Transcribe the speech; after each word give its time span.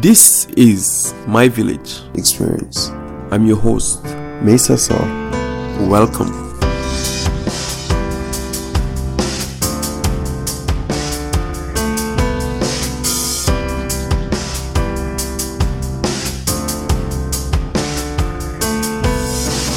This 0.00 0.46
is 0.56 1.12
My 1.26 1.48
Village. 1.48 2.00
experience. 2.14 2.88
I'm 3.30 3.46
your 3.46 3.58
host. 3.58 4.02
Mesa 4.40 4.78
Saw. 4.78 4.96
Welcome. 5.86 6.32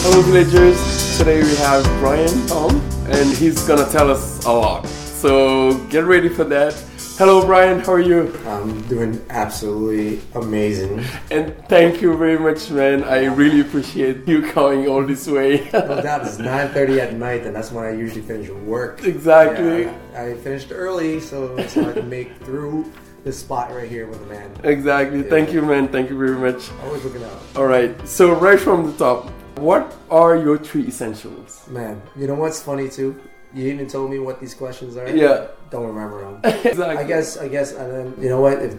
Hello, 0.02 0.22
villagers. 0.22 1.18
Today 1.18 1.44
we 1.44 1.56
have 1.58 1.84
Brian 2.00 2.48
Tom, 2.48 2.82
and 3.10 3.36
he's 3.38 3.68
gonna 3.68 3.90
tell 3.92 4.10
us 4.10 4.46
a 4.46 4.52
lot. 4.52 4.88
So 4.88 5.74
get 5.90 6.06
ready 6.06 6.30
for 6.30 6.46
that. 6.46 6.74
Hello, 7.18 7.46
Brian. 7.46 7.80
How 7.80 7.94
are 7.94 8.00
you? 8.02 8.34
I'm 8.46 8.82
doing 8.90 9.26
absolutely 9.30 10.20
amazing. 10.34 11.00
And 11.32 11.56
thank 11.70 12.02
you 12.02 12.18
very 12.18 12.38
much, 12.38 12.70
man. 12.72 13.06
I 13.06 13.26
really 13.26 13.62
appreciate 13.62 14.28
you 14.28 14.42
coming 14.52 14.88
all 14.88 15.06
this 15.06 15.26
way. 15.28 15.70
No 15.72 16.02
doubt 16.02 16.26
it's 16.28 16.38
9:30 16.38 17.00
at 17.00 17.14
night, 17.14 17.46
and 17.46 17.56
that's 17.56 17.72
when 17.72 17.86
I 17.86 17.92
usually 17.92 18.22
finish 18.22 18.50
work. 18.50 19.04
exactly. 19.06 19.84
Yeah, 19.84 20.24
I 20.24 20.34
finished 20.36 20.70
early, 20.72 21.22
so 21.22 21.56
so 21.68 21.90
I 21.90 21.94
can 21.94 22.10
make 22.10 22.36
through 22.44 22.92
this 23.24 23.40
spot 23.40 23.72
right 23.72 23.90
here 23.90 24.08
with 24.08 24.22
a 24.22 24.26
man. 24.26 24.52
Exactly. 24.64 25.24
Thank 25.24 25.54
you, 25.54 25.62
man. 25.62 25.88
Thank 25.88 26.10
you 26.10 26.18
very 26.18 26.38
much. 26.38 26.70
Always 26.84 27.04
looking 27.06 27.24
out, 27.24 27.40
All 27.56 27.66
right. 27.68 27.96
So 28.08 28.34
right 28.34 28.60
from 28.60 28.92
the 28.92 28.94
top, 28.98 29.30
what 29.58 29.96
are 30.12 30.36
your 30.36 30.58
three 30.58 30.88
essentials? 30.88 31.64
man. 31.70 32.02
You 32.18 32.28
know 32.28 32.36
what's 32.36 32.62
funny 32.62 32.90
too? 32.90 33.16
You 33.56 33.72
even 33.72 33.88
told 33.88 34.12
me 34.12 34.20
what 34.20 34.40
these 34.42 34.54
questions 34.54 34.98
are. 34.98 35.10
Yeah. 35.10 35.48
Don't 35.72 35.88
remember 35.88 36.22
them. 36.22 36.42
exactly. 36.44 36.84
I 36.98 37.04
guess. 37.08 37.38
I 37.38 37.48
guess. 37.48 37.72
And 37.72 37.90
then 37.92 38.14
you 38.22 38.30
know 38.30 38.42
what? 38.42 38.62
If 38.62 38.76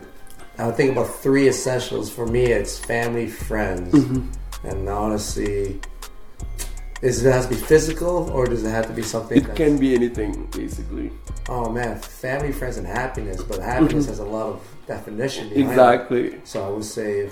I 0.58 0.66
would 0.66 0.76
think 0.76 0.92
about 0.92 1.08
three 1.08 1.48
essentials 1.48 2.10
for 2.10 2.26
me, 2.26 2.44
it's 2.44 2.78
family, 2.78 3.26
friends, 3.26 3.92
Mhm. 3.94 4.26
and 4.64 4.88
honestly. 4.88 5.80
Is 7.02 7.24
it 7.24 7.30
has 7.30 7.46
to 7.46 7.54
be 7.54 7.60
physical 7.60 8.30
or 8.30 8.46
does 8.46 8.64
it 8.64 8.70
have 8.70 8.86
to 8.86 8.92
be 8.94 9.02
something? 9.02 9.36
It 9.38 9.54
can 9.54 9.76
be 9.78 9.94
anything, 9.94 10.48
basically. 10.50 11.10
Oh 11.48 11.68
man, 11.70 11.98
family, 11.98 12.52
friends, 12.52 12.78
and 12.78 12.86
happiness. 12.86 13.42
But 13.42 13.60
happiness 13.60 14.06
has 14.06 14.18
a 14.18 14.24
lot 14.24 14.46
of 14.46 14.62
definition. 14.86 15.48
behind 15.50 15.66
it. 15.66 15.70
Exactly. 15.70 16.40
So 16.44 16.64
I 16.66 16.70
would 16.70 16.84
say 16.84 17.28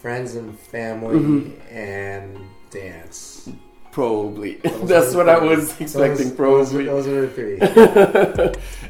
friends 0.00 0.36
and 0.36 0.58
family 0.58 1.18
Mhm. 1.18 1.52
and 1.70 2.38
dance. 2.70 3.48
Probably. 3.94 4.56
Those 4.56 4.88
That's 4.88 5.14
what 5.14 5.26
the 5.26 5.32
I 5.32 5.38
was 5.38 5.80
expecting. 5.80 6.28
Those, 6.30 6.36
Probably. 6.36 6.84
Those, 6.86 7.06
are 7.06 7.26
the 7.26 7.28
three. 7.28 7.58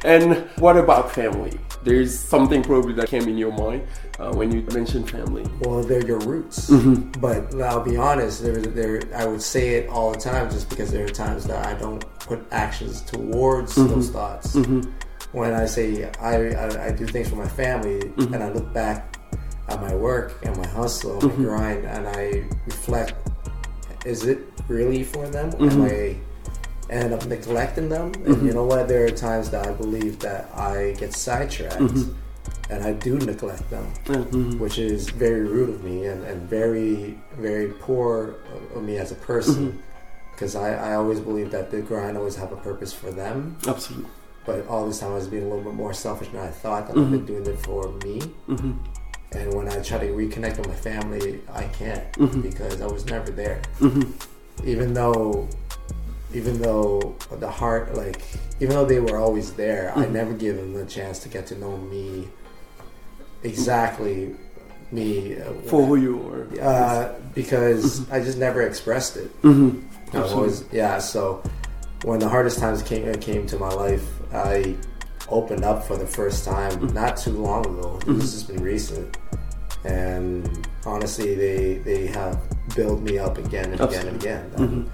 and 0.05 0.37
what 0.59 0.79
about 0.79 1.13
family? 1.13 1.53
There's 1.83 2.19
something 2.19 2.63
probably 2.63 2.95
that 2.95 3.09
came 3.09 3.29
in 3.29 3.37
your 3.37 3.53
mind 3.53 3.87
uh, 4.19 4.33
when 4.33 4.51
you 4.51 4.63
mentioned 4.73 5.11
family. 5.11 5.45
well, 5.61 5.83
they're 5.83 6.07
your 6.07 6.21
roots. 6.21 6.71
Mm-hmm. 6.71 7.21
But 7.21 7.55
I'll 7.61 7.85
be 7.85 7.99
honest. 7.99 8.43
There, 8.43 8.57
there. 8.63 9.03
I 9.15 9.27
would 9.27 9.43
say 9.43 9.75
it 9.75 9.91
all 9.91 10.11
the 10.13 10.19
time, 10.19 10.51
just 10.51 10.71
because 10.71 10.91
there 10.91 11.05
are 11.05 11.09
times 11.11 11.45
that 11.49 11.67
I 11.67 11.75
don't 11.79 12.03
put 12.21 12.41
actions 12.51 13.03
towards 13.03 13.75
Mm-hmm. 13.75 13.89
those 13.95 14.09
thoughts. 14.11 14.57
When 15.33 15.53
I 15.53 15.67
say 15.67 16.11
I, 16.21 16.49
I, 16.55 16.87
I 16.87 16.91
do 16.93 17.07
things 17.07 17.29
for 17.29 17.37
my 17.37 17.49
family, 17.49 18.01
Mm-hmm. 18.01 18.33
and 18.33 18.43
I 18.43 18.49
look 18.51 18.73
back 18.73 19.19
at 19.69 19.81
my 19.83 19.95
work 19.95 20.39
and 20.45 20.57
my 20.57 20.67
hustle, 20.69 21.21
and 21.21 21.23
Mm-hmm. 21.33 21.43
my 21.43 21.49
grind, 21.49 21.85
and 21.85 22.09
I 22.09 22.45
reflect: 22.65 23.15
Is 24.05 24.25
it 24.25 24.39
really 24.69 25.03
for 25.05 25.27
them? 25.29 25.51
Mm-hmm. 25.53 25.83
Am 25.83 25.83
I 25.83 26.17
end 26.91 27.15
up 27.15 27.25
neglecting 27.27 27.89
them? 27.89 28.13
And 28.27 28.45
you 28.47 28.53
know 28.53 28.65
what? 28.65 28.89
There 28.89 29.05
are 29.07 29.11
times 29.11 29.51
that 29.51 29.67
I 29.67 29.73
believe 29.73 30.19
that 30.21 30.51
I 30.55 30.95
get 30.99 31.15
sidetracked. 31.15 31.77
Mm-hmm. 31.81 32.13
And 32.71 32.83
I 32.85 32.93
do 32.93 33.19
neglect 33.19 33.69
them, 33.71 33.87
Mhm. 34.07 34.59
which 34.59 34.79
is 34.79 35.09
very 35.11 35.41
rude 35.43 35.69
of 35.69 35.85
me 35.85 36.07
and, 36.07 36.25
and 36.25 36.49
very, 36.49 37.19
very 37.39 37.69
poor 37.69 38.37
of 38.75 38.83
me 38.83 38.97
as 38.97 39.13
a 39.13 39.15
person. 39.17 39.55
Mm-hmm. 39.73 39.79
Because 40.33 40.57
I, 40.57 40.75
I 40.75 40.95
always 40.97 41.21
believe 41.21 41.51
that 41.53 41.71
the 41.71 41.81
grind 41.81 42.17
always 42.17 42.37
have 42.37 42.53
a 42.53 42.57
purpose 42.57 42.93
for 42.93 43.11
them. 43.11 43.57
Absolutely. 43.67 44.11
But 44.47 44.67
all 44.67 44.87
this 44.87 44.99
time 45.01 45.13
I 45.13 45.15
was 45.15 45.29
being 45.29 45.45
a 45.45 45.49
little 45.49 45.63
bit 45.65 45.75
more 45.75 45.95
selfish 45.95 46.29
than 46.29 46.41
I 46.41 46.49
thought 46.49 46.89
that 46.89 46.97
I've 46.99 47.11
been 47.11 47.25
doing 47.25 47.47
it 47.47 47.59
for 47.61 47.89
me. 48.05 48.21
Mm-hmm. 49.35 49.49
And 49.49 49.55
when 49.57 49.69
I 49.69 49.83
try 49.83 49.99
to 49.99 50.07
reconnect 50.13 50.59
with 50.59 50.69
my 50.69 50.75
family, 50.75 51.41
I 51.53 51.65
can't 51.65 52.11
Mhm. 52.13 52.43
because 52.43 52.81
I 52.81 52.87
was 52.87 53.05
never 53.07 53.31
there. 53.31 53.61
Mm-hmm. 53.81 54.69
Even 54.69 54.95
though, 54.95 55.49
even 56.33 56.61
though 56.61 57.15
the 57.39 57.51
heart, 57.51 57.95
like, 57.95 58.23
even 58.61 58.75
though 58.77 58.85
they 58.85 59.01
were 59.01 59.19
always 59.19 59.53
there, 59.53 59.93
I 59.97 60.05
Mhm. 60.07 60.13
never 60.13 60.33
gave 60.33 60.57
them 60.57 60.73
the 60.75 60.85
chance 60.85 61.19
to 61.21 61.29
get 61.29 61.47
to 61.49 61.59
know 61.59 61.77
me 61.77 62.29
exactly, 63.43 64.35
me. 64.93 65.37
uh, 65.37 65.53
For 65.67 65.85
who 65.85 65.97
you 65.97 66.49
are. 66.61 66.67
Uh, 66.67 67.13
because 67.35 68.09
I 68.11 68.21
just 68.21 68.39
never 68.39 68.63
expressed 68.63 69.17
it. 69.17 69.43
Mm-hmm. 69.43 70.17
I 70.17 70.21
was, 70.35 70.65
yeah. 70.71 70.99
So 70.99 71.43
when 72.05 72.21
the 72.21 72.29
hardest 72.29 72.59
times 72.61 72.83
came 72.83 73.13
came 73.17 73.47
to 73.49 73.59
my 73.59 73.71
life, 73.71 74.05
I 74.33 74.77
opened 75.29 75.65
up 75.65 75.85
for 75.85 75.97
the 75.97 76.07
first 76.07 76.45
time 76.45 76.73
Mm-hmm. 76.73 76.95
not 76.95 77.17
too 77.17 77.33
long 77.33 77.65
ago. 77.67 77.99
This 78.07 78.33
has 78.33 78.43
been 78.45 78.63
recent, 78.63 79.17
and 79.85 80.67
honestly, 80.87 81.35
they 81.35 81.79
they 81.79 82.07
have 82.09 82.41
built 82.75 83.01
me 83.03 83.19
up 83.19 83.39
again 83.39 83.73
and 83.73 83.81
again 83.81 84.07
and 84.09 84.17
again. 84.23 84.51
And 84.57 84.91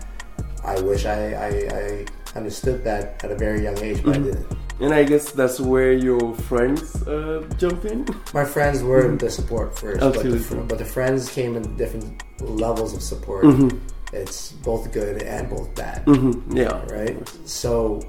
I 0.65 0.81
wish 0.81 1.05
I, 1.07 1.33
I 1.35 1.51
I 1.81 2.39
understood 2.39 2.85
that 2.85 3.23
at 3.25 3.31
a 3.31 3.37
very 3.37 3.63
young 3.63 3.79
age, 3.79 4.03
but 4.05 4.17
I 4.17 4.19
didn't. 4.19 4.47
And 4.81 4.95
I 4.95 5.05
guess 5.05 5.33
that's 5.33 5.61
where 5.61 5.93
your 5.93 6.35
friends 6.49 7.03
uh, 7.07 7.45
jump 7.59 7.85
in. 7.85 8.07
My 8.33 8.45
friends 8.47 8.83
were 8.83 9.15
the 9.17 9.29
support 9.31 9.79
first, 9.79 10.01
but 10.01 10.23
the, 10.23 10.39
fr- 10.39 10.57
but 10.65 10.79
the 10.79 10.87
friends 10.87 11.29
came 11.31 11.55
in 11.57 11.77
different 11.77 12.23
levels 12.41 12.95
of 12.95 13.03
support. 13.03 13.45
Mm-hmm. 13.45 13.77
It's 14.13 14.53
both 14.65 14.91
good 14.91 15.23
and 15.23 15.51
both 15.51 15.75
bad. 15.75 16.05
Mm-hmm. 16.07 16.57
Yeah. 16.57 16.81
right? 16.91 17.17
So 17.45 18.01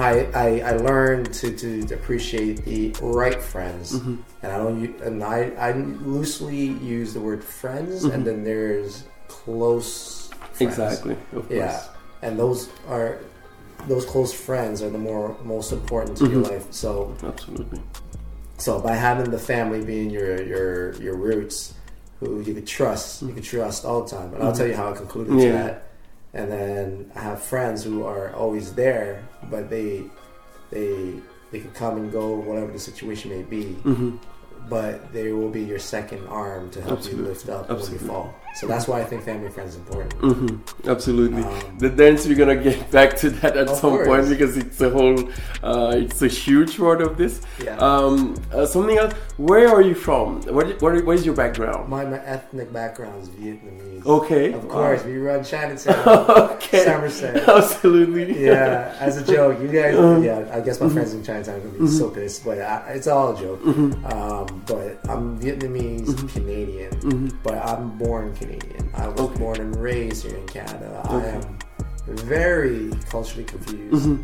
I, 0.00 0.28
I 0.34 0.60
I 0.60 0.72
learned 0.76 1.32
to, 1.34 1.56
to 1.56 1.94
appreciate 1.94 2.64
the 2.64 2.92
right 3.02 3.40
friends, 3.42 3.92
Mm-hmm. 3.98 4.16
and 4.42 4.52
I 4.52 4.56
don't 4.58 5.00
and 5.02 5.22
I 5.24 5.50
I 5.58 5.72
loosely 5.72 6.64
use 6.66 7.14
the 7.14 7.20
word 7.20 7.42
friends, 7.42 8.04
and 8.04 8.26
then 8.26 8.44
there's 8.44 9.04
close 9.28 10.28
friends. 10.28 10.52
Mm-hmm. 10.54 10.64
Exactly. 10.64 11.12
Of 11.12 11.48
course. 11.48 11.50
Yeah, 11.50 11.82
and 12.22 12.38
those 12.38 12.68
are 12.88 13.18
those 13.86 14.04
close 14.04 14.32
friends 14.34 14.82
are 14.82 14.90
the 14.90 14.98
more 14.98 15.36
most 15.44 15.72
important 15.72 16.16
to 16.18 16.26
your 16.28 16.42
Mhm. 16.42 16.50
life. 16.50 16.66
So 16.70 17.14
Absolutely. 17.22 17.80
so 18.58 18.80
by 18.80 18.94
having 18.94 19.30
the 19.30 19.38
family 19.38 19.84
being 19.84 20.10
your 20.10 20.42
your 20.42 20.94
your 21.02 21.14
roots, 21.16 21.74
who 22.20 22.40
you 22.40 22.54
could 22.54 22.66
trust, 22.66 23.22
you 23.22 23.32
could 23.32 23.44
trust 23.44 23.84
all 23.84 24.02
the 24.02 24.08
time. 24.16 24.34
And 24.34 24.42
I'll 24.42 24.52
tell 24.52 24.66
you 24.66 24.74
how 24.74 24.90
I 24.90 24.96
concluded 24.96 25.38
to 25.38 25.52
that. 25.52 25.84
And 26.34 26.50
then 26.50 27.10
I 27.14 27.20
have 27.20 27.42
friends 27.42 27.82
who 27.82 28.04
are 28.04 28.34
always 28.34 28.74
there, 28.74 29.26
but 29.50 29.70
they 29.70 30.04
they 30.70 31.14
they 31.50 31.60
can 31.60 31.70
come 31.72 31.96
and 31.96 32.12
go, 32.12 32.34
whatever 32.34 32.70
the 32.72 32.78
situation 32.78 33.30
may 33.30 33.42
be. 33.42 33.76
Mm-hmm. 33.84 34.16
But 34.68 35.12
they 35.14 35.32
will 35.32 35.48
be 35.48 35.62
your 35.62 35.78
second 35.78 36.26
arm 36.26 36.70
to 36.72 36.82
help 36.82 36.98
Absolutely. 36.98 37.22
you 37.22 37.28
lift 37.30 37.48
up 37.48 37.70
Absolutely. 37.70 37.96
when 37.96 38.00
you 38.00 38.06
fall. 38.06 38.34
So 38.56 38.66
that's 38.66 38.88
why 38.88 39.00
I 39.00 39.04
think 39.04 39.22
family 39.22 39.46
and 39.46 39.54
friends 39.54 39.70
is 39.70 39.76
important. 39.76 40.14
Mm-hmm. 40.20 40.90
Absolutely. 40.90 41.42
Um, 41.44 41.78
the 41.78 41.88
dance 41.90 42.26
we're 42.26 42.34
gonna 42.36 42.56
get 42.56 42.90
back 42.98 43.16
to 43.18 43.30
that 43.30 43.56
at 43.56 43.68
some 43.68 43.90
course. 43.90 44.08
point 44.08 44.28
because 44.28 44.56
it's 44.56 44.80
a 44.80 44.90
whole, 44.90 45.16
uh, 45.62 45.92
it's 45.96 46.22
a 46.22 46.28
huge 46.28 46.76
part 46.76 47.00
of 47.00 47.16
this. 47.16 47.40
Yeah. 47.62 47.76
Um, 47.76 48.34
uh, 48.52 48.66
something 48.66 48.98
else. 48.98 49.12
Where 49.36 49.68
are 49.68 49.82
you 49.82 49.94
from? 49.94 50.42
What, 50.42 50.80
what, 50.82 51.04
what 51.04 51.14
is 51.14 51.24
your 51.24 51.36
background? 51.36 51.88
my, 51.88 52.04
my 52.04 52.18
ethnic 52.24 52.72
background 52.72 53.22
is 53.22 53.28
Vietnamese. 53.28 54.04
Okay. 54.04 54.52
Of 54.52 54.68
course, 54.68 55.04
we 55.04 55.18
run 55.18 55.44
Chinatown, 55.44 55.94
okay. 56.56 56.84
Somerset. 56.84 57.48
Absolutely. 57.48 58.44
yeah, 58.44 58.96
as 58.98 59.16
a 59.18 59.24
joke, 59.24 59.60
you 59.60 59.68
guys. 59.68 59.94
Uh-huh. 59.96 60.20
yeah, 60.20 60.48
I 60.52 60.60
guess 60.60 60.80
my 60.80 60.88
friends 60.88 61.14
in 61.14 61.22
Chinatown 61.22 61.56
are 61.56 61.60
gonna 61.60 61.78
be 61.78 61.86
so 61.86 62.10
pissed, 62.10 62.44
but 62.44 62.58
I, 62.60 62.92
it's 62.94 63.06
all 63.06 63.36
a 63.36 63.40
joke. 63.40 63.60
Um, 63.66 64.62
but 64.66 64.98
I'm 65.08 65.38
Vietnamese 65.38 66.32
Canadian, 66.32 66.90
Mhm. 67.00 67.36
but 67.42 67.54
I'm 67.54 67.96
born 67.98 68.34
Canadian. 68.38 68.90
I 68.94 69.08
was 69.08 69.20
Okay. 69.20 69.38
born 69.38 69.60
and 69.60 69.76
raised 69.76 70.24
here 70.24 70.36
in 70.36 70.46
Canada. 70.46 71.00
I 71.04 71.24
am 71.26 71.58
very 72.14 72.90
culturally 73.10 73.44
confused. 73.44 74.18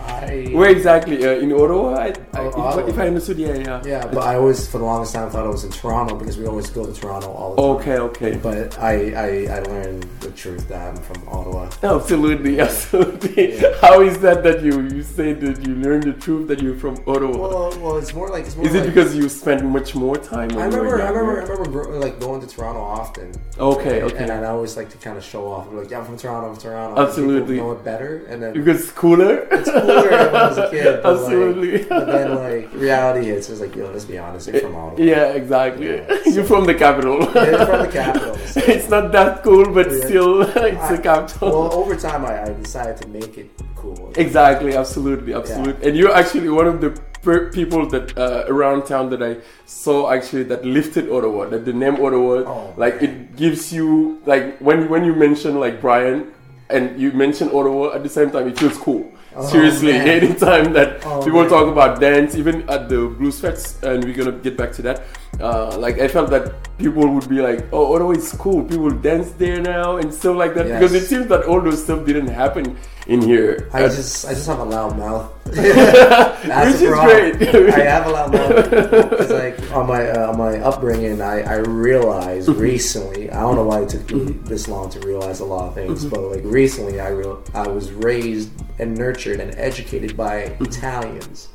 I 0.00 0.48
Where 0.52 0.70
exactly? 0.70 1.24
Uh, 1.24 1.32
in 1.32 1.52
Ottawa? 1.52 1.94
I, 1.94 2.06
I, 2.06 2.12
Oh, 2.38 2.48
if, 2.48 2.56
Ottawa. 2.56 2.86
if 2.88 2.98
I 2.98 3.06
understood, 3.08 3.38
yeah, 3.38 3.54
yeah. 3.54 3.82
yeah, 3.84 4.06
but 4.06 4.18
I 4.24 4.36
always, 4.36 4.68
for 4.68 4.78
the 4.78 4.84
longest 4.84 5.14
time, 5.14 5.30
thought 5.30 5.44
I 5.44 5.48
was 5.48 5.64
in 5.64 5.70
Toronto 5.70 6.16
because 6.16 6.38
we 6.38 6.46
always 6.46 6.70
go 6.70 6.86
to 6.86 6.92
Toronto 6.92 7.30
all 7.30 7.54
the 7.54 7.62
time. 7.62 7.70
Okay, 7.76 7.98
okay. 7.98 8.36
But 8.40 8.78
I, 8.78 8.94
I, 9.12 9.56
I 9.56 9.60
learned 9.62 10.04
the 10.20 10.30
truth 10.30 10.68
that 10.68 10.88
I'm 10.88 10.96
from 11.02 11.28
Ottawa. 11.28 11.70
Absolutely, 11.82 12.60
absolutely. 12.60 13.60
Yeah. 13.60 13.74
How 13.80 14.00
is 14.02 14.18
that 14.20 14.42
that 14.44 14.62
you 14.62 14.82
you 14.82 15.02
say 15.02 15.32
that 15.34 15.66
you 15.66 15.74
learned 15.76 16.04
the 16.04 16.12
truth 16.14 16.48
that 16.48 16.60
you're 16.62 16.76
from 16.76 16.94
Ottawa? 17.06 17.36
Well, 17.36 17.80
well, 17.80 17.96
it's 17.98 18.14
more 18.14 18.28
like 18.28 18.46
it's 18.46 18.56
more 18.56 18.66
is 18.66 18.74
it 18.74 18.80
like, 18.84 18.88
because 18.94 19.14
you 19.16 19.28
spent 19.28 19.64
much 19.64 19.94
more 19.94 20.16
time? 20.16 20.50
I 20.52 20.64
remember, 20.66 21.02
I 21.02 21.08
remember, 21.10 21.42
I 21.42 21.54
remember 21.56 21.98
like 21.98 22.18
going 22.20 22.40
to 22.40 22.46
Toronto 22.46 22.80
often. 22.80 23.32
Okay, 23.58 24.00
And- 24.00 24.12
okay. 24.12 24.22
And 24.24 24.30
I 24.32 24.46
always 24.46 24.76
like 24.76 24.88
to 24.90 24.98
kind 24.98 25.16
of 25.18 25.24
show 25.24 25.46
off. 25.50 25.72
Like, 25.72 25.90
yeah, 25.90 25.98
I'm 26.00 26.04
from 26.06 26.16
Toronto. 26.16 26.51
From 26.54 26.60
Toronto. 26.62 27.02
Absolutely. 27.06 27.56
Know 27.56 27.72
it 27.72 27.84
better, 27.84 28.24
and 28.28 28.42
then 28.42 28.52
Because 28.52 28.82
it's 28.82 28.92
cooler. 28.92 29.46
it's 29.50 29.70
cooler 29.70 30.10
when 30.10 30.34
I 30.36 30.48
was 30.48 30.58
a 30.58 30.70
kid. 30.70 31.00
But 31.02 31.12
Absolutely. 31.12 31.78
Like, 31.78 31.88
but 31.88 32.06
then 32.06 32.34
like 32.34 32.72
reality. 32.74 33.30
It's 33.30 33.48
just 33.48 33.60
like, 33.60 33.74
yo, 33.76 33.90
let's 33.90 34.04
be 34.04 34.18
honest. 34.18 34.48
You're 34.48 34.60
from 34.60 34.76
Ottawa. 34.76 35.02
yeah, 35.02 35.32
exactly. 35.32 35.86
Yeah, 35.88 36.18
You're 36.26 36.44
from 36.44 36.64
the 36.64 36.74
capital. 36.74 37.18
You're 37.20 37.66
from 37.66 37.82
the 37.86 37.90
capital. 37.92 38.36
so- 38.46 38.60
it's 38.60 38.88
not 38.88 39.12
that 39.12 39.42
cool, 39.42 39.72
but 39.72 39.90
Yeah. 39.90 40.00
still, 40.06 40.42
it's 40.42 40.56
I- 40.56 40.96
the 40.96 41.02
capital. 41.02 41.48
Well, 41.50 41.74
over 41.74 41.96
time, 41.96 42.24
I, 42.24 42.42
I 42.44 42.52
decided 42.52 42.96
to 43.02 43.08
make 43.08 43.38
it 43.38 43.50
cool. 43.76 44.12
Exactly, 44.16 44.76
absolutely, 44.76 45.34
absolutely. 45.34 45.88
And 45.88 45.96
you're 45.96 46.14
actually 46.14 46.48
one 46.48 46.66
of 46.66 46.80
the 46.80 46.90
per- 47.22 47.50
people 47.50 47.88
that 47.88 48.16
uh, 48.16 48.44
around 48.46 48.84
town 48.86 49.10
that 49.10 49.22
I 49.22 49.38
saw 49.66 50.10
actually 50.12 50.44
that 50.44 50.64
lifted 50.64 51.10
Ottawa, 51.10 51.48
that 51.48 51.64
the 51.64 51.72
name 51.72 51.94
Ottawa, 51.96 52.44
Oh, 52.46 52.74
like 52.76 53.00
man. 53.00 53.04
it 53.10 53.36
gives 53.36 53.72
you 53.72 54.20
like 54.26 54.58
when 54.58 54.88
when 54.88 55.04
you 55.04 55.14
mention 55.14 55.58
like 55.58 55.80
Brian 55.80 56.32
and 56.72 57.00
you 57.00 57.12
mention 57.12 57.48
Ottawa 57.48 57.94
at 57.94 58.02
the 58.02 58.08
same 58.08 58.30
time, 58.30 58.48
it 58.48 58.58
feels 58.58 58.78
cool. 58.78 59.12
Oh, 59.34 59.46
Seriously, 59.48 59.92
man. 59.92 60.08
anytime 60.08 60.72
that 60.74 61.00
Oh, 61.06 61.22
people 61.24 61.40
man. 61.40 61.48
talk 61.50 61.66
about 61.66 62.00
dance, 62.00 62.34
even 62.36 62.68
at 62.68 62.88
the 62.88 63.08
Blues 63.18 63.40
Fest, 63.40 63.82
and 63.82 64.04
we're 64.04 64.14
gonna 64.14 64.32
get 64.32 64.56
back 64.56 64.72
to 64.72 64.82
that. 64.82 65.02
Uh, 65.40 65.74
like 65.78 65.98
I 65.98 66.06
felt 66.08 66.28
that 66.30 66.52
people 66.76 67.08
would 67.08 67.26
be 67.28 67.40
like, 67.40 67.64
"Oh, 67.72 67.94
Ottawa 67.94 68.10
is 68.12 68.30
cool. 68.36 68.62
People 68.64 68.90
dance 68.90 69.30
there 69.40 69.60
now 69.62 69.96
and 69.96 70.12
stuff 70.12 70.36
like 70.36 70.52
that." 70.54 70.66
Because 70.68 70.92
it 70.92 71.06
seems 71.08 71.26
that 71.28 71.44
all 71.48 71.60
those 71.62 71.82
stuff 71.82 72.04
didn't 72.04 72.28
happen 72.28 72.76
in 73.06 73.22
here. 73.22 73.68
I 73.72 73.88
just 73.88 74.26
I 74.28 74.34
just 74.36 74.46
have 74.52 74.60
a 74.60 74.68
loud 74.76 74.98
mouth. 74.98 75.32
That's 75.46 76.72
Which 76.74 76.82
is 76.82 76.88
problem. 76.92 77.38
great. 77.38 77.74
I 77.74 77.84
have 77.96 78.06
a 78.06 78.10
loud 78.10 78.32
mouth. 78.36 78.70
Because 79.10 79.30
like 79.30 79.56
on 79.72 79.86
my 79.88 80.02
uh, 80.10 80.30
on 80.30 80.36
my 80.38 80.58
upbringing, 80.60 81.20
I 81.22 81.40
I 81.40 81.56
realized 81.64 82.48
Mm-hmm. 82.52 82.60
recently. 82.60 83.30
I 83.30 83.40
don't 83.40 83.56
know 83.56 83.64
why 83.64 83.80
it 83.82 83.88
took 83.88 84.04
me 84.12 84.36
this 84.44 84.68
long 84.68 84.90
to 84.90 85.00
realize 85.00 85.40
a 85.40 85.44
lot 85.48 85.68
of 85.68 85.74
things, 85.74 86.04
Mm-hmm. 86.04 86.10
but 86.14 86.20
like 86.34 86.44
recently, 86.44 87.00
I 87.00 87.08
real 87.08 87.40
I 87.54 87.66
was 87.68 87.90
raised 87.92 88.50
and 88.78 88.96
nurtured 88.96 89.21
and 89.30 89.54
educated 89.56 90.16
by 90.16 90.42
Mm-hmm. 90.42 90.64
Italians. 90.64 91.48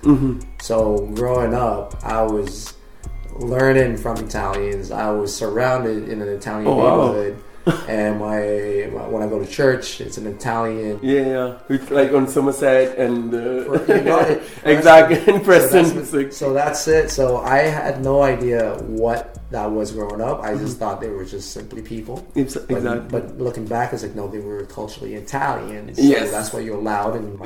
So 0.62 1.08
growing 1.16 1.54
up, 1.54 1.96
I 2.04 2.22
was 2.22 2.74
learning 3.36 3.98
from 3.98 4.18
Italians. 4.18 4.92
I 4.92 5.12
was 5.12 5.36
surrounded 5.36 6.10
in 6.10 6.22
an 6.22 6.28
Italian 6.30 6.68
Oh, 6.68 6.76
wow. 6.76 7.36
and 7.88 8.20
my, 8.20 8.90
my 8.94 9.08
when 9.08 9.22
I 9.24 9.28
go 9.28 9.40
to 9.40 9.46
church, 9.48 10.02
it's 10.02 10.18
an 10.18 10.28
Italian 10.28 11.00
Yeah, 11.02 11.58
yeah. 11.70 11.78
Like 11.90 12.12
on 12.14 12.28
Somerset 12.28 12.98
and 12.98 13.34
uh, 13.34 13.38
You 13.38 14.20
it. 14.34 14.44
exactly 14.66 15.18
in 15.34 15.44
So 15.44 15.60
that's, 15.70 16.14
like- 16.14 16.34
so 16.34 16.54
that's 16.54 16.88
it. 16.88 17.10
So 17.12 17.38
I 17.38 17.60
had 17.60 18.04
no 18.04 18.22
idea 18.22 18.76
what 18.84 19.38
that 19.52 19.72
was 19.72 19.92
growing 19.94 20.20
up. 20.20 20.42
I 20.44 20.56
just 20.58 20.78
thought 20.78 21.00
they 21.00 21.10
were 21.10 21.24
just 21.24 21.52
simply 21.52 21.82
people. 21.82 22.26
It's- 22.36 22.54
But, 22.56 22.68
Mm-hmm. 22.68 22.76
exactly. 22.88 23.20
but 23.22 23.38
looking 23.40 23.66
back, 23.66 23.94
it's 23.94 24.04
like 24.04 24.16
no, 24.16 24.28
they 24.28 24.40
were 24.40 24.66
culturally 24.66 25.16
Italian. 25.16 25.94
So 25.96 26.02
Yes. 26.02 26.32
that's 26.32 26.52
why 26.54 26.60
you're 26.60 26.82
loud 26.82 27.16
and 27.16 27.40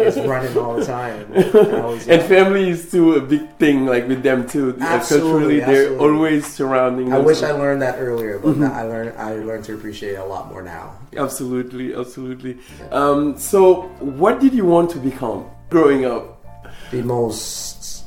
is 0.00 0.16
running 0.20 0.56
all 0.56 0.76
the 0.76 0.84
time. 0.84 1.30
Was, 1.32 2.06
and 2.08 2.22
family 2.22 2.70
is 2.70 2.86
still 2.88 3.16
a 3.16 3.20
big 3.20 3.48
thing, 3.58 3.86
like 3.86 4.06
with 4.08 4.22
them 4.22 4.46
too. 4.48 4.72
Like, 4.72 4.82
Absolutely, 4.82 5.60
culturally, 5.60 5.60
they're 5.60 5.98
always 5.98 6.46
surrounding. 6.46 7.12
I 7.12 7.18
wish 7.18 7.42
I 7.42 7.52
learned 7.52 7.82
that 7.82 7.98
earlier, 7.98 8.38
but 8.38 8.52
Mm-hmm. 8.52 8.64
I 8.64 8.82
learned 8.84 9.11
I 9.16 9.34
learned 9.36 9.64
to 9.64 9.74
appreciate 9.74 10.12
it 10.14 10.20
a 10.20 10.24
lot 10.24 10.48
more 10.50 10.62
now. 10.62 10.96
Absolutely, 11.16 11.94
absolutely. 11.94 12.58
Um, 12.90 13.36
so, 13.38 13.82
what 14.00 14.40
did 14.40 14.52
you 14.54 14.64
want 14.64 14.90
to 14.90 14.98
become 14.98 15.46
growing 15.70 16.04
up? 16.04 16.44
The 16.90 17.02
most, 17.02 18.04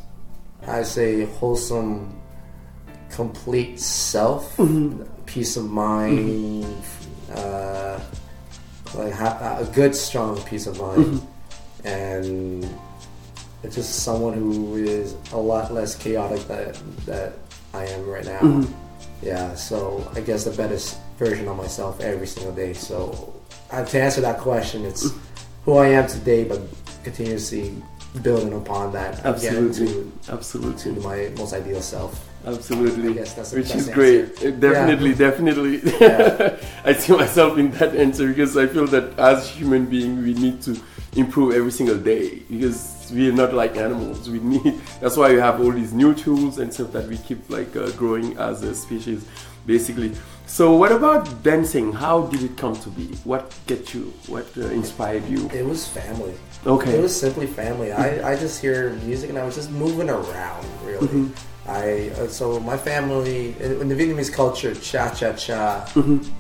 I 0.68 0.84
say, 0.84 1.26
wholesome, 1.26 2.20
complete 3.10 3.80
self, 3.80 4.56
Mm-hmm. 4.58 5.04
peace 5.26 5.58
of 5.58 5.70
mind, 5.70 6.66
uh, 7.34 8.00
like 8.96 9.14
ha- 9.14 9.58
a 9.60 9.66
good, 9.74 9.96
strong 9.96 10.42
peace 10.44 10.68
of 10.68 10.80
mind, 10.80 11.06
Mm-hmm. 11.06 11.88
and 11.88 12.70
it's 13.64 13.76
just 13.76 14.04
someone 14.04 14.34
who 14.34 14.76
is 14.76 15.16
a 15.34 15.38
lot 15.38 15.74
less 15.74 15.96
chaotic 15.96 16.42
that 16.48 16.78
that 17.06 17.34
I 17.74 17.86
am 17.88 18.08
right 18.08 18.26
now. 18.26 18.64
Yeah, 19.22 19.56
so 19.56 20.10
I 20.16 20.22
guess 20.22 20.44
the 20.44 20.52
best 20.52 21.00
version 21.18 21.48
of 21.48 21.58
myself 21.58 22.00
every 22.02 22.28
single 22.28 22.54
day. 22.54 22.74
So 22.74 23.34
uh, 23.72 23.84
to 23.86 24.02
answer 24.02 24.22
that 24.22 24.40
question, 24.40 24.86
it's 24.86 25.12
who 25.64 25.78
I 25.78 25.88
am 25.90 26.08
today, 26.08 26.44
but 26.44 26.62
continuously 27.04 27.82
building 28.22 28.54
upon 28.54 28.94
that 28.94 29.26
Absolutely, 29.26 29.92
again 29.92 30.12
absolutely. 30.30 30.94
to, 30.94 30.96
to 30.96 31.02
my 31.02 31.32
most 31.38 31.54
ideal 31.54 31.82
self. 31.82 32.30
Absolutely, 32.46 33.10
I 33.10 33.14
guess 33.14 33.34
that's 33.34 33.52
the 33.52 33.58
which 33.58 33.74
is 33.74 33.90
great. 33.90 34.30
answer. 34.30 34.48
Uh, 34.50 34.52
Definitely, 34.52 35.14
definitely. 35.16 35.82
Yeah. 36.00 36.58
I 36.86 36.94
see 36.94 37.14
myself 37.14 37.58
in 37.58 37.72
that 37.72 37.96
answer 37.96 38.28
because 38.28 38.56
I 38.56 38.68
feel 38.68 38.86
that 38.88 39.18
as 39.18 39.50
human 39.50 39.88
beings, 39.88 40.24
we 40.24 40.34
need 40.36 40.62
to 40.64 40.80
improve 41.16 41.54
every 41.54 41.72
single 41.72 41.98
day 41.98 42.40
because 42.50 43.12
we 43.14 43.30
are 43.30 43.34
not 43.34 43.54
like 43.54 43.78
animals. 43.78 44.30
We 44.30 44.40
need. 44.40 44.82
That's 45.02 45.18
why 45.18 45.34
we 45.34 45.40
have 45.40 45.62
all 45.62 45.72
these 45.72 45.94
new 45.94 46.14
tools 46.14 46.58
and 46.60 46.74
stuff 46.74 46.92
that 46.92 47.08
we 47.08 47.18
keep 47.18 47.50
like 47.50 47.76
uh, 47.76 47.92
growing 47.92 48.38
as 48.38 48.64
a 48.64 48.76
species, 48.76 49.28
basically. 49.66 50.14
So, 50.48 50.76
what 50.76 50.92
about 50.92 51.44
dancing? 51.44 51.92
How 51.92 52.24
did 52.28 52.44
it 52.44 52.56
come 52.58 52.76
to 52.76 52.90
be? 52.90 53.08
What 53.24 53.54
get 53.66 53.94
you? 53.94 54.14
What 54.28 54.46
uh, 54.58 54.68
inspired 54.68 55.28
you? 55.28 55.50
It 55.50 55.66
was 55.66 55.88
family. 55.88 56.36
Okay. 56.66 56.98
It 56.98 57.02
was 57.02 57.20
simply 57.20 57.48
family. 57.48 57.92
I, 57.92 58.34
I 58.34 58.36
just 58.36 58.62
hear 58.62 58.92
music 59.06 59.30
and 59.30 59.40
I 59.40 59.46
was 59.46 59.56
just 59.56 59.72
moving 59.72 60.10
around, 60.10 60.66
really. 60.84 61.08
Mm-hmm. 61.08 61.55
I 61.68 62.10
uh, 62.12 62.28
so 62.28 62.60
my 62.60 62.78
family 62.78 63.56
in 63.60 63.82
in 63.82 63.88
the 63.90 63.96
Vietnamese 63.96 64.32
culture, 64.32 64.74
cha 64.76 65.10
cha 65.14 65.34
cha, 65.34 65.86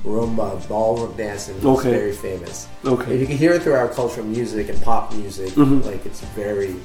rumba, 0.03 0.67
ballroom 0.69 1.15
dancing 1.17 1.55
is 1.57 1.63
Mm-hmm. 1.63 1.77
Okay. 1.79 1.89
very 1.91 2.13
famous. 2.13 2.67
Okay. 2.85 3.15
If 3.15 3.21
you 3.21 3.27
can 3.27 3.37
hear 3.37 3.53
it 3.53 3.63
through 3.63 3.73
our 3.73 3.89
cultural 3.89 4.25
music 4.27 4.69
and 4.69 4.79
pop 4.81 5.11
music, 5.13 5.49
Mm-hmm. 5.53 5.81
like 5.87 6.05
it's 6.05 6.21
very 6.35 6.75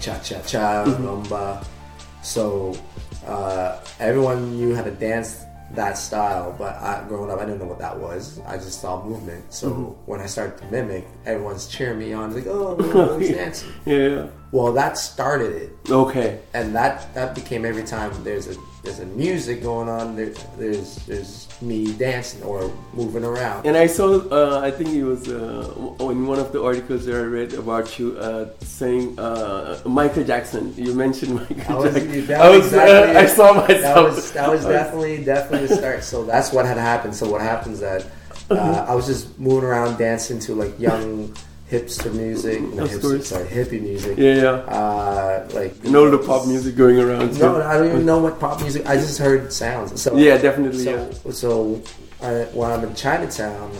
cha 0.00 0.18
cha 0.18 0.40
cha 0.42 0.84
rumba. 0.84 1.64
So 2.22 2.76
uh, 3.26 3.80
everyone 4.00 4.56
knew 4.56 4.74
how 4.74 4.82
to 4.82 4.90
dance 4.90 5.44
that 5.72 5.96
style, 5.98 6.54
but 6.56 6.74
I, 6.76 7.02
growing 7.08 7.30
up, 7.30 7.40
I 7.40 7.44
didn't 7.46 7.58
know 7.60 7.66
what 7.66 7.78
that 7.80 7.98
was. 7.98 8.38
I 8.46 8.56
just 8.58 8.80
saw 8.80 9.02
movement. 9.04 9.52
So 9.52 9.70
Mm-hmm. 9.70 10.10
when 10.10 10.20
I 10.20 10.26
started 10.26 10.58
to 10.58 10.64
mimic, 10.70 11.04
everyone's 11.26 11.66
cheering 11.66 11.98
me 11.98 12.12
on, 12.12 12.34
like, 12.34 12.46
"Oh, 12.46 12.76
he's 13.18 13.30
dancing!" 13.32 13.72
Yeah. 13.86 14.28
Well, 14.54 14.72
that 14.74 14.96
started 14.96 15.52
it 15.62 15.70
Okay. 15.90 16.38
and 16.58 16.66
that 16.78 16.94
that 17.16 17.34
became 17.34 17.62
every 17.72 17.82
time 17.94 18.10
there's 18.22 18.46
a 18.46 18.54
there's 18.84 19.00
a 19.00 19.06
music 19.24 19.56
going 19.70 19.88
on 19.88 20.14
there, 20.18 20.32
there's 20.60 20.90
there's 21.08 21.48
me 21.60 21.78
dancing 22.06 22.42
or 22.50 22.70
moving 23.00 23.24
around 23.24 23.66
And 23.66 23.74
I 23.84 23.88
saw, 23.96 24.06
uh, 24.38 24.60
I 24.68 24.70
think 24.76 24.90
it 24.90 25.02
was 25.02 25.22
uh, 25.26 26.06
in 26.14 26.20
one 26.32 26.38
of 26.38 26.52
the 26.54 26.60
articles 26.70 27.00
that 27.06 27.16
I 27.16 27.26
read 27.38 27.50
about 27.54 27.98
you 27.98 28.06
uh, 28.26 28.50
saying 28.78 29.18
uh, 29.18 29.80
Michael 30.00 30.22
Jackson. 30.32 30.64
You 30.76 30.94
mentioned 30.94 31.32
Michael 31.40 31.78
was, 31.82 31.94
Jackson. 31.94 32.26
that 32.30 32.40
I 32.46 32.48
was 32.56 32.66
exactly 32.66 33.16
uh, 33.16 33.24
I 33.24 33.26
saw 33.38 33.46
that 33.54 33.68
myself. 33.68 34.14
was 34.14 34.32
that 34.38 34.48
was 34.54 34.62
definitely 34.78 35.14
definitely 35.24 35.66
the 35.66 35.76
start 35.82 36.04
so 36.12 36.16
that's 36.32 36.52
what 36.54 36.64
had 36.72 36.78
happened 36.92 37.14
so 37.20 37.24
what 37.32 37.40
happens 37.52 37.80
that 37.80 38.00
uh, 38.50 38.86
I 38.90 38.94
was 38.94 39.06
just 39.12 39.24
moving 39.46 39.66
around 39.70 39.98
dancing 39.98 40.38
to 40.46 40.54
like 40.62 40.74
young 40.78 41.34
hipster 41.74 42.12
music 42.12 42.60
no, 42.62 42.84
Of 42.84 42.90
hipster, 42.90 43.22
sorry 43.22 43.48
hippie 43.48 43.82
music 43.82 44.16
yeah, 44.18 44.34
yeah. 44.34 44.48
uh, 44.78 45.48
like 45.52 45.72
all 45.86 46.10
the 46.10 46.22
pop 46.26 46.46
music 46.46 46.76
going 46.76 46.98
around. 46.98 47.38
no 47.38 47.60
I 47.62 47.74
don't 47.78 47.88
even 47.88 48.06
know 48.06 48.18
what 48.18 48.38
pop 48.38 48.60
music 48.60 48.86
I 48.86 48.94
just 48.96 49.18
heard 49.18 49.52
sounds 49.52 50.00
so 50.00 50.16
Yeah, 50.16 50.38
definitely. 50.38 50.84
So, 50.84 51.10
yeah. 51.24 51.32
so 51.32 51.82
I, 52.22 52.44
when 52.56 52.70
I'm 52.70 52.84
in 52.84 52.94
Chinatown, 52.94 53.70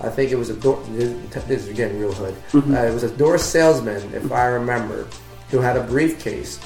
I 0.00 0.08
think 0.08 0.30
it 0.32 0.36
was 0.36 0.50
a 0.50 0.56
door. 0.56 0.82
This, 0.90 1.44
this 1.44 1.66
is 1.66 1.76
getting 1.76 1.98
real 2.00 2.12
hood. 2.12 2.34
Mm-hmm. 2.52 2.74
Uh, 2.74 2.84
it 2.84 2.94
was 2.94 3.02
a 3.02 3.14
door 3.16 3.36
salesman, 3.38 4.02
if 4.14 4.32
I 4.32 4.46
remember, 4.46 5.06
who 5.50 5.58
had 5.58 5.76
a 5.76 5.84
briefcase. 5.84 6.58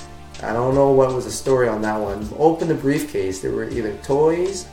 I 0.43 0.53
don't 0.53 0.75
know 0.75 0.93
what 0.93 1.13
was 1.13 1.25
the 1.25 1.31
story 1.33 1.69
on 1.69 1.83
that 1.83 1.99
one. 2.01 2.29
Open 2.39 2.69
the 2.69 2.75
briefcase. 2.75 3.41
There 3.41 3.53
were 3.53 3.69
either 3.69 3.97
toys, 3.99 4.67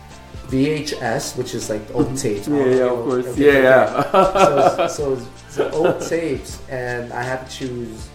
VHS, 0.51 1.37
which 1.37 1.53
is 1.53 1.69
like 1.69 1.81
old 1.93 2.17
tapes. 2.23 2.47
Yeah, 2.47 2.65
yeah, 2.65 2.83
of 2.91 3.03
course. 3.05 3.25
okay, 3.27 3.45
Yeah, 3.63 4.03
okay. 4.05 4.09
yeah. 4.13 4.87
so, 4.87 5.15
so, 5.17 5.27
so 5.49 5.69
old 5.71 6.01
tapes, 6.01 6.59
and 6.69 7.11
I 7.13 7.23
had 7.23 7.49
to 7.49 7.57
choose 7.57 8.09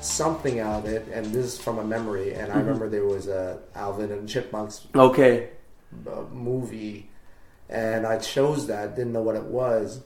something 0.00 0.60
out 0.60 0.84
of 0.84 0.86
it. 0.86 1.06
And 1.12 1.26
this 1.26 1.46
is 1.54 1.58
from 1.60 1.78
a 1.78 1.84
memory. 1.84 2.34
And 2.34 2.52
I 2.52 2.56
Mm-hmm. 2.56 2.58
remember 2.66 2.88
there 2.88 3.04
was 3.06 3.26
a 3.28 3.58
Alvin 3.74 4.12
and 4.12 4.28
Chipmunks 4.28 4.86
okay. 4.94 5.48
uh, 6.06 6.22
movie, 6.32 7.08
and 7.68 8.06
I 8.06 8.18
chose 8.18 8.66
that. 8.68 8.94
Didn't 8.96 9.12
know 9.12 9.22
what 9.22 9.36
it 9.36 9.44
was. 9.44 10.02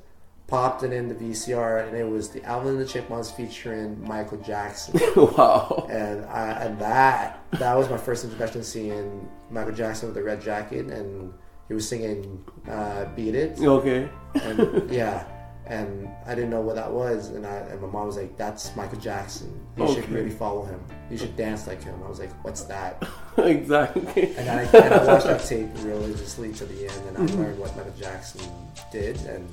Popped 0.48 0.82
it 0.82 0.92
in 0.92 1.08
the 1.08 1.14
VCR, 1.14 1.86
and 1.88 1.96
it 1.96 2.06
was 2.06 2.28
the 2.28 2.42
Alvin 2.44 2.72
and 2.74 2.80
the 2.80 2.86
Chipmunks 2.86 3.30
featuring 3.30 4.02
Michael 4.06 4.38
Jackson. 4.38 5.00
wow. 5.16 5.86
and 5.90 6.26
I, 6.26 6.50
and 6.64 6.78
that 6.78 7.40
that 7.52 7.74
was 7.74 7.88
my 7.88 7.96
first 7.96 8.24
introduction 8.24 8.62
seeing 8.62 9.26
Michael 9.50 9.72
Jackson 9.72 10.08
with 10.08 10.14
the 10.16 10.22
red 10.22 10.42
jacket, 10.42 10.86
and 10.86 11.32
he 11.72 11.74
was 11.74 11.88
singing 11.88 12.44
uh, 12.70 13.06
"Beat 13.16 13.34
It," 13.34 13.58
Okay. 13.58 14.08
and 14.34 14.90
yeah. 15.00 15.24
And 15.64 16.08
I 16.26 16.34
didn't 16.34 16.50
know 16.50 16.60
what 16.60 16.74
that 16.74 16.90
was, 16.90 17.28
and 17.30 17.46
I 17.46 17.54
and 17.70 17.80
my 17.80 17.88
mom 17.88 18.06
was 18.06 18.16
like, 18.16 18.36
"That's 18.36 18.74
Michael 18.76 18.98
Jackson. 18.98 19.48
You 19.78 19.86
should 19.94 20.08
really 20.10 20.28
follow 20.30 20.64
him. 20.64 20.80
You 21.08 21.16
should 21.16 21.34
dance 21.36 21.66
like 21.66 21.82
him." 21.82 21.94
I 22.04 22.08
was 22.08 22.18
like, 22.18 22.32
"What's 22.44 22.64
that?" 22.64 23.02
exactly. 23.38 24.34
And 24.36 24.50
I, 24.50 24.62
and 24.64 24.92
I 24.94 25.04
watched 25.06 25.26
that 25.26 25.44
tape 25.52 25.68
religiously 25.82 26.52
to 26.54 26.66
the 26.66 26.88
end, 26.88 27.02
and 27.08 27.16
I 27.16 27.20
Mm-hmm. 27.22 27.40
learned 27.40 27.58
what 27.60 27.74
Michael 27.76 27.92
Jackson 27.98 28.42
did, 28.90 29.16
and 29.24 29.48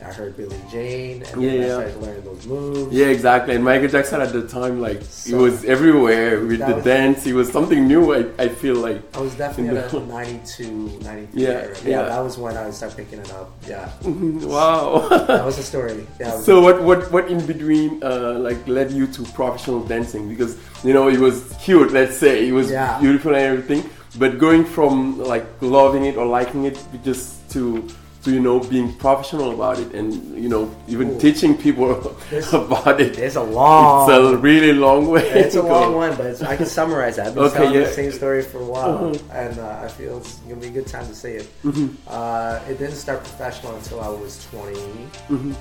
I 0.00 0.12
heard 0.12 0.36
Billie 0.36 0.56
Jean, 0.70 1.24
and 1.24 1.42
Yeah, 1.42 1.50
then 1.50 1.62
I 1.62 1.68
started 1.90 1.96
learning 2.02 2.24
those 2.24 2.46
moves. 2.46 2.94
Yeah, 2.94 3.06
exactly. 3.06 3.56
And 3.56 3.64
Michael 3.64 3.88
Jackson 3.88 4.20
at 4.20 4.32
the 4.32 4.46
time, 4.46 4.80
like, 4.80 5.02
So- 5.02 5.30
he 5.30 5.34
was 5.42 5.64
everywhere 5.64 6.38
with 6.44 6.60
the 6.60 6.74
was- 6.76 6.84
dance. 6.84 7.24
He 7.24 7.32
was 7.32 7.50
something 7.50 7.88
new. 7.88 8.14
I, 8.14 8.26
I 8.38 8.48
feel 8.48 8.76
like. 8.76 9.02
I 9.16 9.20
was 9.20 9.34
definitely 9.34 9.76
In 9.76 9.84
at 9.84 9.90
the- 9.90 10.00
92, 10.18 11.00
93 11.02 11.42
Yeah, 11.42 11.48
era. 11.48 11.74
Yeah, 11.82 11.90
yeah. 11.90 12.02
that 12.02 12.20
was 12.20 12.38
when 12.38 12.56
I 12.56 12.70
started 12.70 12.96
picking 12.96 13.18
it 13.18 13.32
up. 13.32 13.50
Yeah, 13.66 13.90
Wow. 14.04 15.08
that 15.26 15.44
was 15.44 15.56
the 15.56 15.62
story. 15.64 16.06
Yeah, 16.20 16.38
so 16.40 16.60
what, 16.60 16.80
what 16.82 17.10
what 17.10 17.28
in 17.28 17.44
between 17.44 18.00
uh, 18.02 18.38
like 18.38 18.60
led 18.68 18.92
you 18.92 19.06
to 19.08 19.22
professional 19.34 19.80
dancing? 19.84 20.28
Because 20.28 20.56
you 20.84 20.92
know 20.94 21.08
it 21.08 21.18
was 21.18 21.54
cute. 21.64 21.92
Let's 21.92 22.16
say 22.16 22.46
it 22.48 22.52
was 22.52 22.70
Yeah. 22.70 22.98
beautiful 23.00 23.34
and 23.34 23.44
everything. 23.44 23.90
But 24.18 24.38
going 24.38 24.64
from 24.64 25.18
like 25.18 25.44
loving 25.60 26.04
it 26.04 26.16
or 26.16 26.24
liking 26.26 26.64
it 26.66 26.78
just 27.04 27.50
to 27.54 27.84
to 28.24 28.32
you 28.32 28.40
know 28.40 28.58
being 28.60 28.92
professional 28.94 29.52
about 29.54 29.78
it 29.78 29.94
and 29.94 30.12
you 30.42 30.48
know 30.48 30.68
even 30.88 31.10
Ooh. 31.12 31.20
teaching 31.20 31.56
people 31.56 31.90
about 32.52 33.00
it. 33.00 33.16
it's 33.18 33.36
a 33.36 33.42
long. 33.42 34.10
It's 34.10 34.18
a 34.18 34.36
really 34.36 34.72
long 34.72 35.06
way. 35.08 35.22
It's 35.30 35.54
a 35.54 35.62
long 35.62 35.94
one, 35.94 36.16
but 36.16 36.26
it's, 36.26 36.42
I 36.42 36.56
can 36.56 36.66
summarize 36.66 37.16
that. 37.16 37.28
I've 37.28 37.34
been 37.34 37.44
Okay, 37.44 37.58
telling 37.58 37.74
yeah. 37.74 37.84
the 37.86 37.92
same 37.92 38.10
story 38.12 38.42
for 38.42 38.58
a 38.58 38.64
while, 38.64 38.98
Mhm. 38.98 39.20
and 39.32 39.58
uh, 39.60 39.80
I 39.84 39.88
feel 39.88 40.18
it's 40.18 40.34
gonna 40.48 40.56
be 40.56 40.66
a 40.66 40.70
good 40.70 40.86
time 40.88 41.06
to 41.06 41.14
say 41.14 41.36
it. 41.36 41.46
Mhm. 41.62 41.94
Uh, 42.08 42.58
it 42.68 42.78
didn't 42.78 42.96
start 42.96 43.20
professional 43.22 43.74
until 43.76 44.00
I 44.00 44.08
was 44.08 44.44
25, 44.50 45.54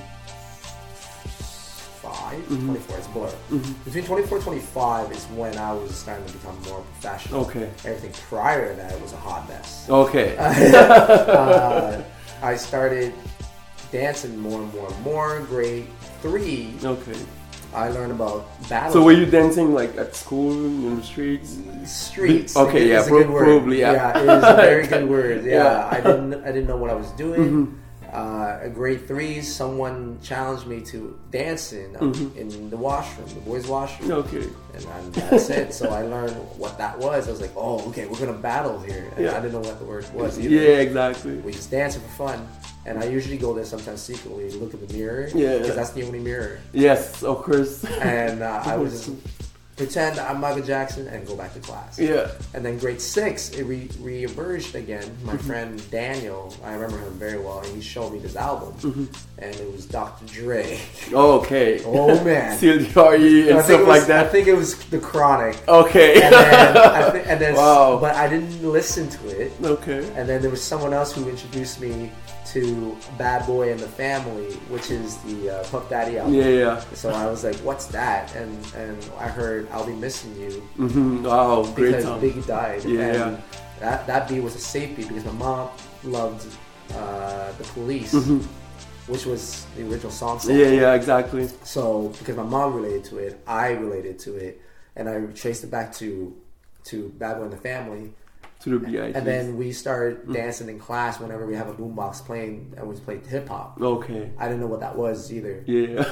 Mhm. 2.49 2.65
24. 2.65 2.97
It's 2.97 3.07
blur. 3.07 3.29
Mhm. 3.51 3.73
Between 3.85 4.05
24 4.05 4.37
and 4.37 4.45
25 4.45 5.11
is 5.11 5.25
when 5.35 5.57
I 5.57 5.73
was 5.73 5.93
starting 5.95 6.25
to 6.25 6.33
become 6.33 6.57
more 6.67 6.81
professional. 6.99 7.41
Okay. 7.41 7.69
Everything 7.85 8.11
prior 8.29 8.69
to 8.71 8.75
that 8.81 8.99
was 9.01 9.13
a 9.13 9.17
hot 9.17 9.47
mess. 9.49 9.85
Okay. 9.89 10.35
uh, 10.39 12.01
I 12.41 12.55
started 12.55 13.13
dancing 13.91 14.37
more 14.37 14.61
and 14.61 14.73
more 14.73 14.87
and 14.87 15.01
more. 15.03 15.39
Grade 15.41 15.87
three, 16.21 16.73
Okay. 16.83 17.15
I 17.73 17.89
learned 17.89 18.11
about 18.13 18.47
battle. 18.69 18.93
So 18.93 19.03
were 19.03 19.11
you 19.11 19.25
dancing 19.25 19.73
like 19.73 19.95
at 19.97 20.15
school 20.15 20.51
in 20.51 20.95
the 20.97 21.03
streets? 21.03 21.57
streets? 21.85 22.55
Okay, 22.55 22.89
yeah, 22.89 23.01
is 23.01 23.07
a 23.07 23.09
pro- 23.09 23.19
good 23.23 23.29
word. 23.29 23.43
probably, 23.43 23.79
yeah. 23.81 24.17
it 24.17 24.23
is 24.23 24.43
a 24.43 24.55
very 24.55 24.87
good 24.93 25.07
word. 25.09 25.45
Yeah, 25.45 25.51
Yeah. 25.63 25.89
I 25.91 26.01
didn't, 26.01 26.33
I 26.43 26.47
didn't 26.47 26.67
know 26.67 26.77
what 26.77 26.89
I 26.89 26.95
was 26.95 27.11
doing. 27.11 27.41
Mhm. 27.67 27.77
Uh, 28.17 28.57
at 28.63 28.73
grade 28.73 29.07
three, 29.07 29.41
someone 29.43 30.17
challenged 30.23 30.65
me 30.65 30.81
to 30.81 31.15
dancing 31.29 31.95
uh, 31.97 31.99
Mhm. 31.99 32.35
in 32.35 32.69
the 32.71 32.75
washroom, 32.77 33.27
the 33.29 33.39
boys' 33.41 33.67
washroom, 33.67 34.11
Okay. 34.11 34.47
and 34.73 34.83
then 35.13 35.29
that's 35.29 35.51
it. 35.51 35.71
So 35.71 35.89
I 35.89 36.01
learned 36.01 36.33
what 36.57 36.79
that 36.79 36.97
was. 36.97 37.27
I 37.27 37.31
was 37.31 37.41
like, 37.41 37.51
oh, 37.55 37.77
okay, 37.89 38.07
we're 38.07 38.17
gonna 38.17 38.33
battle 38.33 38.79
here. 38.79 39.05
And 39.15 39.25
Yeah. 39.25 39.37
I 39.37 39.39
didn't 39.41 39.53
know 39.53 39.59
what 39.69 39.77
the 39.77 39.85
word 39.85 40.05
was 40.15 40.39
either. 40.39 40.49
Yeah, 40.49 40.79
exactly. 40.87 41.35
We 41.45 41.51
just 41.51 41.69
dancing 41.69 42.01
for 42.01 42.27
fun. 42.29 42.47
And 42.87 42.97
I 42.97 43.05
usually 43.05 43.37
go 43.37 43.53
there 43.53 43.65
sometimes 43.65 44.01
secretly, 44.01 44.49
look 44.49 44.73
in 44.73 44.83
the 44.87 44.91
mirror, 44.93 45.29
Yeah. 45.35 45.59
because 45.59 45.75
that's 45.75 45.91
the 45.91 46.01
only 46.03 46.19
mirror. 46.19 46.57
Yes, 46.73 47.21
of 47.21 47.43
course. 47.43 47.83
And 48.01 48.41
uh, 48.41 48.63
I 48.65 48.77
was 48.77 48.93
just 49.05 49.09
pretend 49.77 50.19
I'm 50.19 50.41
Michael 50.41 50.63
Jackson 50.63 51.07
and 51.07 51.25
go 51.27 51.35
back 51.35 51.53
to 51.53 51.59
class. 51.59 51.99
yeah. 51.99 52.31
And 52.55 52.65
then 52.65 52.79
grade 52.79 52.99
six, 52.99 53.51
it 53.51 53.63
re- 53.63 53.87
re-emerged 54.01 54.75
again. 54.75 55.09
My 55.23 55.33
Mm-hmm. 55.33 55.47
friend 55.47 55.91
Daniel, 55.91 56.51
I 56.63 56.73
remember 56.73 56.97
him 56.97 57.13
very 57.13 57.37
well, 57.39 57.59
and 57.59 57.67
he 57.75 57.79
showed 57.81 58.11
me 58.11 58.17
this 58.19 58.35
album, 58.35 58.73
Mm-hmm. 58.79 59.05
and 59.37 59.55
it 59.55 59.71
was 59.71 59.85
Dr. 59.85 60.25
Dre. 60.25 60.79
Oh, 61.13 61.39
okay. 61.41 61.81
Oh 61.85 62.23
man, 62.23 62.57
CLDRE 62.59 63.49
and 63.51 63.55
think 63.57 63.63
stuff 63.65 63.79
was, 63.81 63.87
like 63.87 64.05
that. 64.07 64.25
I 64.25 64.29
think 64.29 64.47
it 64.47 64.55
was 64.55 64.75
The 64.89 64.97
Chronic. 64.99 65.55
Okay. 65.67 66.21
And 66.23 66.33
then, 66.33 66.77
I 66.77 67.09
thi- 67.11 67.29
and 67.29 67.39
then 67.39 67.55
Wow. 67.55 67.99
but 68.01 68.15
I 68.15 68.27
didn't 68.27 68.63
listen 68.63 69.07
to 69.09 69.27
it. 69.41 69.51
okay. 69.63 69.99
And 70.15 70.27
then 70.27 70.41
there 70.41 70.49
was 70.51 70.61
someone 70.63 70.91
else 70.93 71.13
who 71.13 71.29
introduced 71.29 71.79
me 71.79 72.11
to 72.53 72.97
Bad 73.17 73.45
Boy 73.45 73.71
and 73.71 73.79
the 73.79 73.87
Family, 73.87 74.53
which 74.69 74.89
is 74.91 75.17
the 75.23 75.49
uh, 75.59 75.63
Puff 75.65 75.89
Daddy 75.89 76.17
album. 76.17 76.33
Yeah, 76.35 76.47
yeah. 76.47 76.79
So 76.93 77.09
I 77.09 77.25
was 77.27 77.43
like, 77.43 77.55
"What's 77.57 77.87
that?" 77.87 78.33
And 78.35 78.51
and 78.75 78.97
I 79.19 79.27
heard 79.27 79.67
"I'll 79.71 79.85
Be 79.85 79.93
Missing 79.93 80.35
You" 80.39 80.63
Mm-hmm. 80.77 81.23
Wow, 81.23 81.63
great 81.75 81.87
because 81.87 82.03
song. 82.03 82.21
Biggie 82.21 82.45
died. 82.47 82.83
Yeah, 82.85 82.99
and 83.01 83.13
yeah. 83.13 83.41
That 83.79 84.07
that 84.07 84.27
beat 84.29 84.41
was 84.41 84.55
a 84.55 84.59
safe 84.59 84.95
beat 84.95 85.07
because 85.07 85.25
my 85.25 85.31
mom 85.33 85.69
loved 86.03 86.47
uh, 86.95 87.51
the 87.57 87.63
Police, 87.75 88.13
Mhm. 88.13 88.41
which 89.07 89.25
was 89.25 89.65
the 89.75 89.83
original 89.89 90.11
song. 90.11 90.39
Yeah, 90.45 90.69
yeah, 90.69 90.93
exactly. 90.93 91.49
So 91.63 92.09
because 92.19 92.37
my 92.37 92.43
mom 92.43 92.73
related 92.73 93.03
to 93.05 93.17
it, 93.17 93.39
I 93.45 93.71
related 93.71 94.19
to 94.19 94.35
it, 94.35 94.61
and 94.95 95.09
I 95.09 95.21
traced 95.33 95.63
it 95.63 95.71
back 95.71 95.91
to 95.95 96.33
to 96.85 97.09
Bad 97.19 97.37
Boy 97.37 97.43
and 97.43 97.53
the 97.53 97.57
Family. 97.57 98.13
To 98.61 98.79
the 98.79 98.79
BIG. 98.85 99.15
And 99.15 99.25
then 99.25 99.55
we 99.57 99.71
started 99.71 100.25
Mm. 100.25 100.33
dancing 100.33 100.67
in 100.69 100.79
class 100.79 101.19
whenever 101.19 101.45
we 101.45 101.55
have 101.55 101.67
a 101.69 101.73
boombox 101.73 102.25
playing, 102.25 102.73
and 102.77 102.87
we 102.87 102.95
played 102.95 103.25
hip 103.25 103.47
hop. 103.49 103.77
Okay. 103.79 104.31
I 104.37 104.45
didn't 104.47 104.61
know 104.61 104.67
what 104.67 104.79
that 104.79 104.97
was 104.97 105.31
either 105.31 105.63
Yeah. 105.67 106.03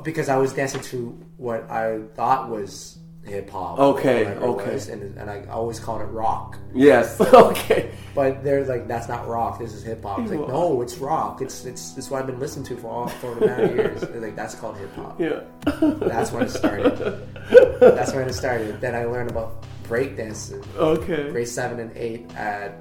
Because 0.02 0.28
I 0.30 0.36
was 0.38 0.52
dancing 0.54 0.80
to 0.92 1.18
what 1.36 1.70
I 1.70 2.00
thought 2.14 2.48
was 2.48 2.96
hip 3.24 3.50
hop. 3.50 3.78
Okay, 3.78 4.26
okay. 4.26 4.72
was, 4.72 4.88
and, 4.88 5.16
and 5.18 5.28
I 5.30 5.44
always 5.50 5.78
called 5.78 6.00
it 6.00 6.06
rock. 6.06 6.56
yes. 6.74 7.20
Okay. 7.34 7.90
But 8.14 8.42
they're 8.42 8.64
like, 8.64 8.88
that's 8.88 9.08
not 9.08 9.28
rock. 9.28 9.58
This 9.60 9.72
is 9.74 9.82
hip 9.84 10.02
hop. 10.02 10.20
It's 10.20 10.30
like, 10.30 10.48
no, 10.48 10.80
it's 10.82 10.96
rock. 10.98 11.42
It's 11.42 11.64
it's 11.66 11.96
it's 11.98 12.10
what 12.10 12.20
I've 12.20 12.26
been 12.26 12.40
listening 12.40 12.64
to 12.66 12.76
for 12.78 12.88
all 12.90 13.08
for 13.08 13.34
the 13.36 13.44
amount 13.44 13.62
of 13.64 13.76
years. 13.76 14.00
They're 14.10 14.20
like, 14.20 14.34
that's 14.34 14.54
called 14.54 14.76
hip 14.78 14.92
hop. 14.96 15.20
Yeah. 15.20 15.40
That's 16.12 16.32
when 16.32 16.42
it 16.44 16.50
started. 16.50 16.96
That's 17.78 18.12
when 18.14 18.26
it 18.26 18.32
started. 18.32 18.80
Then 18.80 18.94
I 18.96 19.04
learned 19.04 19.30
about 19.30 19.64
breakdancing. 19.90 20.62
Okay. 20.76 21.30
Grade 21.30 21.48
seven 21.48 21.80
and 21.80 21.92
eight 21.96 22.22
at 22.36 22.74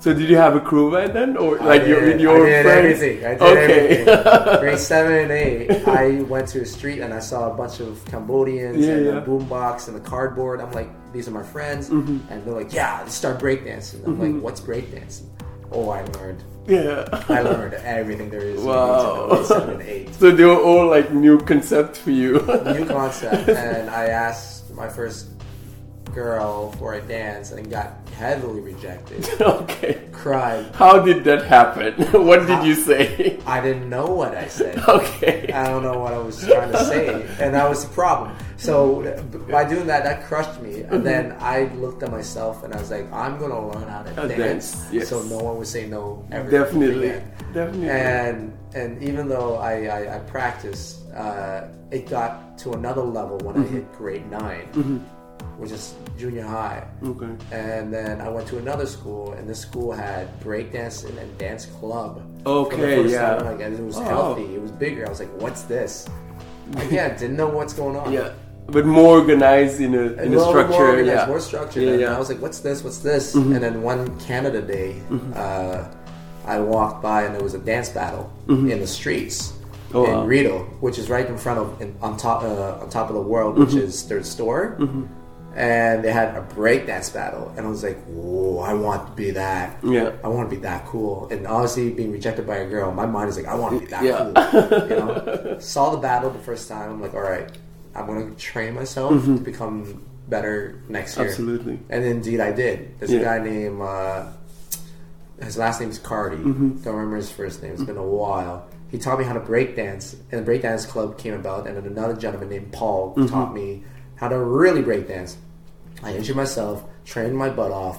So 0.00 0.12
did 0.12 0.28
you 0.28 0.36
have 0.36 0.54
a 0.56 0.60
crew 0.60 0.90
by 0.90 1.06
then, 1.06 1.36
or 1.36 1.50
I 1.62 1.64
like 1.64 1.86
your 1.86 2.00
did- 2.00 2.12
with 2.14 2.20
your 2.20 2.44
I 2.46 2.50
did 2.50 2.64
friends? 2.66 2.78
everything. 2.78 3.16
I 3.24 3.32
did 3.34 3.42
okay. 3.42 4.04
everything. 4.04 4.60
Grade 4.62 4.78
seven 4.78 5.12
and 5.24 5.30
eight, 5.32 5.88
I 5.88 6.06
went 6.34 6.46
to 6.48 6.60
a 6.60 6.66
street 6.66 7.00
and 7.00 7.14
I 7.14 7.20
saw 7.20 7.50
a 7.52 7.54
bunch 7.54 7.80
of 7.80 8.04
Cambodians 8.10 8.84
Yeah, 8.84 8.92
and 8.94 9.06
yeah. 9.06 9.18
a 9.18 9.22
boombox 9.22 9.88
and 9.88 9.96
a 9.96 10.00
cardboard. 10.00 10.60
I'm 10.60 10.72
like, 10.72 10.90
these 11.14 11.26
are 11.28 11.34
my 11.42 11.46
friends, 11.54 11.88
Mhm. 11.88 12.20
and 12.30 12.44
they're 12.44 12.54
like, 12.62 12.72
yeah, 12.74 13.00
let's 13.02 13.14
start 13.14 13.38
breakdancing. 13.38 14.04
I'm 14.04 14.16
Mhm. 14.16 14.20
like, 14.34 14.36
what's 14.42 14.60
breakdancing? 14.60 15.28
Oh, 15.72 15.88
I 15.88 16.02
learned. 16.18 16.42
yeah. 16.66 17.04
I 17.28 17.40
learned 17.42 17.74
everything 17.74 18.28
there 18.30 18.40
is. 18.54 18.60
Wow. 18.60 18.74
You 18.74 18.92
need 18.92 19.02
to 19.02 19.34
know 19.34 19.40
at 19.40 19.46
seven 19.46 19.70
and 19.80 19.82
eight. 19.82 20.08
So 20.20 20.30
they 20.30 20.44
were 20.44 20.60
all 20.70 20.86
like 20.96 21.12
new 21.12 21.38
concept 21.40 21.96
for 21.96 22.10
you. 22.10 22.32
New 22.76 22.84
concept, 22.86 23.48
and 23.66 23.88
I 23.90 24.04
asked 24.26 24.72
my 24.74 24.88
first 24.88 25.33
girl 26.14 26.70
for 26.72 26.94
a 26.94 27.00
dance 27.02 27.50
and 27.52 27.70
got 27.70 27.94
heavily 28.16 28.60
rejected. 28.60 29.28
okay. 29.40 30.00
Cried. 30.12 30.66
How 30.74 31.00
did 31.00 31.24
that 31.24 31.44
happen? 31.44 31.94
what 32.26 32.46
did 32.46 32.64
you 32.64 32.74
say? 32.74 33.38
I 33.46 33.60
didn't 33.60 33.90
know 33.90 34.06
what 34.06 34.34
I 34.36 34.46
said. 34.46 34.78
okay. 34.88 35.52
I 35.52 35.66
don't 35.68 35.82
know 35.82 35.98
what 35.98 36.14
I 36.14 36.18
was 36.18 36.38
trying 36.46 36.70
to 36.72 36.84
say, 36.84 37.08
and 37.40 37.54
that 37.54 37.68
was 37.68 37.84
the 37.84 37.92
problem. 37.92 38.34
So 38.56 39.02
by 39.50 39.64
doing 39.68 39.86
that, 39.88 40.04
that 40.04 40.24
crushed 40.24 40.60
me. 40.62 40.70
Mm-hmm. 40.86 40.94
And 40.94 41.06
then 41.06 41.36
I 41.40 41.64
looked 41.74 42.02
at 42.02 42.10
myself 42.10 42.62
and 42.62 42.72
I 42.72 42.78
was 42.78 42.90
like, 42.90 43.10
I'm 43.12 43.38
gonna 43.38 43.60
learn 43.74 43.88
how 43.88 44.02
to 44.04 44.10
Uh, 44.22 44.28
dance, 44.28 44.72
dance, 44.72 44.92
yes. 44.92 45.08
so 45.08 45.22
no 45.24 45.38
one 45.38 45.58
would 45.58 45.66
say 45.66 45.86
no 45.86 46.24
ever 46.30 46.48
Definitely. 46.50 47.08
again. 47.10 47.32
Definitely. 47.52 47.90
And 47.90 48.56
and 48.74 49.02
even 49.02 49.28
though 49.28 49.56
I 49.56 49.74
I, 49.86 50.16
I 50.16 50.18
practiced, 50.20 51.02
uh, 51.12 51.66
it 51.90 52.08
got 52.08 52.56
to 52.62 52.72
another 52.72 53.02
level 53.02 53.38
when 53.42 53.56
Mm-hmm. 53.56 53.74
I 53.74 53.78
hit 53.82 53.92
grade 53.98 54.26
9 54.30 54.68
Mhm. 54.72 55.00
Which 55.58 55.70
is 55.70 55.94
junior 56.18 56.42
high. 56.42 56.84
Okay. 57.04 57.28
And 57.52 57.92
then 57.92 58.20
I 58.20 58.28
went 58.28 58.46
to 58.48 58.58
another 58.58 58.86
school, 58.86 59.32
and 59.34 59.48
this 59.48 59.60
school 59.60 59.92
had 59.92 60.28
breakdancing 60.40 61.16
and 61.16 61.38
dance 61.38 61.66
club. 61.66 62.22
Okay. 62.44 63.06
Yeah. 63.08 63.36
time, 63.36 63.46
like, 63.46 63.60
and 63.60 63.78
it 63.78 63.82
was 63.84 63.96
Wow. 63.96 64.04
healthy. 64.04 64.54
It 64.54 64.60
was 64.60 64.72
bigger. 64.72 65.06
I 65.06 65.08
was 65.10 65.20
like, 65.20 65.30
"What's 65.40 65.62
this?" 65.62 66.08
Again, 66.76 67.16
didn't 67.18 67.36
know 67.36 67.48
what's 67.48 67.72
going 67.72 67.96
on. 67.96 68.12
Yeah. 68.12 68.30
But 68.66 68.86
more 68.86 69.18
organized 69.18 69.80
in 69.80 69.94
a 69.94 70.04
in 70.24 70.34
a 70.34 70.40
structure. 70.40 70.72
more 70.72 70.88
organized, 70.88 71.20
yeah. 71.20 71.26
more 71.26 71.40
structured. 71.40 71.82
Yeah, 71.82 71.94
yeah. 71.96 72.16
I 72.16 72.18
was 72.18 72.28
like, 72.30 72.40
"What's 72.40 72.60
this? 72.60 72.82
What's 72.82 72.98
this?" 72.98 73.34
Mhm. 73.36 73.54
And 73.54 73.62
then 73.62 73.82
one 73.82 74.18
Canada 74.18 74.60
Day, 74.62 74.96
uh, 75.36 75.84
I 76.46 76.58
walked 76.60 77.02
by 77.02 77.22
and 77.24 77.34
there 77.34 77.42
was 77.42 77.54
a 77.54 77.58
dance 77.58 77.90
battle 77.90 78.30
Mhm. 78.48 78.70
in 78.72 78.80
the 78.80 78.86
streets 78.86 79.52
Oh, 79.94 80.04
in 80.06 80.12
wow. 80.12 80.24
Rideau, 80.26 80.58
which 80.80 80.98
is 80.98 81.08
right 81.10 81.26
in 81.28 81.36
front 81.36 81.58
of 81.60 81.80
in, 81.80 81.94
on 82.02 82.16
top 82.16 82.42
uh, 82.42 82.80
on 82.82 82.88
top 82.88 83.08
of 83.10 83.14
the 83.14 83.22
world, 83.22 83.58
which 83.58 83.70
Mhm. 83.76 83.82
is 83.82 84.08
their 84.08 84.22
store. 84.22 84.76
And 85.56 86.02
they 86.02 86.10
had 86.12 86.34
a 86.36 86.42
breakdance 86.42 87.14
battle, 87.14 87.52
and 87.56 87.64
I 87.64 87.68
was 87.70 87.84
like, 87.84 88.02
"Whoa! 88.06 88.58
I 88.58 88.74
want 88.74 89.06
to 89.06 89.12
be 89.14 89.30
that." 89.32 89.78
Yeah. 89.84 90.10
I 90.24 90.28
want 90.28 90.50
to 90.50 90.56
be 90.56 90.60
that 90.62 90.84
cool. 90.86 91.28
And 91.30 91.46
obviously, 91.46 91.90
being 91.92 92.10
rejected 92.10 92.44
by 92.46 92.56
a 92.56 92.68
girl, 92.68 92.90
my 92.90 93.06
mind 93.06 93.28
is 93.28 93.36
like, 93.36 93.46
I 93.46 93.54
want 93.54 93.74
to 93.74 93.80
be 93.80 93.86
that 93.86 94.02
Yeah. 94.02 94.18
cool. 94.18 94.88
You 94.88 94.96
know? 94.96 95.56
Saw 95.60 95.90
the 95.90 95.98
battle 95.98 96.30
the 96.30 96.40
first 96.40 96.68
time. 96.68 96.90
I'm 96.90 97.00
like, 97.00 97.14
all 97.14 97.20
right, 97.20 97.48
I'm 97.94 98.06
going 98.06 98.28
to 98.34 98.36
train 98.36 98.74
myself 98.74 99.12
Mhm. 99.12 99.36
to 99.38 99.42
become 99.44 100.02
better 100.28 100.80
next 100.88 101.16
year. 101.16 101.28
Absolutely. 101.28 101.78
And 101.88 102.04
indeed, 102.04 102.40
I 102.40 102.50
did. 102.50 102.98
There's 102.98 103.12
Yeah. 103.12 103.20
a 103.20 103.22
guy 103.24 103.38
named, 103.44 103.80
uh, 103.80 104.24
his 105.40 105.56
last 105.56 105.80
name 105.80 105.90
is 105.90 105.98
Cardi. 105.98 106.36
Mhm. 106.38 106.82
Don't 106.82 106.94
remember 106.94 107.16
his 107.16 107.30
first 107.30 107.62
name. 107.62 107.74
It's 107.74 107.82
been 107.84 107.96
a 107.96 108.02
while. 108.02 108.64
He 108.88 108.98
taught 108.98 109.18
me 109.18 109.24
how 109.24 109.34
to 109.34 109.40
break 109.40 109.76
dance, 109.76 110.16
and 110.32 110.44
the 110.44 110.50
breakdance 110.50 110.86
club 110.88 111.16
came 111.18 111.34
about. 111.34 111.66
And 111.66 111.76
then 111.76 111.84
another 111.86 112.14
gentleman 112.14 112.48
named 112.48 112.72
Paul 112.72 113.14
Mhm. 113.16 113.30
taught 113.30 113.54
me 113.54 113.84
how 114.16 114.28
to 114.28 114.38
really 114.38 114.82
break 114.82 115.08
dance. 115.08 115.36
I 116.04 116.14
injured 116.16 116.36
myself, 116.36 116.84
trained 117.04 117.36
my 117.36 117.48
butt 117.50 117.72
off, 117.72 117.98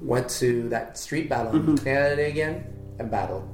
went 0.00 0.28
to 0.40 0.68
that 0.68 0.98
street 0.98 1.28
battle 1.28 1.52
in 1.56 1.62
Mhm. 1.76 1.84
Canada 1.84 2.24
again, 2.26 2.64
and 2.98 3.10
battled. 3.10 3.48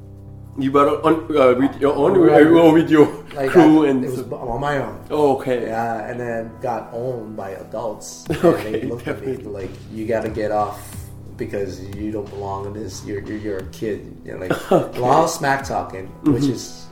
You 0.59 0.73
battled 0.73 1.03
on 1.05 1.15
uh, 1.37 1.55
with 1.55 1.81
your 1.81 1.95
own 1.95 2.17
or 2.17 2.73
with 2.73 2.91
your 2.91 3.07
Like 3.37 3.51
crew 3.51 3.87
I- 3.87 3.91
and 3.91 4.05
it 4.05 4.11
was 4.11 4.23
on 4.33 4.61
my 4.61 4.79
own. 4.79 4.99
oh, 5.11 5.37
okay. 5.37 5.67
Yeah, 5.67 6.09
and 6.11 6.19
then 6.19 6.51
got 6.61 6.91
owned 6.93 7.37
by 7.37 7.51
adults. 7.51 8.25
And 8.31 8.45
Okay, 8.45 8.73
they 8.73 8.83
looked 8.91 9.07
at 9.07 9.25
me 9.25 9.37
like, 9.37 9.71
"You 9.95 10.05
got 10.07 10.23
to 10.25 10.29
get 10.31 10.51
off 10.51 10.81
because 11.37 11.79
you 11.95 12.11
don't 12.11 12.29
belong 12.31 12.67
in 12.67 12.73
this. 12.73 13.05
You're 13.07 13.23
you're, 13.23 13.39
you're 13.39 13.59
a 13.59 13.71
kid." 13.71 14.17
You 14.25 14.33
know, 14.35 14.39
like 14.41 14.73
Okay. 14.73 14.99
a 14.99 15.01
lot 15.01 15.23
of 15.23 15.31
smack 15.31 15.63
talking, 15.63 16.07
which 16.27 16.45
is 16.51 16.88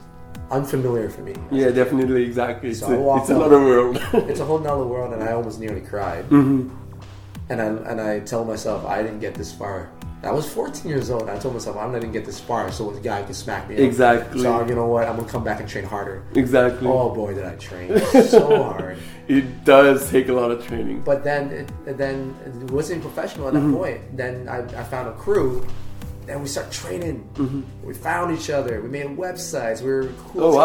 unfamiliar 0.51 1.09
for 1.09 1.21
me. 1.21 1.33
Yeah, 1.51 1.69
definitely, 1.69 2.23
exactly. 2.23 2.69
It's, 2.69 2.79
So 2.79 2.87
I 3.09 3.17
a, 3.17 3.21
it's 3.21 3.29
up. 3.29 3.37
another 3.37 3.59
world. 3.59 3.97
It's 4.29 4.39
a 4.39 4.45
whole 4.45 4.59
nother 4.59 4.85
world, 4.85 5.13
and 5.13 5.21
I 5.23 5.31
almost 5.33 5.59
nearly 5.59 5.81
cried. 5.81 6.25
hmm 6.29 6.69
And 7.49 7.61
I 7.61 7.65
and 7.91 8.01
I 8.01 8.19
tell 8.31 8.43
myself 8.43 8.85
I 8.85 9.01
didn't 9.03 9.19
get 9.19 9.33
this 9.35 9.51
far. 9.53 9.89
I 10.23 10.31
was 10.31 10.49
14 10.49 10.89
years 10.89 11.11
old. 11.11 11.29
I 11.29 11.37
told 11.37 11.53
myself 11.53 11.77
I'm 11.77 11.91
not 11.93 12.01
gonna 12.01 12.11
get 12.11 12.25
this 12.25 12.39
far, 12.39 12.71
so 12.71 12.89
a 12.91 12.99
guy 12.99 13.21
can 13.23 13.33
smack 13.33 13.69
me. 13.69 13.75
up. 13.75 13.81
Exactly. 13.81 14.41
So 14.41 14.65
you 14.67 14.75
know 14.75 14.87
what? 14.87 15.07
I'm 15.07 15.15
gonna 15.15 15.29
come 15.29 15.43
back 15.43 15.59
and 15.61 15.69
train 15.69 15.85
harder. 15.85 16.23
Exactly. 16.35 16.87
Oh 16.89 17.13
boy, 17.13 17.33
did 17.37 17.45
I 17.45 17.55
train 17.55 17.87
so 18.27 18.63
hard. 18.63 18.97
It 19.29 19.45
does 19.63 20.09
take 20.09 20.27
a 20.29 20.33
lot 20.33 20.49
of 20.51 20.65
training. 20.67 21.03
But 21.03 21.23
then, 21.23 21.51
it, 21.51 21.67
then 21.97 22.33
it 22.47 22.71
wasn't 22.71 23.01
professional 23.01 23.47
at 23.47 23.53
that 23.53 23.59
Mm-hmm. 23.63 23.75
point. 23.83 23.99
Then 24.17 24.33
I, 24.49 24.59
I 24.81 24.83
found 24.83 25.07
a 25.09 25.13
crew. 25.13 25.65
Then 26.27 26.41
we 26.41 26.47
start 26.47 26.71
training. 26.71 27.27
We 27.83 27.93
found 27.93 28.37
each 28.37 28.49
other. 28.49 28.81
We 28.81 28.89
made 28.89 29.07
websites. 29.07 29.81
We 29.81 29.89
were 29.89 30.03
cool. 30.29 30.41
Mm-hmm. 30.41 30.41
Oh, 30.41 30.55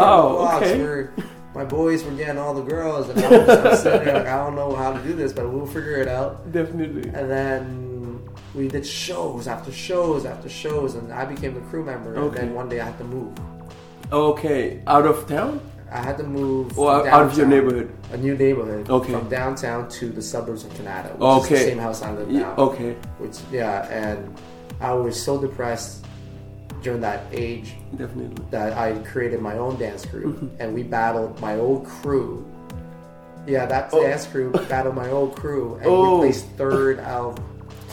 wow, 0.42 0.56
okay. 0.58 0.76
We 0.76 0.82
were, 0.84 1.12
my 1.54 1.64
boys 1.64 2.02
were 2.02 2.10
getting 2.12 2.38
all 2.38 2.52
the 2.52 2.62
girls, 2.62 3.08
and 3.08 3.18
I 3.24 3.28
was, 3.30 3.48
I 3.48 3.68
was 3.70 3.82
sitting 3.82 4.04
there 4.04 4.14
like, 4.18 4.26
I 4.26 4.36
don't 4.44 4.56
know 4.56 4.74
how 4.74 4.92
to 4.92 5.00
do 5.02 5.12
this, 5.14 5.32
but 5.32 5.48
we'll 5.50 5.66
figure 5.66 5.96
it 5.96 6.08
out. 6.08 6.50
Definitely. 6.52 7.08
And 7.14 7.30
then 7.30 8.28
we 8.54 8.66
did 8.68 8.84
shows 8.84 9.46
after 9.46 9.70
shows 9.70 10.24
after 10.26 10.48
shows, 10.48 10.96
and 10.96 11.12
I 11.12 11.24
became 11.24 11.54
the 11.54 11.60
crew 11.62 11.84
member. 11.84 12.10
And 12.14 12.24
Okay. 12.24 12.38
then 12.40 12.54
one 12.54 12.68
day 12.68 12.80
I 12.80 12.86
had 12.86 12.98
to 12.98 13.04
move. 13.04 13.32
Okay, 14.12 14.82
out 14.86 15.06
of 15.06 15.26
town 15.26 15.60
I 15.90 15.98
had 16.02 16.18
to 16.18 16.24
move 16.24 16.78
out 16.78 17.04
from 17.04 17.14
out 17.14 17.22
of 17.26 17.36
your 17.38 17.46
neighborhood? 17.46 17.90
A 18.12 18.16
new 18.16 18.36
neighborhood. 18.36 18.90
Okay. 18.90 19.12
From 19.12 19.28
downtown 19.28 19.88
to 19.90 20.08
the 20.08 20.20
suburbs 20.22 20.64
of 20.64 20.72
Kanata, 20.72 21.12
which 21.12 21.20
is 21.20 21.44
Okay. 21.44 21.54
the 21.54 21.70
same 21.70 21.78
house 21.78 22.02
I 22.02 22.12
live 22.12 22.28
now. 22.28 22.54
Okay, 22.56 22.92
Which 23.18 23.36
yeah, 23.52 23.86
and 23.88 24.34
I 24.82 24.92
was 24.94 25.20
so 25.20 25.38
depressed 25.40 26.04
during 26.82 27.00
that 27.02 27.24
age 27.30 27.74
definitely. 27.96 28.44
that 28.50 28.72
I 28.76 28.98
created 29.06 29.40
my 29.40 29.56
own 29.56 29.78
dance 29.78 30.04
crew, 30.04 30.34
Mm-hmm. 30.34 30.60
and 30.60 30.74
we 30.74 30.82
battled 30.82 31.40
my 31.40 31.54
old 31.56 31.86
crew. 31.86 32.44
Yeah, 33.46 33.66
that 33.66 33.90
Oh. 33.92 34.02
dance 34.02 34.26
crew 34.26 34.50
battled 34.68 34.96
my 34.96 35.10
old 35.10 35.36
crew, 35.36 35.76
and 35.76 35.86
Oh. 35.86 36.18
we 36.18 36.26
placed 36.26 36.46
third 36.58 36.98
out 37.00 37.38
of 37.38 37.44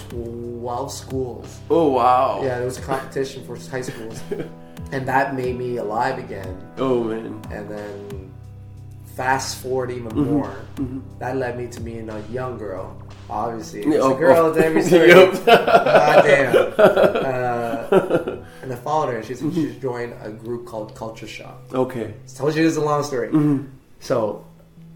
twelve 0.09 0.91
schools. 0.91 1.59
Oh 1.69 1.89
wow. 1.89 2.41
Yeah, 2.43 2.59
it 2.59 2.65
was 2.65 2.77
a 2.79 2.81
competition 2.81 3.45
for 3.45 3.55
high 3.69 3.81
schools, 3.85 4.19
and 4.91 5.07
that 5.07 5.35
made 5.35 5.57
me 5.57 5.77
alive 5.77 6.17
again. 6.17 6.57
Oh 6.79 7.03
man. 7.03 7.39
And 7.51 7.69
then 7.69 8.31
fast 9.15 9.57
forward 9.61 9.91
even 9.91 10.09
Mm-hmm. 10.11 10.33
more, 10.33 10.55
that 11.19 11.37
led 11.37 11.57
me 11.57 11.67
to 11.67 11.79
being 11.81 12.09
a 12.09 12.19
young 12.31 12.57
girl. 12.57 12.97
Obviously, 13.29 13.81
it's 13.81 14.05
a 14.05 14.13
girl 14.15 14.53
to 14.53 14.65
every 14.65 14.81
story. 14.89 15.09
Yup. 15.09 15.33
God 15.45 16.23
damn. 16.23 16.55
Uh, 16.77 18.43
and 18.63 18.73
I 18.73 18.75
followed 18.75 19.09
her. 19.09 19.17
And 19.17 19.25
She's, 19.25 19.39
she's 19.39 19.75
joined 19.77 20.13
a 20.21 20.29
group 20.31 20.65
called 20.65 20.95
Culture 20.95 21.27
Shock. 21.27 21.57
Okay. 21.73 22.13
I 22.13 22.37
told 22.37 22.55
you 22.55 22.63
this 22.63 22.71
is 22.71 22.77
a 22.77 22.81
long 22.83 23.03
story. 23.03 23.29
Mm-hmm. 23.29 23.65
So, 23.99 24.45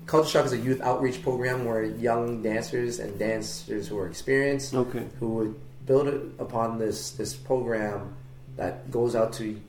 Culture 0.05 0.29
Shock 0.29 0.45
is 0.47 0.53
a 0.53 0.57
youth 0.57 0.81
outreach 0.81 1.21
program 1.21 1.65
where 1.65 1.83
young 1.83 2.41
dancers 2.41 2.99
and 2.99 3.17
dancers 3.19 3.87
who 3.87 3.97
are 3.97 4.07
experienced 4.07 4.73
Okay. 4.73 5.05
who 5.19 5.29
would 5.35 5.55
build 5.85 6.07
it 6.07 6.21
upon 6.39 6.77
this 6.79 7.11
this 7.11 7.33
program 7.35 8.15
that 8.55 8.89
goes 8.91 9.15
out 9.15 9.33
to 9.33 9.59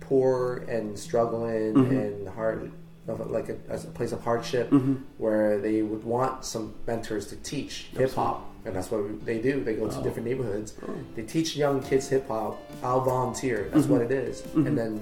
poor 0.00 0.64
and 0.68 0.98
struggling 0.98 1.74
Mm-hmm. 1.74 1.96
and 1.96 2.28
hard 2.28 2.72
like 3.06 3.48
a, 3.50 3.56
as 3.68 3.84
a 3.84 3.88
place 3.88 4.12
of 4.12 4.22
hardship 4.22 4.70
Mm-hmm. 4.70 4.94
where 5.18 5.58
they 5.60 5.82
would 5.82 6.04
want 6.04 6.44
some 6.44 6.74
mentors 6.86 7.26
to 7.28 7.36
teach 7.36 7.88
hip 7.96 8.14
hop 8.14 8.50
and 8.64 8.74
that's 8.74 8.90
what 8.90 9.02
we- 9.04 9.16
they 9.24 9.38
do 9.40 9.62
they 9.62 9.74
go 9.74 9.88
to 9.88 9.98
Oh. 9.98 10.02
different 10.02 10.26
neighborhoods 10.26 10.74
Oh. 10.88 10.90
they 11.14 11.22
teach 11.22 11.54
young 11.56 11.82
kids 11.82 12.08
hip 12.08 12.26
hop 12.28 12.58
I'll 12.82 13.02
volunteer 13.02 13.68
that's 13.72 13.86
what 13.86 14.00
it 14.00 14.10
is. 14.10 14.40
Mm-hmm. 14.42 14.66
and 14.66 14.78
then 14.78 15.00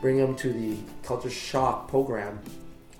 bring 0.00 0.16
them 0.16 0.34
to 0.36 0.52
the 0.52 0.76
culture 1.02 1.30
shock 1.30 1.88
program 1.88 2.38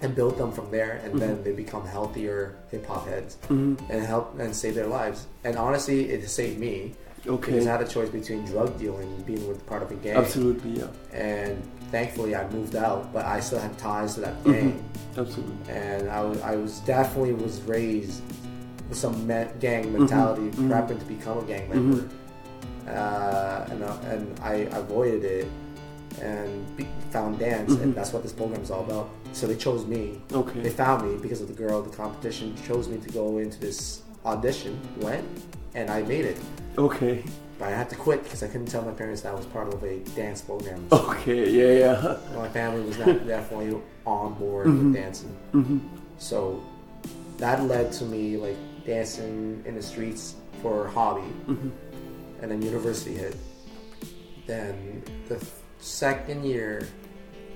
and 0.00 0.14
build 0.14 0.36
them 0.38 0.52
from 0.52 0.70
there 0.70 1.00
and 1.04 1.18
then 1.20 1.42
they 1.42 1.52
become 1.52 1.84
healthier 1.86 2.54
hip 2.70 2.86
hop 2.86 3.06
heads 3.08 3.38
Mhm. 3.48 3.78
and 3.90 4.04
help 4.04 4.38
and 4.38 4.54
save 4.54 4.74
their 4.74 4.86
lives. 4.86 5.26
And 5.44 5.56
honestly, 5.56 6.10
it 6.10 6.28
saved 6.28 6.58
me 6.58 6.94
because 7.24 7.48
I 7.48 7.56
Okay. 7.58 7.64
had 7.64 7.80
a 7.82 7.86
choice 7.88 8.08
between 8.10 8.44
drug 8.44 8.78
dealing 8.78 9.08
and 9.12 9.26
being 9.26 9.46
with 9.48 9.64
part 9.66 9.82
of 9.82 9.90
a 9.90 9.94
gang. 9.94 10.16
Absolutely. 10.16 10.80
Yeah. 10.80 10.86
And 11.18 11.62
thankfully, 11.90 12.34
I 12.36 12.48
moved 12.50 12.76
out, 12.76 13.12
but 13.12 13.24
I 13.24 13.40
still 13.40 13.58
had 13.58 13.76
ties 13.78 14.14
to 14.14 14.20
that 14.20 14.36
Mm-hmm. 14.44 14.52
gang. 14.52 14.84
Absolutely. 15.16 15.72
And 15.72 16.10
I 16.10 16.20
was, 16.22 16.40
I 16.42 16.56
was 16.56 16.80
definitely 16.80 17.32
was 17.34 17.60
raised 17.62 18.22
with 18.88 18.98
some 18.98 19.26
me- 19.26 19.46
gang 19.60 19.92
mentality, 19.92 20.50
mhm. 20.50 20.68
prepping 20.68 20.98
to 20.98 21.04
become 21.06 21.38
a 21.38 21.42
gang 21.44 21.68
member. 21.68 22.08
Uh, 22.86 23.66
and 23.70 23.82
uh, 23.82 23.96
and 24.10 24.38
I 24.40 24.54
avoided 24.76 25.24
it 25.24 25.48
and 26.20 26.76
be, 26.76 26.86
found 27.10 27.38
dance, 27.38 27.72
and 27.72 27.94
that's 27.94 28.12
what 28.12 28.22
this 28.22 28.32
program 28.32 28.60
is 28.60 28.70
all 28.70 28.84
about. 28.84 29.08
So 29.32 29.46
they 29.46 29.56
chose 29.56 29.86
me. 29.86 30.20
Okay. 30.32 30.60
They 30.60 30.68
found 30.70 31.10
me 31.10 31.16
because 31.20 31.40
of 31.40 31.48
the 31.48 31.54
girl. 31.54 31.80
The 31.82 31.96
competition 31.96 32.54
chose 32.66 32.86
me 32.88 32.98
to 32.98 33.08
go 33.08 33.38
into 33.38 33.58
this 33.58 34.02
audition. 34.24 34.78
Went, 34.98 35.24
and 35.74 35.90
I 35.90 36.02
made 36.02 36.24
it. 36.24 36.38
Okay. 36.78 37.24
But 37.58 37.68
I 37.68 37.70
had 37.70 37.88
to 37.90 37.96
quit 37.96 38.24
because 38.24 38.42
I 38.42 38.48
couldn't 38.48 38.66
tell 38.66 38.82
my 38.82 38.90
parents 38.92 39.22
that 39.22 39.32
I 39.32 39.34
was 39.34 39.46
part 39.46 39.72
of 39.72 39.82
a 39.84 39.98
dance 40.16 40.42
program. 40.42 40.86
Okay. 40.90 41.48
Yeah. 41.50 41.78
Yeah. 42.02 42.16
My 42.36 42.48
family 42.48 42.82
was 42.82 42.98
not 42.98 43.26
definitely 43.26 43.80
on 44.06 44.34
board 44.34 44.66
Mhm. 44.66 44.78
with 44.84 44.94
dancing. 44.94 45.36
hmm 45.52 45.78
So 46.18 46.62
that 47.38 47.62
led 47.64 47.92
to 47.92 48.04
me 48.04 48.36
like 48.36 48.56
dancing 48.84 49.62
in 49.66 49.74
the 49.76 49.82
streets 49.82 50.34
for 50.62 50.86
a 50.86 50.90
hobby, 50.90 51.22
hmm 51.46 51.68
and 52.42 52.50
then 52.50 52.60
university 52.60 53.14
hit. 53.14 53.36
Then 54.46 55.02
the 55.28 55.38
second 55.78 56.44
year, 56.44 56.86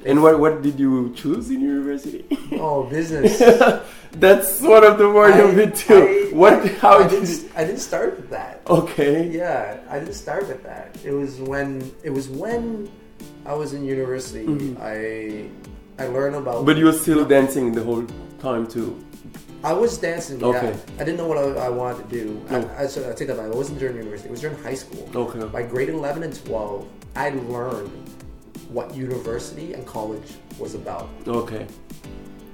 And 0.05 0.23
what 0.23 0.39
what 0.39 0.63
did 0.63 0.79
you 0.79 1.13
choose 1.15 1.51
in 1.51 1.61
university? 1.61 2.25
oh 2.53 2.85
business. 2.85 3.39
That's 4.13 4.61
one 4.63 4.85
of 4.85 4.97
the 4.99 5.09
more 5.09 5.29
you 5.29 5.53
bit 5.53 5.75
too. 5.75 6.31
I- 6.33 6.35
what? 6.35 6.67
How 6.79 6.99
I 6.99 7.09
did? 7.09 7.25
didn't, 7.27 7.53
I 7.57 7.65
didn't 7.65 7.81
start 7.81 8.17
with 8.17 8.31
that. 8.31 8.63
Okay. 8.69 9.29
Yeah, 9.29 9.81
I 9.91 9.99
didn't 9.99 10.15
start 10.15 10.49
with 10.49 10.63
that. 10.65 10.97
It 11.05 11.13
was 11.13 11.41
when 11.41 11.91
it 12.03 12.11
was 12.11 12.29
when 12.29 12.91
I 13.45 13.55
was 13.55 13.73
in 13.73 13.85
university. 13.85 14.47
Mhm. 14.47 14.81
I 14.81 15.49
I 16.03 16.07
learned 16.09 16.37
about. 16.37 16.65
But 16.65 16.77
you 16.77 16.87
were 16.87 16.93
still 16.93 17.25
dancing 17.25 17.73
the 17.73 17.83
whole 17.83 18.07
time 18.41 18.67
too. 18.67 19.05
I 19.65 19.73
was 19.73 19.99
dancing. 19.99 20.43
Okay. 20.43 20.71
Yeah, 20.71 21.01
I 21.01 21.05
didn't 21.05 21.17
know 21.19 21.27
what 21.27 21.39
I, 21.39 21.67
I 21.67 21.69
wanted 21.69 22.09
to 22.09 22.09
do. 22.15 22.25
No. 22.49 22.63
I, 22.79 22.85
I, 22.85 22.87
so 22.87 23.03
I 23.11 23.13
take 23.15 23.27
that 23.29 23.37
back. 23.37 23.49
It 23.51 23.55
wasn't 23.57 23.81
during 23.81 23.97
university. 23.97 24.29
It 24.29 24.31
was 24.31 24.41
during 24.41 24.57
high 24.63 24.75
school. 24.75 25.11
Okay. 25.15 25.45
By 25.49 25.63
grade 25.65 25.89
eleven 25.89 26.23
and 26.23 26.33
twelve, 26.45 26.87
I 27.17 27.31
learned 27.31 27.91
what 28.69 28.95
university 28.95 29.73
and 29.75 29.87
college 29.87 30.29
was 30.59 30.75
about. 30.75 31.09
Okay. 31.27 31.67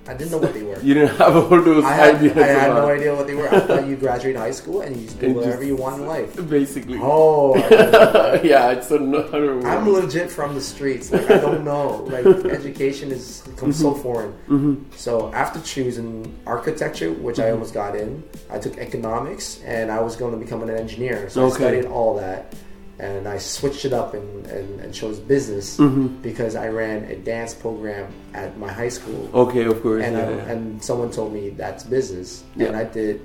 I 0.07 0.13
didn't 0.13 0.33
know 0.33 0.39
what 0.39 0.53
they 0.53 0.63
were. 0.63 0.79
You 0.83 0.93
didn't 0.93 1.17
have 1.17 1.35
all 1.35 1.49
those 1.63 1.83
I 1.83 1.93
had, 1.93 2.15
ideas. 2.17 2.37
I 2.37 2.47
had 2.47 2.69
no 2.75 2.89
idea 2.91 3.15
what 3.15 3.27
they 3.27 3.35
were. 3.35 3.49
I 3.49 3.61
thought 3.61 3.87
you 3.87 3.97
graduate 3.97 4.37
high 4.37 4.51
school 4.51 4.83
and 4.83 4.95
you 4.95 5.05
just 5.07 5.19
do 5.19 5.27
And 5.29 5.35
whatever 5.37 5.57
just- 5.57 5.67
you 5.67 5.77
want 5.77 6.03
in 6.03 6.07
life. 6.07 6.49
Basically. 6.51 6.99
Oh, 7.01 7.57
yeah, 8.45 8.73
it's 8.73 8.91
another 8.91 9.57
one. 9.57 9.65
I'm 9.67 9.89
legit 9.91 10.31
from 10.31 10.55
the 10.55 10.61
streets. 10.61 11.11
Like 11.11 11.31
I 11.31 11.39
don't 11.39 11.65
know. 11.65 12.05
Like 12.05 12.27
education 12.27 13.13
is 13.13 13.41
becomes 13.47 13.81
so 13.81 13.95
foreign. 13.95 14.33
hmm 14.47 14.75
So 14.95 15.33
after 15.33 15.59
choosing 15.63 16.39
architecture, 16.47 17.11
which 17.11 17.39
I 17.41 17.51
almost 17.51 17.73
got 17.73 17.97
in, 17.97 18.23
I 18.51 18.59
took 18.59 18.77
economics 18.77 19.63
and 19.65 19.91
I 19.91 20.01
was 20.01 20.17
going 20.17 20.33
to 20.35 20.39
become 20.39 20.63
an 20.63 20.69
engineer. 20.69 21.31
So 21.31 21.47
I 21.47 21.51
studied 21.51 21.87
all 21.87 22.15
that, 22.19 22.55
and 22.99 23.27
I 23.27 23.39
switched 23.39 23.85
it 23.85 23.93
up 23.93 24.15
and, 24.15 24.47
and, 24.47 24.81
and 24.81 24.95
chose 24.95 25.19
business 25.19 25.77
hmm 25.79 26.07
because 26.23 26.55
I 26.55 26.69
ran 26.69 27.05
a 27.05 27.17
dance 27.17 27.53
program 27.53 28.13
at 28.35 28.57
my 28.59 28.71
high 28.73 28.89
school. 28.89 29.29
Okay, 29.35 29.65
of 29.65 29.83
course. 29.83 30.05
And, 30.05 30.17
yeah, 30.17 30.27
I, 30.29 30.31
yeah. 30.31 30.51
and 30.53 30.83
someone 30.83 31.11
told 31.11 31.33
me 31.33 31.51
that's 31.51 31.83
business, 31.85 32.45
Yeah. 32.57 32.67
and 32.69 32.77
I 32.77 32.85
did 32.85 33.21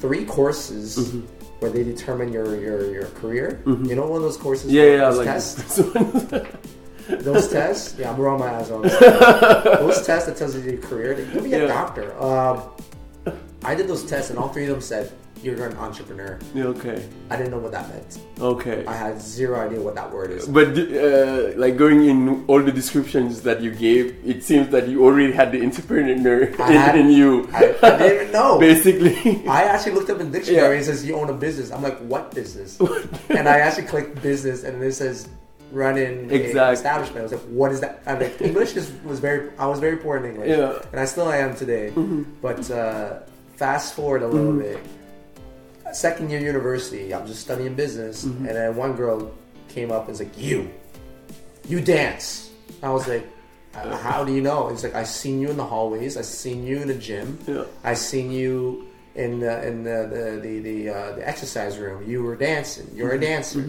three 0.00 0.24
courses 0.26 0.98
Mhm. 0.98 1.22
where 1.60 1.70
they 1.70 1.84
determine 1.84 2.32
your 2.32 2.54
your, 2.60 2.90
your 2.92 3.06
career. 3.20 3.62
Mhm. 3.64 3.88
You 3.88 3.94
know, 3.96 4.06
one 4.06 4.16
of 4.16 4.22
those 4.22 4.36
courses. 4.36 4.70
yeah, 4.70 4.84
yeah, 4.84 5.08
those 5.10 5.18
like 5.18 5.26
tests, 5.26 5.76
those 7.08 7.48
tests. 7.48 7.96
Yeah, 7.98 8.10
I'm 8.12 8.20
rolling 8.20 8.40
my 8.40 8.54
eyes 8.56 8.70
on 8.70 8.82
this. 8.82 8.98
those 9.80 10.04
tests 10.06 10.26
that 10.28 10.36
tells 10.36 10.54
you 10.54 10.62
your 10.62 10.80
career. 10.82 11.14
They 11.14 11.24
could 11.32 11.44
be 11.44 11.54
a 11.54 11.66
doctor. 11.66 12.12
Um, 12.22 12.62
I 13.64 13.74
did 13.74 13.86
those 13.88 14.04
tests, 14.04 14.30
and 14.30 14.38
all 14.38 14.48
three 14.48 14.64
of 14.64 14.70
them 14.70 14.80
said 14.80 15.12
you're 15.42 15.66
an 15.66 15.76
entrepreneur. 15.76 16.38
Okay, 16.56 17.08
I 17.30 17.36
didn't 17.36 17.50
know 17.50 17.58
what 17.58 17.72
that 17.72 17.88
meant. 17.88 18.18
okay. 18.40 18.84
I 18.86 18.94
had 18.94 19.20
zero 19.20 19.58
idea 19.60 19.80
what 19.80 19.94
that 19.96 20.10
word 20.12 20.30
is. 20.30 20.46
But 20.46 20.68
uh, 20.78 21.52
like 21.56 21.76
going 21.76 22.04
in 22.04 22.44
all 22.46 22.62
the 22.62 22.70
descriptions 22.72 23.42
that 23.42 23.60
you 23.60 23.70
gave, 23.74 24.16
it 24.24 24.44
seems 24.44 24.68
that 24.70 24.88
you 24.88 25.04
already 25.04 25.32
had 25.32 25.50
the 25.52 25.62
entrepreneur 25.64 26.12
in, 26.12 26.60
I 26.60 26.72
had- 26.72 26.96
in 26.98 27.10
you. 27.10 27.48
I, 27.52 27.74
I 27.82 27.98
didn't 27.98 28.14
even 28.20 28.32
know. 28.38 28.58
Basically. 28.58 29.46
I 29.48 29.62
actually 29.64 29.92
looked 29.92 30.10
up 30.10 30.20
in 30.20 30.30
the 30.30 30.38
dictionary 30.38 30.62
Yeah. 30.62 30.70
and 30.72 30.80
it 30.82 30.84
says 30.84 31.04
you 31.04 31.16
own 31.16 31.28
a 31.28 31.34
business. 31.34 31.70
I'm 31.72 31.82
like, 31.82 31.98
what 32.00 32.32
business? 32.34 32.78
and 33.28 33.48
I 33.48 33.58
actually 33.58 33.86
clicked 33.88 34.22
business 34.22 34.62
and 34.64 34.82
it 34.82 34.92
says 34.94 35.28
running 35.72 36.30
Exactly. 36.30 36.74
establishment. 36.74 37.18
I 37.18 37.22
was 37.22 37.32
like, 37.32 37.42
what 37.48 37.72
is 37.72 37.80
that? 37.80 38.02
I 38.06 38.18
mean, 38.18 38.30
English 38.40 38.76
is, 38.76 38.92
was 39.04 39.18
very. 39.20 39.50
I 39.58 39.66
was 39.66 39.80
very 39.80 39.96
poor 39.96 40.16
in 40.18 40.24
English, 40.24 40.50
Yeah. 40.50 40.78
and 40.92 41.00
I 41.00 41.06
still 41.06 41.30
am 41.30 41.56
today. 41.56 41.90
But 42.42 42.70
uh, 42.70 43.20
fast 43.56 43.94
forward 43.94 44.22
a 44.22 44.28
little 44.28 44.52
bit. 44.52 44.78
Second 45.92 46.30
year 46.30 46.40
university, 46.40 47.14
I'm 47.14 47.26
just 47.26 47.40
studying 47.40 47.74
business, 47.74 48.24
and 48.24 48.46
then 48.46 48.76
one 48.76 48.94
girl 48.94 49.30
came 49.68 49.90
up 49.92 50.00
and 50.02 50.08
was 50.08 50.20
like, 50.20 50.36
"You, 50.38 50.70
you 51.68 51.80
dance." 51.80 52.50
I 52.82 52.90
was 52.90 53.06
like, 53.08 53.26
"Uh, 53.74 53.96
"How 53.96 54.24
do 54.24 54.32
you 54.34 54.40
know?" 54.40 54.68
It's 54.68 54.82
like 54.82 54.94
I 54.94 55.04
seen 55.04 55.40
you 55.40 55.48
in 55.50 55.56
the 55.56 55.64
hallways. 55.64 56.16
I 56.16 56.22
seen 56.22 56.66
you 56.66 56.78
in 56.82 56.88
the 56.88 56.94
gym. 56.94 57.38
Yeah. 57.46 57.64
I 57.84 57.94
seen 57.94 58.32
you 58.32 58.88
in 59.14 59.40
the 59.40 59.66
in 59.66 59.84
the 59.84 60.08
the 60.10 60.40
the, 60.40 60.58
the, 60.60 60.88
uh, 60.88 61.12
the 61.16 61.28
exercise 61.28 61.78
room. 61.78 62.08
You 62.08 62.22
were 62.22 62.36
dancing. 62.36 62.88
You're 62.94 63.12
a 63.12 63.20
dancer. 63.20 63.64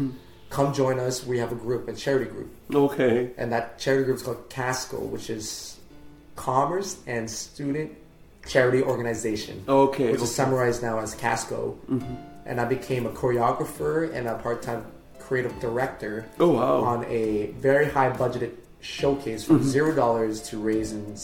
Come 0.49 0.71
join 0.73 0.99
us. 0.99 1.25
We 1.25 1.39
have 1.39 1.51
a 1.51 1.55
group, 1.55 1.87
a 1.87 1.93
charity 1.93 2.25
group, 2.29 2.51
Okay. 2.73 3.31
and 3.37 3.51
that 3.51 3.79
charity 3.79 4.03
group 4.05 4.17
is 4.17 4.23
called 4.23 4.49
CASCO, 4.51 4.99
which 4.99 5.29
is 5.31 5.77
Commerce 6.35 6.97
and 7.07 7.29
Student 7.29 7.91
Charity 8.47 8.81
Organization, 8.83 9.63
Okay. 9.67 10.11
which 10.11 10.21
is 10.21 10.33
summarized 10.33 10.81
now 10.83 10.99
as 10.99 11.15
CASCO. 11.15 11.77
Mm-hmm. 11.89 12.15
And 12.45 12.59
I 12.59 12.65
became 12.65 13.05
a 13.05 13.09
choreographer 13.11 14.13
and 14.13 14.27
a 14.27 14.35
part-time 14.35 14.85
creative 15.19 15.57
director 15.61 16.25
Oh 16.39 16.49
wow. 16.49 16.81
on 16.81 17.05
a 17.05 17.47
very 17.57 17.89
high 17.89 18.09
budgeted 18.11 18.51
showcase 18.81 19.45
from 19.45 19.59
mm-hmm. 19.59 19.69
zero 19.69 19.95
dollars 19.95 20.41
to 20.49 20.57
raising 20.59 21.15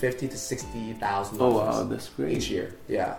fifty 0.00 0.26
to 0.26 0.36
sixty 0.38 0.94
thousand 0.94 1.36
Oh 1.40 1.50
dollars 1.52 1.76
wow, 1.76 1.84
that's 1.84 2.08
great. 2.08 2.38
each 2.38 2.48
year. 2.48 2.74
Yeah. 2.88 3.16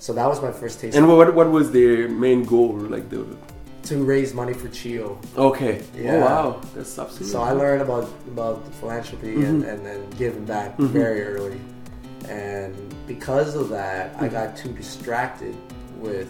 So 0.00 0.12
that 0.14 0.26
was 0.26 0.42
my 0.42 0.50
first 0.50 0.80
taste 0.80 0.96
And 0.96 1.06
what 1.06 1.32
what 1.34 1.48
was 1.50 1.70
their 1.70 2.08
main 2.08 2.42
goal? 2.42 2.74
Like 2.76 3.08
the 3.08 3.24
to 3.84 4.02
raise 4.04 4.32
money 4.34 4.52
for 4.52 4.68
CHEO. 4.68 5.18
okay. 5.36 5.82
Oh, 5.82 5.98
yeah. 5.98 6.14
Oh 6.14 6.20
wow, 6.20 6.60
that's 6.74 6.98
absolutely. 6.98 7.28
So 7.28 7.42
I 7.42 7.52
learned 7.52 7.82
about 7.82 8.08
about 8.26 8.66
philanthropy 8.80 9.34
and, 9.34 9.62
mm-hmm. 9.62 9.70
and, 9.70 9.86
and 9.86 10.18
giving 10.18 10.44
back 10.44 10.76
very 10.78 11.22
early. 11.22 11.60
And 12.28 12.94
because 13.06 13.54
of 13.54 13.68
that, 13.70 14.14
I 14.20 14.28
got 14.28 14.56
too 14.56 14.72
distracted 14.72 15.56
with 15.96 16.28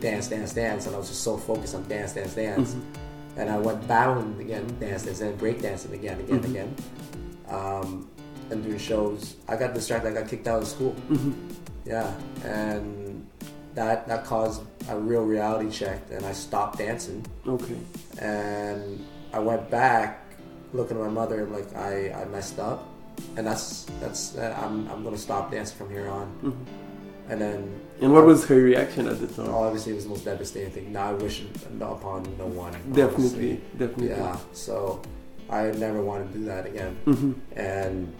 dance, 0.00 0.28
dance, 0.28 0.54
dance, 0.54 0.86
and 0.86 0.94
I 0.94 0.98
was 0.98 1.08
just 1.08 1.22
so 1.22 1.36
focused 1.36 1.74
on 1.74 1.86
dance, 1.88 2.12
dance, 2.12 2.34
dance. 2.34 2.74
Mm-hmm. 2.74 3.40
And 3.40 3.50
I 3.50 3.58
went 3.58 3.86
battling 3.86 4.40
again, 4.40 4.66
dance, 4.80 5.04
dance, 5.04 5.20
and 5.20 5.36
break 5.38 5.62
dancing 5.62 5.92
again, 5.92 6.18
again, 6.20 6.40
mm-hmm. 6.40 6.50
again. 6.50 6.74
Um, 7.48 8.10
and 8.50 8.64
doing 8.64 8.78
shows, 8.78 9.36
I 9.46 9.56
got 9.56 9.74
distracted. 9.74 10.10
I 10.10 10.20
got 10.20 10.28
kicked 10.28 10.48
out 10.48 10.62
of 10.62 10.68
school. 10.68 10.94
Mm-hmm. 11.10 11.32
Yeah, 11.84 12.12
and 12.44 13.26
that 13.74 14.08
that 14.08 14.24
caused 14.24 14.62
a 14.88 14.98
real 14.98 15.22
reality 15.22 15.70
check, 15.70 16.00
and 16.10 16.24
I 16.24 16.32
stopped 16.32 16.78
dancing. 16.78 17.24
Okay. 17.46 17.78
And 18.20 19.06
I 19.32 19.38
went 19.38 19.70
back, 19.70 20.24
looking 20.72 20.96
at 20.96 21.02
my 21.02 21.10
mother, 21.10 21.44
and 21.44 21.52
like 21.52 21.74
I, 21.76 22.12
I 22.12 22.24
messed 22.26 22.58
up, 22.58 22.87
and 23.36 23.46
that's 23.46 23.84
that's 24.00 24.36
uh, 24.36 24.56
I'm 24.62 24.88
I'm 24.90 25.02
gonna 25.04 25.18
stop 25.18 25.50
dancing 25.50 25.76
from 25.78 25.90
here 25.90 26.08
on. 26.08 26.56
And 27.30 27.38
then 27.40 27.80
And 28.00 28.12
what 28.14 28.24
was 28.24 28.46
her 28.46 28.56
reaction 28.56 29.06
at 29.06 29.20
the 29.20 29.26
time? 29.26 29.52
obviously 29.52 29.92
it 29.92 29.96
was 29.96 30.04
the 30.04 30.10
most 30.10 30.24
devastating 30.24 30.70
thing. 30.70 30.92
Now 30.92 31.10
I 31.10 31.12
wish 31.12 31.42
upon 31.80 32.22
no 32.38 32.46
one. 32.46 32.72
definitely, 32.92 33.04
honestly. 33.12 33.60
definitely. 33.76 34.08
Yeah. 34.08 34.38
So 34.54 35.02
I 35.50 35.70
never 35.72 36.00
want 36.02 36.32
to 36.32 36.38
do 36.38 36.44
that 36.46 36.64
again. 36.66 36.96
Mm-hmm. 37.04 37.32
And 37.58 38.12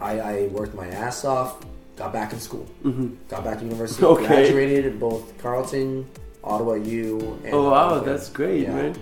I, 0.00 0.20
I 0.20 0.46
worked 0.48 0.74
my 0.74 0.88
ass 0.88 1.24
off. 1.24 1.64
Got 1.96 2.12
back 2.12 2.32
in 2.34 2.38
school. 2.38 2.66
Mm-hmm. 2.84 3.14
Got 3.28 3.44
back 3.44 3.58
to 3.60 3.64
university. 3.64 4.04
Okay. 4.04 4.26
Graduated 4.26 4.84
in 4.86 4.98
both 4.98 5.36
Carleton, 5.38 6.06
Ottawa 6.44 6.74
U. 6.74 7.40
And 7.44 7.54
Oh 7.54 7.70
wow, 7.70 7.98
that's 8.00 8.28
great, 8.28 8.62
Yeah. 8.64 8.74
man. 8.74 8.96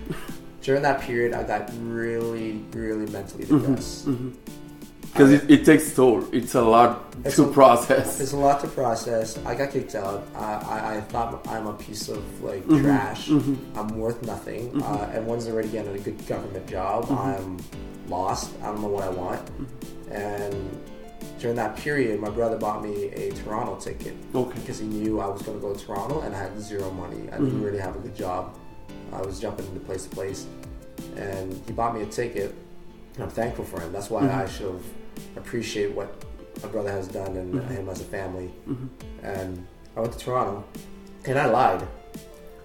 During 0.61 0.81
that 0.83 1.01
period, 1.01 1.33
I 1.33 1.43
got 1.43 1.69
really, 1.81 2.63
really 2.71 3.05
mentally 3.11 3.43
Mm-hmm. 3.45 3.59
depressed. 3.59 4.07
Because 5.17 5.31
it, 5.33 5.49
it 5.49 5.65
takes 5.65 5.93
toll. 5.95 6.23
It's 6.31 6.53
a 6.55 6.61
lot 6.61 7.15
It's 7.25 7.35
to 7.37 7.45
a- 7.49 7.51
process. 7.51 8.19
It's 8.19 8.33
a 8.33 8.37
lot 8.37 8.61
to 8.61 8.67
process. 8.67 9.37
I 9.45 9.55
got 9.55 9.71
kicked 9.71 9.95
out. 9.95 10.27
I, 10.35 10.53
I, 10.53 10.95
I 10.97 11.01
thought 11.01 11.47
I'm 11.47 11.65
a 11.67 11.73
piece 11.73 12.07
of 12.09 12.21
like 12.43 12.63
Mm-hmm. 12.65 12.83
trash. 12.83 13.29
I'm 13.29 13.89
worth 13.97 14.21
nothing. 14.23 14.81
Uh, 14.81 15.09
everyone's 15.13 15.47
already 15.47 15.69
getting 15.69 15.95
a 15.95 15.99
good 15.99 16.19
government 16.27 16.67
job. 16.67 17.05
Mm-hmm. 17.05 17.17
I'm 17.17 17.57
lost. 18.09 18.51
I 18.61 18.67
don't 18.67 18.81
know 18.81 18.87
what 18.89 19.03
I 19.03 19.09
want. 19.09 19.41
And 20.11 20.55
during 21.39 21.55
that 21.55 21.75
period, 21.77 22.19
my 22.19 22.29
brother 22.29 22.57
bought 22.57 22.83
me 22.83 23.05
a 23.09 23.31
Toronto 23.31 23.75
ticket 23.75 24.13
Okay. 24.35 24.59
because 24.59 24.79
he 24.79 24.85
knew 24.87 25.19
I 25.19 25.27
was 25.27 25.41
going 25.41 25.57
to 25.59 25.61
go 25.61 25.73
to 25.73 25.79
Toronto 25.85 26.21
and 26.21 26.35
I 26.35 26.39
had 26.39 26.59
zero 26.61 26.91
money. 26.91 27.17
I 27.31 27.35
Mm-hmm. 27.35 27.45
didn't 27.45 27.63
really 27.63 27.79
have 27.79 27.95
a 27.95 27.99
good 27.99 28.15
job. 28.15 28.55
I 29.13 29.21
was 29.21 29.39
jumping 29.39 29.65
into 29.67 29.79
place 29.79 30.03
to 30.03 30.09
place, 30.09 30.45
and 31.15 31.53
he 31.65 31.71
bought 31.71 31.95
me 31.95 32.01
a 32.01 32.05
ticket. 32.05 32.53
And 33.15 33.23
I'm 33.23 33.29
thankful 33.29 33.63
for 33.65 33.79
him. 33.81 33.91
That's 33.93 34.09
why 34.09 34.21
Mm-hmm. 34.23 34.39
I 34.39 34.47
should 34.47 34.71
have 34.73 34.83
appreciate 35.35 35.93
what 35.93 36.09
my 36.61 36.67
brother 36.69 36.91
has 36.91 37.07
done 37.07 37.35
and 37.37 37.53
Mm-hmm. 37.53 37.73
him 37.73 37.89
as 37.89 38.01
a 38.01 38.05
family. 38.05 38.51
And 39.23 39.65
I 39.95 39.99
went 40.01 40.13
to 40.13 40.19
Toronto, 40.19 40.63
and 41.25 41.37
I 41.39 41.45
lied. 41.45 41.87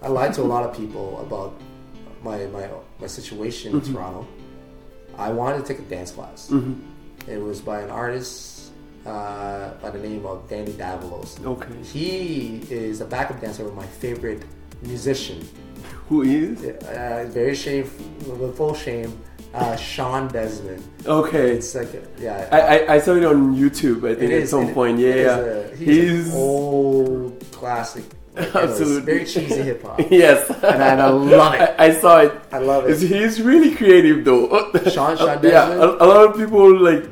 I 0.01 0.07
lied 0.07 0.33
to 0.35 0.41
a 0.41 0.49
lot 0.55 0.63
of 0.67 0.75
people 0.75 1.19
about 1.21 1.53
my 2.23 2.45
my 2.47 2.67
my 2.99 3.07
situation 3.07 3.73
Mm-hmm. 3.73 3.87
in 3.87 3.93
Toronto. 3.93 4.27
I 5.17 5.29
wanted 5.31 5.57
to 5.61 5.65
take 5.73 5.79
a 5.85 5.87
dance 5.89 6.11
class. 6.11 6.49
Mm-hmm. 6.49 7.29
It 7.31 7.39
was 7.41 7.61
by 7.61 7.81
an 7.81 7.89
artist 7.91 8.71
uh, 9.05 9.71
by 9.81 9.89
the 9.91 9.99
name 9.99 10.25
of 10.25 10.47
Danny 10.49 10.73
Davalos. 10.73 11.31
Okay. 11.45 11.75
He 11.83 12.61
is 12.69 13.01
a 13.01 13.05
backup 13.05 13.39
dancer 13.41 13.63
with 13.63 13.75
my 13.75 13.85
favorite 13.85 14.43
musician. 14.81 15.39
Who 16.09 16.23
is? 16.23 16.63
Uh, 16.65 17.27
very 17.29 17.55
shame, 17.55 17.83
with 18.27 18.57
full 18.57 18.73
shame, 18.73 19.11
uh, 19.53 19.75
Sean 19.75 20.27
Desmond. 20.29 20.83
Okay. 21.05 21.51
It's 21.57 21.75
like, 21.75 21.89
yeah. 22.19 22.47
I, 22.51 22.59
I, 22.59 22.93
I 22.95 22.99
saw 22.99 23.13
it 23.15 23.23
on 23.25 23.55
YouTube. 23.55 24.09
I 24.09 24.15
think 24.15 24.31
It 24.31 24.43
at 24.43 24.49
some 24.49 24.73
point. 24.73 24.99
it 24.99 25.15
is 25.15 25.25
Yeah. 25.25 25.37
a- 25.39 25.75
he's, 25.75 26.33
old 26.35 27.43
classic. 27.51 28.03
like, 28.35 28.47
you 28.47 28.53
know, 28.53 28.59
it's 28.61 28.71
Absolutely. 28.71 29.13
very 29.13 29.25
cheesy 29.25 29.61
hip 29.61 29.83
hop. 29.83 29.99
yes. 30.09 30.49
And 30.63 30.81
I 31.01 31.09
love 31.09 31.53
it. 31.55 31.61
I, 31.79 31.85
I 31.85 31.93
saw 31.93 32.19
it. 32.19 32.33
I 32.51 32.57
love 32.57 32.89
it. 32.89 32.97
He's 32.99 33.41
really 33.41 33.75
creative 33.75 34.25
though. 34.25 34.71
Sean- 34.89 35.17
Sean 35.17 35.27
yeah, 35.27 35.67
Desmond? 35.67 35.81
a, 35.81 36.03
a 36.03 36.05
lot 36.05 36.29
of 36.29 36.35
people 36.37 36.75
like, 36.81 37.05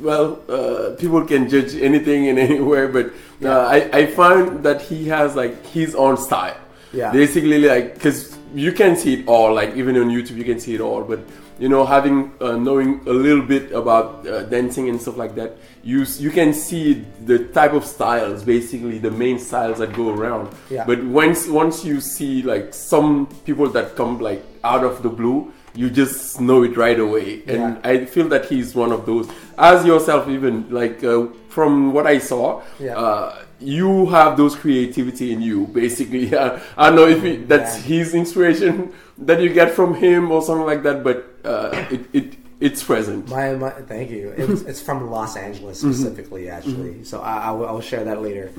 well, 0.00 0.40
uh, 0.48 0.96
people 0.96 1.24
can 1.24 1.48
judge 1.48 1.74
anything 1.76 2.28
and 2.28 2.38
anywhere, 2.38 2.88
but 2.88 3.12
uh, 3.42 3.48
I, 3.66 3.88
I 3.98 4.06
find 4.06 4.62
that 4.64 4.82
he 4.82 5.06
has 5.08 5.34
like 5.36 5.64
his 5.66 5.94
own 5.94 6.16
style. 6.16 6.56
Yeah. 6.92 7.10
Basically, 7.12 7.58
like, 7.58 7.94
because 7.94 8.36
you 8.54 8.70
can 8.72 8.96
see 8.96 9.14
it 9.20 9.26
all, 9.28 9.52
like, 9.54 9.74
even 9.76 9.96
on 9.96 10.08
YouTube, 10.10 10.36
you 10.36 10.44
can 10.44 10.60
see 10.60 10.74
it 10.74 10.80
all, 10.80 11.02
but 11.02 11.18
you 11.58 11.68
know, 11.68 11.84
having 11.86 12.32
uh, 12.40 12.56
knowing 12.56 13.00
a 13.06 13.12
little 13.12 13.42
bit 13.44 13.70
about 13.72 14.26
uh, 14.26 14.42
dancing 14.44 14.88
and 14.88 15.00
stuff 15.00 15.16
like 15.16 15.34
that, 15.36 15.56
you 15.82 16.04
you 16.18 16.30
can 16.30 16.52
see 16.52 17.04
the 17.24 17.38
type 17.48 17.72
of 17.72 17.84
styles, 17.84 18.42
basically 18.42 18.98
the 18.98 19.10
main 19.10 19.38
styles 19.38 19.78
that 19.78 19.92
go 19.92 20.10
around. 20.10 20.48
Yeah. 20.70 20.84
But 20.84 21.04
once 21.04 21.46
once 21.46 21.84
you 21.84 22.00
see 22.00 22.42
like 22.42 22.74
some 22.74 23.26
people 23.44 23.68
that 23.70 23.94
come 23.96 24.18
like 24.18 24.42
out 24.64 24.82
of 24.84 25.02
the 25.02 25.08
blue, 25.08 25.52
you 25.74 25.90
just 25.90 26.40
know 26.40 26.62
it 26.64 26.76
right 26.76 26.98
away. 26.98 27.42
And 27.46 27.78
Yeah. 27.78 27.80
I 27.84 28.04
feel 28.06 28.28
that 28.28 28.46
he's 28.46 28.74
one 28.74 28.90
of 28.92 29.06
those. 29.06 29.28
As 29.56 29.84
yourself, 29.86 30.28
even 30.28 30.66
like 30.70 31.04
uh, 31.04 31.26
from 31.48 31.92
what 31.92 32.06
I 32.06 32.18
saw, 32.18 32.62
Yeah. 32.80 32.96
uh, 32.98 33.36
you 33.60 34.06
have 34.06 34.36
those 34.36 34.56
creativity 34.56 35.32
in 35.32 35.40
you. 35.40 35.66
Basically, 35.68 36.34
uh, 36.42 36.58
I 36.76 36.86
don't 36.90 36.96
know 36.96 37.06
if 37.06 37.22
it, 37.24 37.48
that's 37.48 37.76
Yeah. 37.76 37.82
his 37.98 38.14
inspiration 38.14 38.92
that 39.18 39.40
you 39.40 39.50
get 39.52 39.70
from 39.72 39.94
him 39.94 40.32
or 40.32 40.42
something 40.42 40.66
like 40.66 40.82
that, 40.82 41.04
but 41.04 41.30
uh, 41.44 41.86
it, 41.90 42.06
it 42.12 42.34
it's 42.60 42.82
present. 42.82 43.28
My, 43.28 43.54
my 43.54 43.70
thank 43.70 44.10
you. 44.10 44.30
It 44.36 44.48
was, 44.48 44.62
it's 44.62 44.80
from 44.80 45.10
Los 45.10 45.36
Angeles 45.36 45.80
Mm-hmm. 45.82 45.92
specifically, 45.92 46.48
actually. 46.48 47.04
So 47.04 47.20
I, 47.20 47.36
I 47.48 47.50
will, 47.50 47.66
I 47.68 47.72
will 47.72 47.80
share 47.80 48.04
that 48.04 48.22
later. 48.22 48.50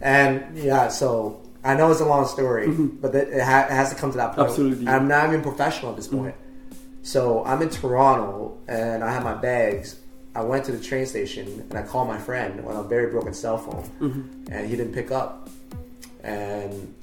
And 0.00 0.58
yeah, 0.58 0.88
so 0.88 1.40
I 1.62 1.74
know 1.74 1.90
it's 1.90 2.00
a 2.00 2.04
long 2.04 2.26
story, 2.26 2.68
but 2.68 3.12
that, 3.12 3.28
it, 3.28 3.42
ha- 3.42 3.66
it 3.68 3.72
has 3.72 3.90
to 3.90 3.96
come 3.96 4.10
to 4.12 4.16
that 4.16 4.34
point. 4.34 4.38
Mm-hmm. 4.38 4.50
Absolutely. 4.50 4.88
I'm 4.88 5.06
not 5.06 5.28
even 5.28 5.42
professional 5.42 5.90
at 5.92 5.96
this 5.96 6.08
point. 6.08 6.34
So 7.02 7.44
I'm 7.44 7.60
in 7.62 7.68
Toronto 7.68 8.58
and 8.68 9.04
I 9.04 9.12
have 9.12 9.22
my 9.22 9.34
bags. 9.34 9.96
I 10.34 10.40
went 10.42 10.64
to 10.64 10.72
the 10.72 10.82
train 10.82 11.04
station 11.06 11.66
and 11.68 11.74
I 11.78 11.82
called 11.82 12.08
my 12.08 12.18
friend 12.18 12.64
on 12.64 12.74
a 12.76 12.82
very 12.82 13.10
broken 13.12 13.34
cell 13.34 13.58
phone, 13.58 13.84
Mm-hmm. 14.00 14.52
and 14.52 14.68
he 14.68 14.76
didn't 14.76 14.94
pick 14.94 15.10
up. 15.10 15.48
And 16.24 16.94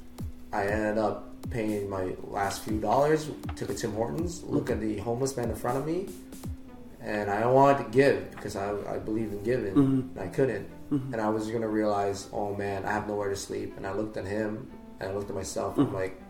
I 0.52 0.66
ended 0.66 0.98
up 0.98 1.30
paying 1.52 1.90
my 1.90 2.16
last 2.24 2.64
few 2.64 2.80
dollars. 2.80 3.30
Took 3.56 3.70
a 3.70 3.74
Tim 3.74 3.94
Hortons. 3.94 4.44
Look 4.44 4.70
at 4.70 4.80
the 4.80 4.98
homeless 4.98 5.38
man 5.38 5.50
in 5.50 5.56
front 5.56 5.78
of 5.78 5.86
me, 5.86 6.10
and 7.02 7.30
I 7.30 7.46
wanted 7.46 7.86
to 7.86 7.90
give 7.92 8.32
because 8.32 8.56
I, 8.56 8.72
I 8.92 8.98
believe 8.98 9.32
in 9.32 9.44
giving. 9.44 9.74
And 9.74 10.20
I 10.20 10.28
couldn't, 10.28 10.68
mm-hmm. 10.92 11.14
and 11.14 11.22
I 11.22 11.30
was 11.30 11.50
gonna 11.50 11.68
realize, 11.68 12.30
oh 12.34 12.56
man, 12.56 12.86
I 12.86 12.92
have 12.92 13.08
nowhere 13.08 13.30
to 13.30 13.36
sleep. 13.36 13.74
And 13.78 13.86
I 13.86 13.94
looked 13.94 14.18
at 14.18 14.26
him 14.26 14.70
and 15.00 15.10
I 15.10 15.14
looked 15.14 15.30
at 15.30 15.36
myself. 15.36 15.78
And 15.78 15.88
I'm 15.88 15.94
mm-hmm. 15.94 16.02
like, 16.02 16.22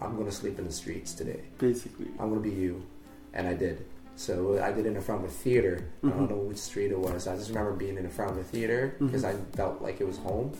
I'm 0.00 0.16
gonna 0.16 0.32
sleep 0.32 0.58
in 0.58 0.64
the 0.66 0.72
streets 0.72 1.12
today. 1.12 1.40
Basically, 1.58 2.06
I'm 2.20 2.28
gonna 2.28 2.40
be 2.40 2.50
you, 2.50 2.86
and 3.32 3.48
I 3.48 3.54
did. 3.54 3.84
So 4.16 4.62
I 4.62 4.70
did 4.70 4.86
it 4.86 4.94
in 4.94 5.02
front 5.02 5.24
of 5.24 5.28
a 5.28 5.32
theater. 5.32 5.90
I 6.04 6.10
don't 6.10 6.30
know 6.30 6.36
which 6.36 6.58
street 6.58 6.92
it 6.92 6.98
was. 6.98 7.26
I 7.26 7.36
just 7.36 7.48
remember 7.48 7.72
being 7.72 7.96
in 7.96 8.08
front 8.08 8.30
of 8.30 8.38
a 8.38 8.44
theater 8.44 8.94
because 9.00 9.24
I 9.24 9.34
felt 9.54 9.82
like 9.82 10.00
it 10.00 10.06
was 10.06 10.18
home, 10.18 10.52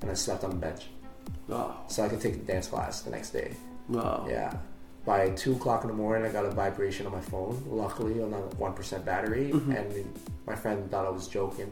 and 0.00 0.10
I 0.10 0.14
slept 0.14 0.44
on 0.44 0.50
the 0.50 0.56
bench 0.56 0.86
wow, 1.48 1.76
so 1.88 2.04
I 2.04 2.08
could 2.08 2.20
take 2.20 2.34
a 2.34 2.38
dance 2.38 2.66
class 2.68 3.02
the 3.02 3.10
next 3.10 3.30
day. 3.30 3.54
wow. 3.88 4.26
Yeah, 4.28 4.52
by 5.04 5.30
two 5.30 5.52
o'clock 5.52 5.82
in 5.84 5.88
the 5.88 5.94
morning, 5.96 6.28
I 6.28 6.32
got 6.32 6.44
a 6.46 6.50
vibration 6.50 7.06
on 7.06 7.12
my 7.12 7.20
phone. 7.20 7.62
Luckily, 7.68 8.22
on 8.22 8.32
a 8.32 8.38
one 8.56 8.72
percent 8.72 9.04
battery, 9.04 9.50
Mhm. 9.52 9.76
and 9.76 10.18
my 10.46 10.54
friend 10.54 10.90
thought 10.90 11.06
I 11.06 11.10
was 11.10 11.26
joking, 11.28 11.70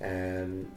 and 0.00 0.70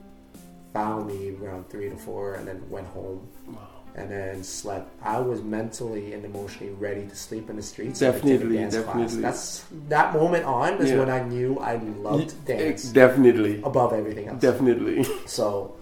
found 0.73 1.07
me 1.07 1.35
around 1.41 1.69
three 1.69 1.89
to 1.89 1.95
four, 1.95 2.33
and 2.35 2.47
then 2.47 2.61
went 2.69 2.87
home 2.87 3.27
Wow. 3.47 3.57
and 3.95 4.09
then 4.11 4.43
slept. 4.43 4.89
I 5.01 5.19
was 5.19 5.41
mentally 5.41 6.11
and 6.13 6.25
emotionally 6.25 6.73
ready 6.73 7.05
to 7.07 7.15
sleep 7.15 7.49
in 7.49 7.55
the 7.55 7.61
streets. 7.61 8.01
and, 8.01 8.13
like, 8.13 8.21
take 8.23 8.31
Definitely, 8.33 8.57
dance 8.57 8.77
class. 8.79 9.15
That's 9.15 9.63
that 9.87 10.13
moment 10.13 10.43
on 10.45 10.73
is 10.81 10.91
Yeah. 10.91 10.99
when 10.99 11.09
I 11.09 11.23
knew 11.23 11.59
I 11.59 11.77
loved 11.77 12.33
dance 12.45 12.83
Definitely. 12.91 13.61
above 13.63 13.93
everything 13.93 14.27
else. 14.27 14.41
Definitely. 14.41 15.05
So, 15.27 15.75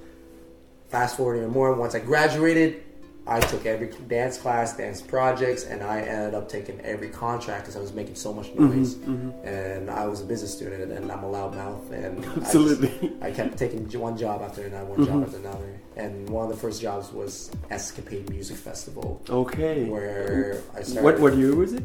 fast 0.93 1.17
forward 1.17 1.37
even 1.37 1.49
more, 1.49 1.73
once 1.73 1.95
I 1.95 1.99
graduated, 1.99 2.83
I 3.25 3.39
took 3.39 3.65
every 3.65 3.89
dance 4.07 4.37
class, 4.37 4.77
dance 4.77 5.01
projects, 5.01 5.63
and 5.63 5.81
I 5.81 6.01
ended 6.01 6.35
up 6.35 6.47
taking 6.49 6.79
every 6.81 7.09
contract 7.09 7.61
because 7.63 7.75
I 7.75 7.79
was 7.79 7.93
making 7.93 8.13
so 8.15 8.31
much 8.31 8.53
noise. 8.53 8.91
Mhm, 8.95 9.33
And 9.43 9.89
I 9.89 10.05
was 10.11 10.21
a 10.21 10.25
business 10.25 10.51
student, 10.53 10.91
and 10.91 11.11
I'm 11.11 11.23
a 11.23 11.31
loudmouth, 11.37 11.89
and 11.91 12.19
I 12.19 12.21
just- 12.25 12.37
Absolutely. 12.37 13.13
I 13.27 13.31
kept 13.31 13.57
taking 13.57 13.83
one 14.07 14.15
job 14.17 14.41
after 14.47 14.61
another, 14.69 14.85
one 14.85 14.99
Mhm. 14.99 15.07
job 15.07 15.23
after 15.25 15.37
another. 15.37 15.71
And 15.95 16.29
one 16.29 16.43
of 16.47 16.51
the 16.51 16.57
first 16.65 16.79
jobs 16.81 17.11
was 17.11 17.49
Escapade 17.71 18.29
Music 18.29 18.57
Festival, 18.57 19.19
Okay. 19.29 19.85
where 19.85 20.59
I 20.77 20.83
started. 20.83 21.03
What 21.05 21.15
what 21.23 21.33
year 21.41 21.55
was 21.55 21.73
it? 21.73 21.83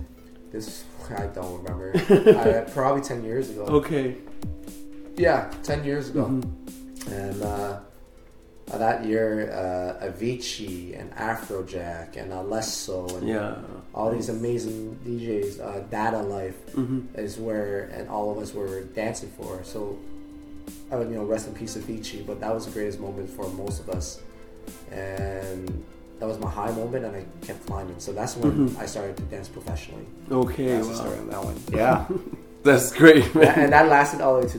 This 0.52 0.84
I 1.24 1.26
don't 1.38 1.54
remember. 1.62 1.88
I, 2.42 2.70
probably 2.78 3.00
ten 3.12 3.20
years 3.24 3.48
ago. 3.52 3.62
Okay. 3.80 4.06
Yeah, 5.16 5.40
ten 5.62 5.80
years 5.84 6.04
ago. 6.10 6.24
Mhm. 6.26 6.42
And 7.22 7.42
uh, 7.42 7.78
that 8.76 9.04
year, 9.06 9.50
uh, 9.52 10.04
Avicii 10.06 10.98
and 11.00 11.14
Afrojack 11.16 12.16
and 12.16 12.32
Alesso 12.32 13.16
and 13.16 13.26
Yeah. 13.28 13.54
all 13.94 14.10
these 14.10 14.28
amazing 14.28 14.98
DJs, 15.06 15.60
uh, 15.60 15.80
Dada 15.90 16.22
Life 16.22 16.56
hmm 16.74 17.00
is 17.14 17.38
where, 17.38 17.90
and 17.94 18.08
all 18.10 18.30
of 18.30 18.38
us 18.38 18.52
were 18.52 18.82
dancing 18.94 19.30
for. 19.38 19.60
So, 19.64 19.96
I 20.92 20.96
would, 20.96 21.08
you 21.08 21.14
know, 21.16 21.24
rest 21.24 21.46
in 21.48 21.54
peace, 21.54 21.76
Avicii. 21.76 22.26
But 22.26 22.40
that 22.40 22.54
was 22.54 22.66
the 22.66 22.72
greatest 22.72 23.00
moment 23.00 23.30
for 23.30 23.48
most 23.48 23.80
of 23.80 23.88
us, 23.88 24.20
and 24.90 25.84
that 26.20 26.26
was 26.26 26.38
my 26.38 26.50
high 26.50 26.70
moment, 26.72 27.04
and 27.04 27.16
I 27.16 27.24
kept 27.46 27.64
climbing. 27.66 27.94
So 27.98 28.12
that's 28.12 28.36
when 28.36 28.68
Mhm. 28.70 28.78
I 28.78 28.86
started 28.86 29.16
to 29.16 29.22
dance 29.24 29.48
professionally. 29.48 30.04
Okay. 30.30 30.66
That's 30.72 30.86
the 30.88 30.92
Wow. 30.94 30.98
story 31.00 31.18
on 31.18 31.28
that 31.30 31.44
one. 31.44 31.56
Yeah, 31.72 32.04
That's 32.64 32.92
great, 32.92 33.34
man. 33.34 33.58
and 33.58 33.72
that 33.72 33.88
lasted 33.88 34.20
all 34.20 34.40
the 34.40 34.46
way 34.46 34.52
to 34.52 34.58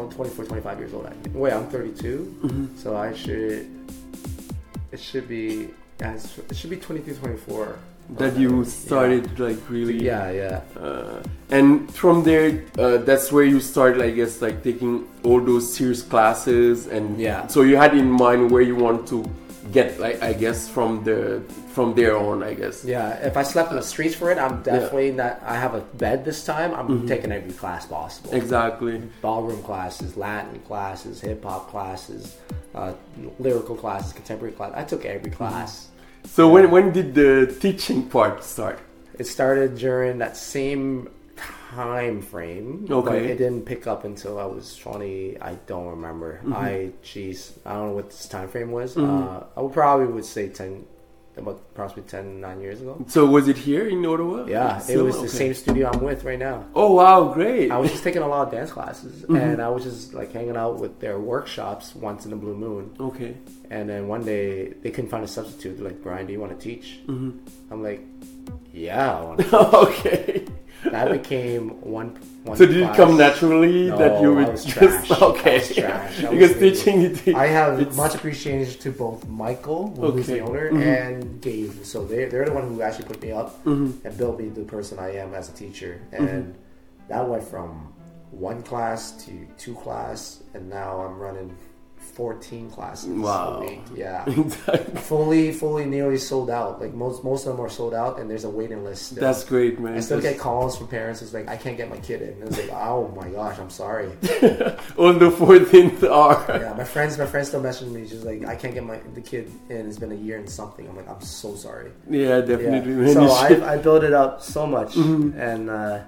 about 0.00 0.16
24, 0.16 0.44
25 0.46 0.78
years 0.78 0.94
old. 0.94 1.06
I. 1.06 1.12
Wait, 1.34 1.52
I'm 1.52 1.66
32. 1.66 2.34
Mhm. 2.42 2.78
So 2.78 2.96
I 2.96 3.14
should. 3.14 3.66
It 4.92 5.00
should 5.00 5.28
be. 5.28 5.68
as 6.00 6.38
It 6.48 6.56
should 6.56 6.70
be 6.70 6.76
23, 6.76 7.14
24. 7.14 7.76
That 8.18 8.36
you 8.36 8.64
started 8.64 9.38
like 9.38 9.58
really. 9.68 10.02
Yeah, 10.02 10.32
yeah. 10.32 10.60
Uh, 10.76 11.22
and 11.50 11.92
from 11.94 12.24
there, 12.24 12.64
uh, 12.76 12.96
that's 12.98 13.30
where 13.30 13.44
you 13.44 13.60
started, 13.60 14.02
I 14.02 14.10
guess, 14.10 14.42
like 14.42 14.64
taking 14.64 15.06
all 15.22 15.40
those 15.40 15.72
serious 15.72 16.02
classes, 16.02 16.88
and 16.88 17.20
Yeah. 17.20 17.46
So 17.46 17.62
you 17.62 17.76
had 17.76 17.94
in 17.94 18.10
mind 18.10 18.50
where 18.50 18.62
you 18.62 18.74
want 18.74 19.06
to 19.08 19.24
get, 19.72 20.00
like, 20.00 20.22
I 20.22 20.32
guess, 20.32 20.68
from 20.68 21.04
the 21.04 21.42
from 21.74 21.94
there 21.94 22.16
on, 22.16 22.42
I 22.42 22.54
guess. 22.54 22.84
Yeah, 22.84 23.10
if 23.26 23.36
I 23.36 23.42
slept 23.44 23.70
in 23.70 23.76
the 23.76 23.82
streets 23.82 24.14
for 24.14 24.30
it, 24.30 24.38
I'm 24.38 24.62
definitely 24.62 25.12
not. 25.12 25.40
I 25.44 25.56
have 25.56 25.74
a 25.74 25.80
bed 25.80 26.24
this 26.24 26.44
time. 26.44 26.74
I'm 26.74 26.88
Mhm. 26.88 27.08
taking 27.08 27.30
every 27.32 27.52
class 27.52 27.86
possible. 27.86 28.30
Exactly. 28.34 29.02
Ballroom 29.22 29.62
classes, 29.62 30.16
Latin 30.16 30.60
classes, 30.66 31.20
hip 31.20 31.44
hop 31.44 31.70
classes, 31.70 32.36
uh, 32.74 32.92
lyrical 33.38 33.76
classes, 33.76 34.12
contemporary 34.12 34.52
class. 34.52 34.72
I 34.74 34.84
took 34.84 35.04
every 35.04 35.30
class. 35.30 35.88
So 36.24 36.48
when 36.48 36.70
when 36.70 36.92
did 36.92 37.14
the 37.14 37.46
teaching 37.60 38.02
part 38.04 38.42
start? 38.44 38.78
It 39.18 39.26
started 39.26 39.76
during 39.76 40.18
that 40.18 40.36
same 40.36 41.08
time 41.74 42.20
frame. 42.20 42.84
But 42.88 42.96
Okay. 42.96 43.26
it 43.32 43.38
didn't 43.38 43.62
pick 43.66 43.86
up 43.86 44.04
until 44.04 44.38
I 44.38 44.44
was 44.44 44.76
20. 44.76 45.36
I 45.40 45.54
don't 45.66 45.88
remember. 45.88 46.40
Mhm. 46.44 46.54
I, 46.54 46.90
jeez, 47.04 47.52
I 47.64 47.74
don't 47.74 47.88
know 47.88 47.94
what 47.94 48.10
this 48.10 48.26
time 48.28 48.48
frame 48.48 48.72
was. 48.72 48.94
Mhm. 48.96 49.06
Uh, 49.06 49.44
I 49.56 49.60
would 49.62 49.72
probably 49.72 50.06
would 50.06 50.24
say 50.24 50.48
10, 50.48 50.84
about 51.36 51.60
approximately 51.72 52.10
10, 52.10 52.40
9 52.40 52.60
years 52.60 52.80
ago. 52.82 53.02
So 53.06 53.24
was 53.24 53.46
it 53.48 53.56
here 53.56 53.86
in 53.86 54.04
Ottawa? 54.04 54.44
Yeah, 54.46 54.82
it 54.88 54.98
was 54.98 55.22
the 55.22 55.28
same 55.28 55.54
studio 55.54 55.88
I'm 55.92 56.00
with 56.02 56.24
right 56.24 56.38
now. 56.38 56.64
Oh 56.74 56.92
wow, 56.94 57.32
great! 57.32 57.70
I 57.70 57.78
was 57.78 57.90
just 57.92 58.02
taking 58.04 58.20
a 58.22 58.28
lot 58.28 58.46
of 58.46 58.52
dance 58.52 58.72
classes, 58.72 59.22
Mhm. 59.22 59.40
and 59.40 59.62
I 59.62 59.68
was 59.68 59.84
just 59.84 60.12
like 60.12 60.32
hanging 60.32 60.56
out 60.56 60.80
with 60.80 60.98
their 61.00 61.18
workshops 61.20 61.94
once 61.94 62.26
in 62.26 62.32
a 62.32 62.36
blue 62.36 62.56
moon. 62.56 62.90
okay. 63.00 63.34
And 63.70 63.88
then 63.88 64.08
one 64.08 64.24
day 64.24 64.74
they 64.82 64.90
couldn't 64.90 65.08
find 65.10 65.24
a 65.24 65.28
substitute. 65.28 65.76
They're 65.78 65.86
like, 65.90 66.02
Brian, 66.02 66.26
do 66.26 66.32
you 66.32 66.40
want 66.40 66.52
to 66.58 66.62
teach? 66.68 66.98
hmm 67.06 67.30
I'm 67.70 67.82
like, 67.84 68.02
yeah, 68.74 69.16
I 69.18 69.20
want 69.24 69.38
to. 69.48 69.76
okay. 69.86 70.44
That 70.84 71.10
became 71.10 71.80
one. 71.82 72.08
one 72.44 72.56
So 72.56 72.64
did 72.66 72.78
it 72.78 72.94
come 72.94 73.16
naturally 73.16 73.88
No, 73.88 73.98
that 73.98 74.20
you 74.22 74.32
I 74.32 74.34
would 74.44 74.46
just 74.56 74.68
trash. 74.68 75.10
I 75.10 75.14
okay? 75.26 75.58
was 75.58 75.74
trash. 75.74 76.24
I 76.24 76.30
was 76.30 76.38
because 76.38 76.54
really- 76.56 76.70
teaching 76.70 77.02
it. 77.02 77.34
I 77.34 77.46
have 77.48 77.80
It's- 77.80 77.96
much 77.96 78.14
appreciation 78.14 78.80
to 78.80 78.90
both 78.90 79.26
Michael, 79.28 79.88
who's 79.96 80.28
Okay. 80.28 80.38
the 80.38 80.40
owner, 80.40 80.70
Mhm. 80.70 80.82
and 80.82 81.40
Gabe. 81.40 81.72
So 81.84 82.04
they, 82.04 82.24
they're 82.26 82.46
the 82.46 82.52
one 82.52 82.68
who 82.68 82.80
actually 82.82 83.06
put 83.06 83.22
me 83.22 83.32
up 83.32 83.62
Mhm. 83.64 84.04
and 84.04 84.16
built 84.16 84.38
me 84.40 84.48
the 84.48 84.62
person 84.64 84.98
I 84.98 85.16
am 85.16 85.34
as 85.34 85.48
a 85.48 85.52
teacher. 85.52 86.00
Mm-hmm. 86.12 86.26
And 86.26 86.54
that 87.08 87.28
went 87.28 87.44
from 87.44 87.92
one 88.30 88.62
class 88.62 89.12
to 89.26 89.32
two 89.58 89.74
class, 89.74 90.42
and 90.54 90.70
now 90.70 91.00
I'm 91.00 91.18
running 91.18 91.50
14 92.00 92.70
classes 92.70 93.08
Wow. 93.10 93.58
a 93.58 93.60
week. 93.60 93.80
Yeah. 93.94 94.24
Exactly. 94.28 95.00
fully, 95.00 95.52
fully, 95.52 95.84
nearly 95.86 96.18
sold 96.18 96.50
out. 96.50 96.80
Like 96.80 96.92
most, 96.92 97.22
most 97.24 97.46
of 97.46 97.56
them 97.56 97.64
are 97.64 97.68
sold 97.70 97.94
out, 97.94 98.18
and 98.18 98.28
there's 98.28 98.44
a 98.44 98.50
waiting 98.50 98.82
list. 98.84 99.06
Still. 99.06 99.20
That's 99.20 99.44
great, 99.44 99.78
man. 99.78 99.94
I 99.96 100.00
still 100.00 100.16
That's- 100.18 100.34
get 100.34 100.40
calls 100.42 100.76
from 100.76 100.88
parents. 100.88 101.22
It's 101.22 101.32
like 101.32 101.48
I 101.48 101.56
can't 101.56 101.76
get 101.76 101.88
my 101.88 101.98
kid 101.98 102.20
in. 102.22 102.42
It's 102.46 102.58
like, 102.58 102.70
oh 102.72 103.08
my 103.16 103.28
gosh, 103.28 103.58
I'm 103.58 103.70
sorry. 103.70 104.06
On 104.98 105.18
the 105.18 105.30
14th 105.30 106.02
are. 106.10 106.44
yeah, 106.60 106.74
my 106.76 106.84
friends, 106.84 107.16
my 107.16 107.26
friends 107.26 107.48
still 107.48 107.60
message 107.62 107.88
me. 107.88 108.04
Just 108.06 108.24
like 108.24 108.44
I 108.44 108.54
can't 108.56 108.74
get 108.74 108.84
my 108.84 108.98
the 109.14 109.20
kid 109.20 109.50
in. 109.68 109.86
It's 109.88 109.98
been 109.98 110.12
a 110.12 110.16
year 110.16 110.36
and 110.38 110.48
something. 110.50 110.88
I'm 110.88 110.96
like, 110.96 111.08
I'm 111.08 111.20
so 111.22 111.54
sorry. 111.54 111.92
Yeah, 112.08 112.40
definitely. 112.40 113.06
Yeah. 113.06 113.12
So 113.12 113.30
I, 113.30 113.74
I 113.74 113.76
built 113.78 114.04
it 114.04 114.12
up 114.12 114.42
so 114.42 114.66
much, 114.66 114.94
Mhm. 114.94 115.38
and 115.38 115.70
uh, 115.70 116.00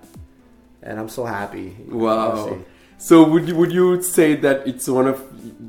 and 0.83 0.99
I'm 0.99 1.09
so 1.09 1.25
happy. 1.25 1.77
Wow. 1.89 2.31
honestly. 2.33 2.65
So 3.09 3.15
would 3.31 3.49
you, 3.49 3.55
would 3.57 3.73
you 3.73 4.01
say 4.01 4.37
that 4.47 4.59
it's 4.71 4.87
one 4.89 5.09
of 5.09 5.19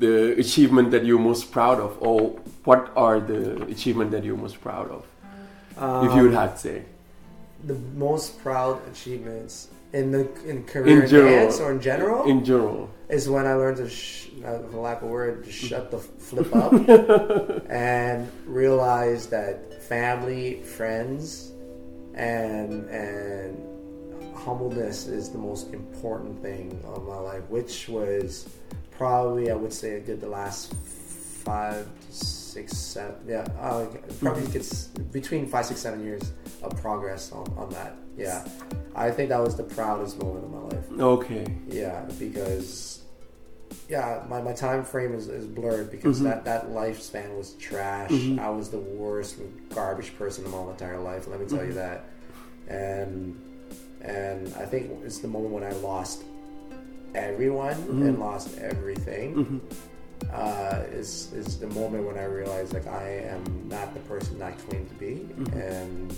the 0.04 0.38
achievement 0.38 0.92
that 0.92 1.04
you're 1.04 1.18
most 1.18 1.50
proud 1.50 1.78
of, 1.80 1.90
or 2.00 2.18
what 2.64 2.92
are 2.96 3.18
the 3.18 3.62
achievement 3.74 4.12
that 4.12 4.22
you're 4.24 4.36
most 4.36 4.60
proud 4.60 4.88
of, 4.96 5.02
if 6.06 6.14
you 6.16 6.22
would 6.22 6.34
Um, 6.34 6.42
have 6.42 6.54
to 6.54 6.60
say? 6.68 6.78
the 7.66 7.74
most 8.08 8.38
proud 8.44 8.76
achievements 8.92 9.68
in 9.94 10.12
the 10.12 10.22
in 10.50 10.62
career 10.64 11.02
in 11.02 11.08
general. 11.08 11.30
dance 11.30 11.56
or 11.60 11.72
in 11.72 11.80
general 11.80 12.20
In 12.34 12.44
general. 12.44 12.90
is 13.08 13.22
when 13.34 13.46
I 13.46 13.54
learned 13.54 13.78
to, 13.78 13.88
sh- 13.88 14.28
uh, 14.44 14.58
for 14.70 14.78
lack 14.88 14.98
of 15.02 15.08
a 15.08 15.10
word, 15.10 15.46
shut 15.50 15.90
the 15.90 15.98
flip 15.98 16.54
up 16.54 16.72
and 17.70 18.30
realize 18.46 19.26
that 19.28 19.82
family, 19.92 20.60
friends, 20.76 21.52
and 22.14 22.84
and 22.90 23.56
humbleness 24.44 25.06
is 25.06 25.30
the 25.30 25.38
most 25.38 25.72
important 25.72 26.40
thing 26.42 26.78
of 26.84 27.06
my 27.06 27.16
life, 27.18 27.42
which 27.48 27.88
was 27.88 28.48
probably 28.90 29.50
I 29.50 29.54
would 29.54 29.72
say 29.72 29.96
I 29.96 30.00
did 30.00 30.20
the 30.20 30.28
last 30.28 30.72
five, 30.74 31.88
six, 32.10 32.76
seven, 32.76 33.16
yeah, 33.26 33.46
uh, 33.60 33.86
probably 34.20 34.46
gets 34.48 34.86
between 34.88 35.46
five, 35.46 35.66
six, 35.66 35.80
seven 35.80 36.04
years 36.04 36.32
of 36.62 36.76
progress 36.80 37.32
on, 37.32 37.46
on 37.56 37.70
that. 37.70 37.96
Yeah, 38.16 38.46
I 38.94 39.10
think 39.10 39.28
that 39.30 39.40
was 39.42 39.56
the 39.56 39.64
proudest 39.64 40.18
moment 40.22 40.44
of 40.44 40.50
my 40.50 40.60
life. 40.76 41.00
Okay. 41.00 41.46
Yeah, 41.68 42.04
because 42.18 43.00
yeah, 43.88 44.22
my, 44.28 44.40
my 44.40 44.52
time 44.52 44.84
frame 44.84 45.14
is, 45.14 45.28
is 45.28 45.46
blurred 45.46 45.90
because 45.90 46.20
Mhm. 46.20 46.24
that, 46.24 46.44
that 46.44 46.68
lifespan 46.68 47.36
was 47.36 47.54
trash. 47.54 48.10
Mhm. 48.10 48.38
I 48.38 48.48
was 48.50 48.70
the 48.70 48.78
worst 48.78 49.36
garbage 49.74 50.16
person 50.16 50.44
of 50.46 50.52
my 50.52 50.70
entire 50.70 51.00
life. 51.00 51.26
Let 51.26 51.40
me 51.40 51.46
tell 51.46 51.64
you 51.64 51.72
Mhm. 51.72 51.74
that. 51.74 52.04
And 52.68 53.38
and 54.04 54.52
I 54.54 54.64
think 54.66 54.90
it's 55.04 55.18
the 55.18 55.28
moment 55.28 55.52
when 55.54 55.64
I 55.64 55.72
lost 55.72 56.24
everyone 57.14 57.74
Mhm. 57.76 58.08
and 58.08 58.18
lost 58.18 58.58
everything. 58.58 59.34
Mhm. 59.34 59.60
Uh, 60.32 60.82
is 60.92 61.32
is 61.34 61.58
the 61.58 61.66
moment 61.68 62.06
when 62.06 62.16
I 62.18 62.24
realized 62.24 62.72
like 62.72 62.86
I 62.86 63.08
am 63.34 63.42
not 63.68 63.92
the 63.94 64.00
person 64.00 64.40
I 64.42 64.52
claim 64.52 64.86
to 64.86 64.94
be, 64.94 65.26
Mhm. 65.38 65.52
and 65.70 66.14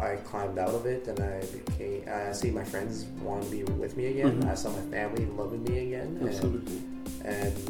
I 0.00 0.16
climbed 0.16 0.58
out 0.58 0.74
of 0.74 0.86
it, 0.86 1.06
and 1.06 1.20
I 1.20 1.40
became. 1.52 2.02
I 2.08 2.32
see 2.32 2.50
my 2.50 2.64
friends 2.64 3.04
want 3.22 3.44
to 3.44 3.50
be 3.50 3.62
with 3.64 3.96
me 3.96 4.06
again. 4.06 4.40
Mhm. 4.42 4.48
I 4.50 4.54
saw 4.54 4.70
my 4.70 4.82
family 4.90 5.26
loving 5.26 5.62
me 5.64 5.86
again, 5.88 6.18
Absolutely. 6.26 6.76
and 6.76 6.99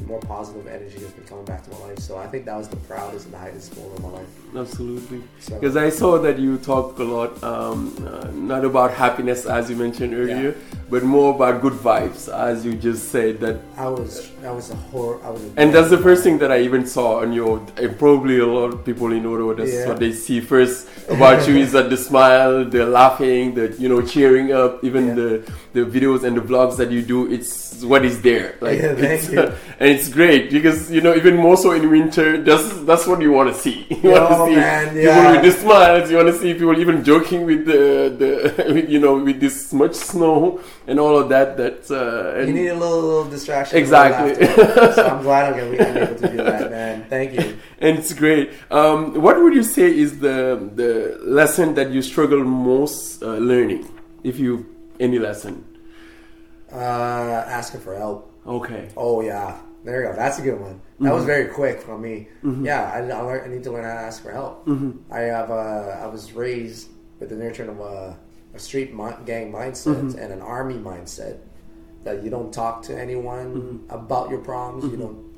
more 0.06 0.20
positive 0.20 0.66
energy 0.66 0.98
has 1.00 1.10
been 1.12 1.24
coming 1.24 1.44
back 1.44 1.62
to 1.64 1.70
my 1.70 1.78
life. 1.88 1.98
So 1.98 2.16
I 2.16 2.26
think 2.26 2.44
that 2.46 2.56
was 2.56 2.68
the 2.68 2.76
proudest 2.76 3.24
and 3.26 3.34
the 3.34 3.38
highest 3.38 3.74
goal 3.74 3.92
of 3.96 4.02
my 4.02 4.08
life. 4.10 4.26
Absolutely. 4.56 5.22
So- 5.40 5.54
Because 5.58 5.76
I 5.76 5.90
saw 5.90 6.18
that 6.18 6.38
you 6.38 6.58
talk 6.58 6.98
a 6.98 7.02
lot, 7.04 7.42
um, 7.42 7.94
uh, 8.06 8.28
not 8.34 8.64
about 8.64 8.92
happiness 8.92 9.46
as 9.46 9.70
you 9.70 9.76
mentioned 9.76 10.14
earlier, 10.14 10.54
but 10.88 11.02
more 11.02 11.34
about 11.34 11.60
good 11.62 11.72
vibes, 11.74 12.28
as 12.32 12.64
you 12.64 12.74
just 12.74 13.10
said 13.10 13.40
that. 13.40 13.56
I 13.76 13.88
was 13.88 14.30
I 14.44 14.50
was 14.50 14.70
a 14.70 14.76
horror. 14.76 15.18
I 15.24 15.30
was. 15.30 15.42
And 15.56 15.72
that's 15.74 15.90
the 15.90 15.98
first 15.98 16.22
thing 16.24 16.38
that 16.38 16.50
I 16.50 16.60
even 16.60 16.86
saw 16.86 17.20
on 17.20 17.32
your. 17.32 17.60
And 17.76 17.98
probably 17.98 18.38
a 18.38 18.46
lot 18.46 18.72
of 18.72 18.84
people 18.84 19.12
in 19.12 19.24
Ottawa, 19.26 19.54
that's 19.54 19.72
Yeah. 19.74 19.88
what 19.88 19.98
they 20.00 20.12
see 20.12 20.40
first 20.40 20.88
about 21.08 21.46
you 21.48 21.56
is 21.56 21.72
that 21.72 21.90
the 21.90 21.96
smile, 21.96 22.64
the 22.64 22.86
laughing, 22.86 23.54
the 23.54 23.74
you 23.78 23.88
know 23.88 24.00
cheering 24.02 24.52
up, 24.52 24.82
even 24.84 25.08
Yeah. 25.08 25.14
the 25.20 25.42
the 25.72 25.80
videos 25.84 26.24
and 26.24 26.36
the 26.36 26.40
vlogs 26.40 26.76
that 26.78 26.90
you 26.90 27.02
do. 27.02 27.30
It's 27.30 27.69
what 27.84 28.04
is 28.04 28.20
there. 28.22 28.56
Like 28.60 28.80
Yeah, 28.80 28.94
thank 28.94 29.22
it's, 29.22 29.30
you. 29.30 29.40
and 29.80 29.88
it's 29.90 30.08
great 30.08 30.50
because 30.50 30.90
you 30.90 31.00
know 31.00 31.14
even 31.14 31.36
more 31.36 31.56
so 31.56 31.72
in 31.72 31.90
winter. 31.90 32.42
That's 32.42 32.80
that's 32.88 33.06
what 33.06 33.20
you 33.20 33.32
want 33.32 33.54
to 33.54 33.60
see. 33.60 33.86
You 34.02 34.10
want 34.10 34.28
to 34.28 34.36
Oh, 34.36 34.46
see 34.46 34.56
man, 34.56 34.94
people 34.94 35.32
with 35.32 35.42
the 35.42 35.52
smiles. 35.60 36.10
You 36.10 36.16
want 36.16 36.28
to 36.28 36.38
see 36.38 36.52
people 36.54 36.78
even 36.78 37.04
joking 37.04 37.44
with 37.46 37.66
the 37.66 37.82
the 38.20 38.30
with, 38.74 38.88
you 38.90 39.00
know 39.00 39.14
with 39.22 39.40
this 39.40 39.72
much 39.72 39.94
snow 39.94 40.60
and 40.86 40.98
all 40.98 41.16
of 41.18 41.28
that. 41.28 41.56
That 41.56 41.80
uh, 41.90 42.40
You 42.46 42.52
need 42.52 42.68
a 42.68 42.74
little, 42.74 43.00
little 43.00 43.24
distraction. 43.30 43.74
little 43.78 43.84
Exactly. 43.84 44.46
so 44.94 45.06
I'm 45.06 45.22
glad 45.22 45.52
I'm 45.52 45.74
able 45.74 46.16
to 46.16 46.28
do 46.28 46.36
that, 46.38 46.70
man. 46.70 47.04
Thank 47.08 47.32
you. 47.34 47.56
and 47.80 47.98
it's 47.98 48.12
great. 48.14 48.52
Um, 48.70 49.20
what 49.20 49.40
would 49.42 49.54
you 49.54 49.62
say 49.62 49.86
is 50.04 50.18
the 50.20 50.38
the 50.74 51.18
lesson 51.22 51.74
that 51.74 51.90
you 51.90 52.02
struggle 52.02 52.42
most 52.44 53.22
uh, 53.22 53.36
learning, 53.50 53.82
if 54.24 54.38
you 54.38 54.66
any 54.98 55.18
lesson? 55.18 55.64
Uh, 56.72 57.44
asking 57.46 57.80
for 57.80 57.96
help. 57.96 58.32
Okay. 58.46 58.88
Oh 58.96 59.20
yeah, 59.20 59.58
there 59.84 60.02
you 60.02 60.08
go. 60.08 60.16
That's 60.16 60.38
a 60.38 60.42
good 60.42 60.60
one. 60.60 60.80
That 61.00 61.12
was 61.12 61.20
mm-hmm. 61.20 61.26
very 61.26 61.46
quick 61.48 61.80
from 61.80 62.02
me. 62.02 62.28
Mm-hmm. 62.44 62.64
Yeah, 62.64 62.90
I, 62.92 62.98
I, 62.98 63.20
learned, 63.22 63.44
I 63.44 63.54
need 63.54 63.64
to 63.64 63.72
learn 63.72 63.84
how 63.84 63.94
to 63.94 64.00
ask 64.00 64.22
for 64.22 64.32
help. 64.32 64.66
Mm-hmm. 64.66 65.12
I 65.12 65.20
have. 65.20 65.50
Uh, 65.50 65.98
I 66.00 66.06
was 66.06 66.32
raised 66.32 66.88
with 67.18 67.30
the 67.30 67.36
nurturing 67.36 67.70
of 67.70 67.80
a, 67.80 68.18
a 68.54 68.58
street 68.58 68.94
mi- 68.94 69.20
gang 69.26 69.52
mindset 69.52 69.98
and 69.98 70.32
an 70.32 70.40
army 70.40 70.76
mindset 70.76 71.38
that 72.04 72.22
you 72.22 72.30
don't 72.30 72.52
talk 72.52 72.82
to 72.82 72.98
anyone 72.98 73.84
about 73.90 74.30
your 74.30 74.40
problems. 74.40 74.90
You 74.90 74.96
don't. 74.98 75.30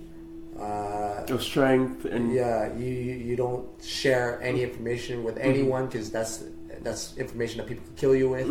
Uh, 0.61 1.25
Your 1.29 1.41
strength 1.41 2.05
and 2.05 2.33
yeah, 2.33 2.73
you, 2.77 2.87
you 2.87 3.37
don't 3.37 3.67
share 3.83 4.41
any 4.43 4.63
information 4.63 5.25
with 5.25 5.39
anyone 5.39 5.87
because 5.87 6.11
that's 6.11 6.45
that's 6.83 7.17
information 7.17 7.59
that 7.59 7.67
people 7.67 7.85
can 7.85 7.95
kill 7.95 8.15
you 8.15 8.29
with, 8.29 8.47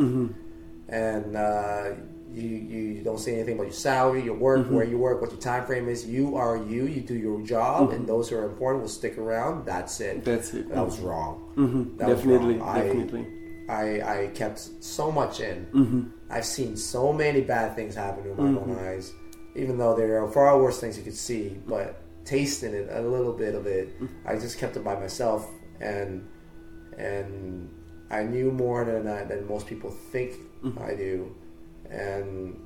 and 0.90 1.36
uh, 1.36 1.92
you 2.34 2.48
you 2.58 3.04
don't 3.04 3.20
say 3.20 3.34
anything 3.36 3.56
about 3.56 3.66
your 3.66 3.74
salary, 3.74 4.24
your 4.24 4.36
work, 4.36 4.62
mm-hmm. 4.62 4.76
where 4.76 4.86
you 4.86 4.98
work, 4.98 5.22
what 5.22 5.32
your 5.32 5.40
time 5.40 5.66
frame 5.66 5.90
is. 5.90 6.06
You 6.08 6.36
are 6.36 6.58
you. 6.58 6.86
You 6.86 7.02
do 7.02 7.16
your 7.16 7.42
job, 7.42 7.88
mm-hmm. 7.88 7.96
and 7.96 8.08
those 8.08 8.30
who 8.30 8.38
are 8.38 8.46
important 8.46 8.82
will 8.84 8.90
stick 8.90 9.18
around. 9.18 9.66
That's 9.66 10.00
it. 10.00 10.24
that's 10.24 10.54
it. 10.54 10.70
That 10.70 10.86
was 10.86 11.00
wrong. 11.00 11.52
Mhm. 11.56 11.98
that 11.98 12.08
was 12.10 12.18
Definitely, 12.18 12.56
wrong. 12.56 12.70
I- 12.70 12.82
definitely. 12.84 13.28
I 13.70 14.24
I 14.24 14.28
kept 14.34 14.60
so 14.84 15.12
much 15.12 15.40
in. 15.40 15.66
Mm-hmm. 15.74 16.02
I've 16.30 16.46
seen 16.46 16.76
so 16.76 17.14
many 17.14 17.42
bad 17.42 17.76
things 17.76 17.96
happen 17.96 18.26
in 18.26 18.36
my 18.36 18.44
mm-hmm. 18.44 18.72
own 18.72 18.78
eyes, 18.80 19.14
even 19.56 19.78
though 19.78 19.96
there 19.96 20.24
are 20.24 20.32
far 20.32 20.62
worse 20.62 20.80
things 20.80 20.98
you 20.98 21.04
could 21.04 21.16
see. 21.16 21.58
But 21.68 22.02
tasting 22.26 22.74
it, 22.74 22.90
a 22.92 23.02
little 23.02 23.34
bit 23.34 23.56
of 23.56 23.68
it, 23.68 23.90
I 24.26 24.36
just 24.36 24.58
kept 24.58 24.76
it 24.78 24.84
by 24.84 24.96
myself, 24.96 25.48
and 25.80 26.28
and 26.98 27.70
I 28.10 28.24
knew 28.24 28.52
more 28.52 28.84
than 28.84 29.08
I, 29.08 29.24
than 29.24 29.48
most 29.48 29.68
people 29.68 29.90
think 29.90 30.34
I 30.80 30.94
do, 30.94 31.34
and 31.92 32.58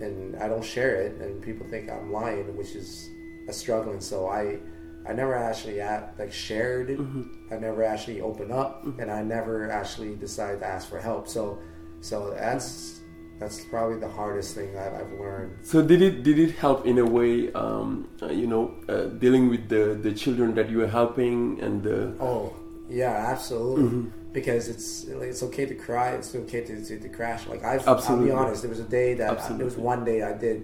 and 0.00 0.36
I 0.36 0.48
don't 0.48 0.64
share 0.64 0.96
it, 0.96 1.20
and 1.20 1.40
people 1.42 1.66
think 1.68 1.90
I'm 1.90 2.12
lying, 2.12 2.56
which 2.56 2.74
is 2.74 3.08
a 3.48 3.52
struggle. 3.52 3.92
And 3.92 4.02
So 4.02 4.28
I. 4.28 4.58
I 5.08 5.12
never 5.12 5.36
actually 5.36 5.80
act, 5.80 6.18
like 6.18 6.32
shared 6.32 6.90
it. 6.90 6.98
I 7.52 7.58
never 7.62 7.84
actually 7.84 8.20
opened 8.20 8.50
up, 8.50 8.82
and 8.98 9.08
I 9.08 9.22
never 9.22 9.70
actually 9.70 10.16
decided 10.16 10.58
to 10.58 10.66
ask 10.66 10.88
for 10.88 10.98
help. 10.98 11.28
So, 11.28 11.60
so 12.00 12.34
that's 12.34 13.02
that's 13.38 13.64
probably 13.66 14.00
the 14.00 14.08
hardest 14.08 14.56
thing 14.56 14.76
I've, 14.76 14.94
I've 14.94 15.12
learned. 15.12 15.58
So 15.62 15.80
did 15.80 16.02
it 16.02 16.24
did 16.24 16.40
it 16.40 16.56
help 16.56 16.86
in 16.86 16.98
a 16.98 17.04
way? 17.04 17.52
Um, 17.52 18.08
uh, 18.20 18.34
you 18.34 18.48
know, 18.48 18.74
uh, 18.88 19.04
dealing 19.22 19.48
with 19.48 19.68
the 19.68 19.94
the 19.94 20.12
children 20.12 20.56
that 20.56 20.70
you 20.70 20.78
were 20.78 20.88
helping 20.88 21.60
and 21.60 21.84
the. 21.84 22.12
Oh, 22.18 22.52
yeah, 22.90 23.30
absolutely. 23.30 24.10
Because 24.36 24.68
it's 24.68 25.04
it's 25.04 25.42
okay 25.48 25.64
to 25.64 25.74
cry. 25.74 26.10
It's 26.10 26.34
okay 26.34 26.62
to, 26.68 26.74
to, 26.88 26.94
to 27.00 27.08
crash. 27.08 27.46
Like 27.46 27.64
I've, 27.64 27.88
Absolutely. 27.88 28.30
I'll 28.30 28.36
be 28.36 28.44
honest. 28.44 28.62
There 28.62 28.74
was 28.76 28.80
a 28.80 28.90
day 29.00 29.14
that 29.14 29.30
Absolutely. 29.30 29.56
there 29.56 29.64
was 29.64 29.76
one 29.92 30.04
day 30.04 30.18
I 30.22 30.34
did, 30.34 30.58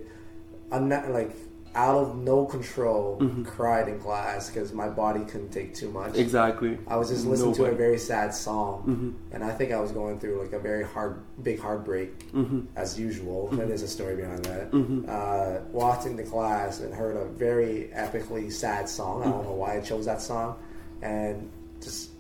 I'm 0.71 0.91
not 0.91 1.11
like 1.11 1.33
out 1.75 1.97
of 1.97 2.17
no 2.17 2.45
control, 2.45 3.19
mm-hmm. 3.19 3.45
cried 3.45 3.89
in 3.89 3.99
class 3.99 4.51
because 4.51 4.75
my 4.75 4.89
body 4.91 5.25
couldn't 5.25 5.51
take 5.51 5.75
too 5.75 5.91
much. 5.91 6.17
Exactly. 6.17 6.79
I 6.87 6.97
was 6.97 7.09
just 7.09 7.25
listening 7.25 7.55
to 7.55 7.65
a 7.65 7.75
very 7.75 7.99
sad 7.99 8.35
song, 8.35 8.83
mm-hmm. 8.83 9.35
and 9.35 9.43
I 9.43 9.53
think 9.53 9.73
I 9.73 9.81
was 9.81 9.91
going 9.91 10.21
through 10.21 10.43
like 10.43 10.53
a 10.53 10.59
very 10.59 10.85
hard, 10.85 11.23
big 11.43 11.59
heartbreak, 11.59 12.31
mm-hmm. 12.33 12.67
as 12.77 13.01
usual. 13.01 13.49
And 13.53 13.71
there's 13.71 13.83
a 13.83 13.89
story 13.89 14.17
behind 14.17 14.45
that. 14.45 14.65
Uh, 15.09 15.65
walked 15.73 16.05
into 16.05 16.25
class 16.25 16.81
and 16.81 16.93
heard 16.93 17.17
a 17.17 17.25
very 17.25 17.91
epically 17.95 18.53
sad 18.53 18.87
song. 18.89 19.23
I 19.23 19.31
don't 19.31 19.45
know 19.45 19.55
why 19.55 19.79
I 19.79 19.81
chose 19.81 20.05
that 20.05 20.21
song, 20.21 20.59
and 21.01 21.51
just 21.81 22.12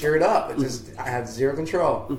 teared 0.00 0.22
up. 0.22 0.50
It 0.50 0.58
just 0.58 0.90
I 0.98 1.08
had 1.08 1.28
zero 1.28 1.54
control. 1.54 2.18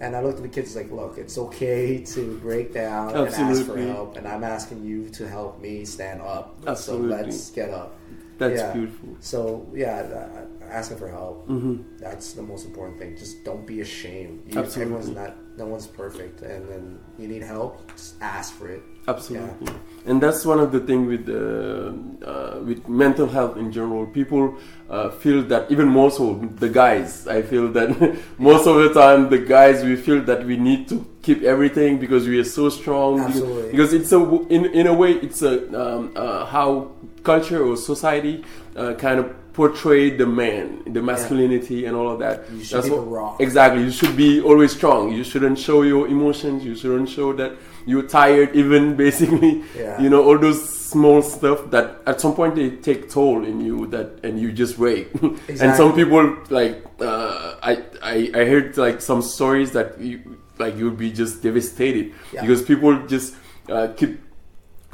And 0.00 0.16
I 0.16 0.20
looked 0.20 0.38
at 0.38 0.42
the 0.42 0.48
kids 0.48 0.74
like, 0.74 0.90
look, 0.90 1.18
it's 1.18 1.38
okay 1.38 2.02
to 2.04 2.36
break 2.38 2.74
down 2.74 3.14
and 3.16 3.28
ask 3.28 3.64
for 3.64 3.78
help, 3.78 4.16
and 4.16 4.26
I'm 4.26 4.42
asking 4.44 4.84
you 4.84 5.08
to 5.10 5.26
help 5.28 5.60
me 5.60 5.84
stand 5.84 6.20
up. 6.20 6.56
Absolutely. 6.66 7.10
So 7.10 7.16
let's 7.22 7.50
get 7.50 7.70
up. 7.70 7.96
That's 8.36 8.60
Yeah. 8.60 8.72
beautiful. 8.72 9.08
So 9.20 9.66
yeah, 9.72 9.94
uh, 10.00 10.64
asking 10.68 10.98
for 10.98 11.08
help. 11.08 11.48
Mm-hmm. 11.48 11.98
That's 11.98 12.32
the 12.32 12.42
most 12.42 12.66
important 12.66 12.98
thing. 12.98 13.16
Just 13.16 13.44
don't 13.44 13.64
be 13.64 13.80
ashamed. 13.80 14.52
You, 14.52 14.58
Absolutely. 14.60 14.82
everyone's 14.96 15.08
not. 15.16 15.36
No 15.56 15.66
one's 15.66 15.86
perfect, 15.86 16.42
and 16.42 16.68
then 16.68 16.98
you 17.16 17.28
need 17.28 17.42
help. 17.44 17.88
Just 17.92 18.16
ask 18.20 18.52
for 18.54 18.68
it. 18.68 18.82
Absolutely, 19.06 19.72
and 20.06 20.22
that's 20.22 20.44
one 20.46 20.60
of 20.60 20.72
the 20.72 20.80
things 20.80 21.08
with 21.08 21.28
uh, 21.28 22.26
uh, 22.26 22.60
with 22.60 22.88
mental 22.88 23.26
health 23.26 23.56
in 23.56 23.70
general. 23.70 24.06
People 24.06 24.56
uh, 24.88 25.10
feel 25.10 25.42
that 25.42 25.70
even 25.70 25.88
more 25.88 26.10
so 26.10 26.34
the 26.56 26.68
guys. 26.68 27.26
I 27.26 27.42
feel 27.42 27.70
that 27.72 28.18
most 28.38 28.66
of 28.66 28.76
the 28.76 28.92
time 28.94 29.28
the 29.28 29.38
guys 29.38 29.84
we 29.84 29.96
feel 29.96 30.22
that 30.22 30.46
we 30.46 30.56
need 30.56 30.88
to 30.88 31.04
keep 31.22 31.42
everything 31.42 31.98
because 31.98 32.26
we 32.26 32.38
are 32.38 32.44
so 32.44 32.68
strong. 32.68 33.20
Absolutely. 33.20 33.70
Because 33.70 33.92
it's 33.92 34.12
a 34.12 34.20
in 34.48 34.66
in 34.66 34.86
a 34.86 34.94
way 34.94 35.12
it's 35.12 35.42
a 35.42 35.54
um, 35.78 36.12
uh, 36.16 36.46
how 36.46 36.92
culture 37.22 37.64
or 37.64 37.76
society 37.76 38.44
uh, 38.76 38.94
kind 38.94 39.20
of 39.20 39.34
portray 39.54 40.10
the 40.10 40.26
man, 40.26 40.82
the 40.92 41.00
masculinity, 41.00 41.86
and 41.86 41.96
all 41.96 42.10
of 42.10 42.18
that. 42.18 42.50
You 42.50 42.64
should 42.64 42.82
be 42.82 42.88
the 42.90 43.00
rock. 43.00 43.40
Exactly. 43.40 43.82
You 43.82 43.90
should 43.90 44.16
be 44.16 44.40
always 44.42 44.72
strong. 44.72 45.12
You 45.12 45.24
shouldn't 45.24 45.58
show 45.58 45.82
your 45.82 46.08
emotions. 46.08 46.64
You 46.64 46.74
shouldn't 46.74 47.08
show 47.08 47.32
that 47.34 47.56
you're 47.86 48.06
tired. 48.08 48.54
Even 48.56 48.96
basically, 49.04 49.62
Yeah. 49.76 50.00
you 50.00 50.08
know, 50.10 50.22
all 50.24 50.38
those 50.38 50.62
small 50.94 51.22
stuff 51.22 51.70
that 51.70 52.00
at 52.06 52.20
some 52.20 52.34
point 52.34 52.54
they 52.54 52.70
take 52.70 53.10
toll 53.10 53.44
in 53.44 53.60
you. 53.60 53.86
That 53.88 54.20
and 54.24 54.38
you 54.40 54.52
just 54.52 54.76
break. 54.76 55.08
and 55.48 55.74
some 55.76 55.94
people 55.94 56.36
like 56.50 56.84
uh, 57.00 57.56
I, 57.62 57.82
I 58.02 58.30
I 58.34 58.44
heard 58.44 58.76
like 58.76 59.00
some 59.00 59.22
stories 59.22 59.72
that 59.72 60.00
you 60.00 60.38
like 60.58 60.76
you'd 60.76 60.96
be 60.98 61.10
just 61.12 61.42
devastated 61.42 62.12
Yeah. 62.32 62.42
because 62.42 62.62
people 62.62 63.06
just 63.06 63.34
uh, 63.68 63.88
keep 63.96 64.20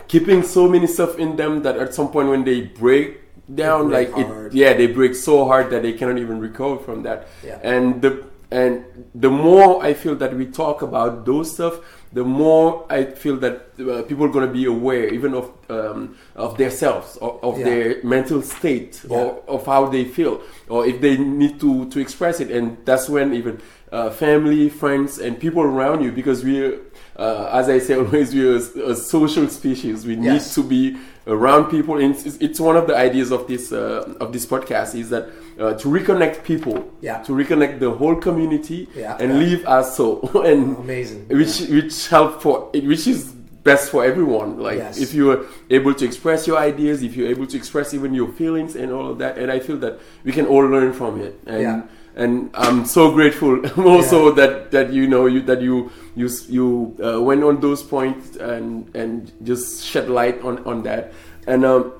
keeping 0.08 0.42
so 0.42 0.66
many 0.68 0.86
stuff 0.86 1.18
in 1.18 1.36
them 1.36 1.62
that 1.62 1.76
at 1.76 1.94
some 1.94 2.08
point 2.10 2.28
when 2.28 2.44
they 2.44 2.62
break 2.62 3.20
down 3.54 3.88
break 3.88 4.14
like 4.14 4.26
hard. 4.26 4.54
it 4.54 4.56
yeah 4.58 4.72
they 4.72 4.86
break 4.86 5.14
so 5.14 5.44
hard 5.44 5.70
that 5.70 5.82
they 5.82 5.92
cannot 5.92 6.18
even 6.18 6.38
recover 6.40 6.78
from 6.82 7.02
that 7.02 7.26
Yeah. 7.44 7.58
and 7.62 8.00
the 8.00 8.24
and 8.50 8.84
the 9.14 9.28
more 9.30 9.82
i 9.84 9.92
feel 9.92 10.14
that 10.16 10.34
we 10.34 10.46
talk 10.46 10.82
about 10.82 11.26
those 11.26 11.52
stuff 11.54 11.78
the 12.12 12.24
more 12.24 12.84
i 12.90 13.04
feel 13.04 13.36
that 13.36 13.54
uh, 13.78 14.02
people 14.08 14.24
are 14.24 14.28
going 14.36 14.46
to 14.46 14.52
be 14.52 14.64
aware 14.66 15.06
even 15.14 15.32
of 15.34 15.50
um, 15.70 16.16
of 16.34 16.56
themselves 16.58 17.16
of, 17.18 17.38
of 17.42 17.58
Yeah. 17.58 17.64
their 17.64 18.02
mental 18.02 18.42
state 18.42 19.00
Yeah. 19.08 19.16
or 19.16 19.42
of 19.46 19.66
how 19.66 19.86
they 19.86 20.04
feel 20.04 20.40
or 20.68 20.86
if 20.86 21.00
they 21.00 21.16
need 21.16 21.60
to 21.60 21.88
to 21.90 22.00
express 22.00 22.40
it 22.40 22.50
and 22.50 22.76
that's 22.84 23.08
when 23.08 23.32
even 23.34 23.60
uh, 23.92 24.10
family 24.10 24.68
friends 24.68 25.18
and 25.18 25.38
people 25.38 25.62
around 25.62 26.02
you 26.02 26.10
because 26.12 26.42
we're 26.44 26.78
uh, 27.16 27.50
as 27.52 27.68
i 27.68 27.78
say 27.78 27.94
always 28.02 28.34
we're 28.34 28.56
a, 28.56 28.90
a 28.92 28.96
social 28.96 29.46
species 29.48 30.04
we 30.06 30.16
need 30.16 30.40
to 30.42 30.62
be 30.64 30.96
around 31.30 31.70
people 31.70 31.96
and 31.98 32.14
it's, 32.14 32.36
it's 32.36 32.58
one 32.60 32.76
of 32.76 32.86
the 32.86 32.96
ideas 32.96 33.30
of 33.30 33.46
this 33.46 33.72
uh, 33.72 34.12
of 34.20 34.32
this 34.32 34.44
podcast 34.46 34.94
is 34.94 35.10
that 35.10 35.28
uh, 35.60 35.74
to 35.74 35.88
reconnect 35.88 36.42
people 36.44 36.90
Yeah. 37.00 37.22
to 37.22 37.32
reconnect 37.32 37.78
the 37.78 37.90
whole 37.90 38.16
community 38.16 38.88
Yeah. 38.96 39.16
and 39.20 39.32
Yeah. 39.32 39.38
live 39.38 39.64
as 39.66 39.96
so 39.96 40.20
and 40.44 40.76
Amazing. 40.78 41.26
which 41.28 41.60
which 41.68 42.08
help 42.08 42.42
for 42.42 42.70
which 42.74 43.06
is 43.06 43.32
best 43.62 43.90
for 43.90 44.04
everyone 44.04 44.58
like 44.58 44.78
Yes. 44.78 44.98
if 45.00 45.12
you 45.14 45.30
are 45.32 45.40
able 45.68 45.94
to 45.94 46.04
express 46.04 46.46
your 46.48 46.58
ideas 46.58 47.02
if 47.02 47.14
you're 47.16 47.28
able 47.28 47.46
to 47.46 47.56
express 47.56 47.92
even 47.94 48.14
your 48.14 48.28
feelings 48.32 48.74
and 48.74 48.90
all 48.90 49.10
of 49.12 49.18
that 49.18 49.36
and 49.36 49.52
i 49.52 49.58
feel 49.60 49.76
that 49.76 49.98
we 50.24 50.32
can 50.32 50.46
all 50.46 50.64
learn 50.66 50.92
from 50.94 51.20
it 51.20 51.38
and 51.46 51.60
Yeah. 51.62 51.82
and 52.16 52.50
I'm 52.54 52.84
so 52.86 53.12
grateful 53.12 53.60
also 53.94 54.18
Yeah. 54.28 54.34
that 54.40 54.52
that 54.74 54.86
you 54.92 55.06
know 55.06 55.26
you 55.26 55.40
that 55.42 55.60
you 55.62 55.90
you 56.16 56.28
you 56.48 56.96
uh, 57.02 57.20
went 57.20 57.42
on 57.44 57.60
those 57.60 57.82
points 57.82 58.36
and 58.36 58.90
and 58.94 59.32
just 59.42 59.84
shed 59.84 60.08
light 60.08 60.40
on 60.42 60.64
on 60.64 60.82
that. 60.84 61.12
And 61.46 61.64
um, 61.64 61.92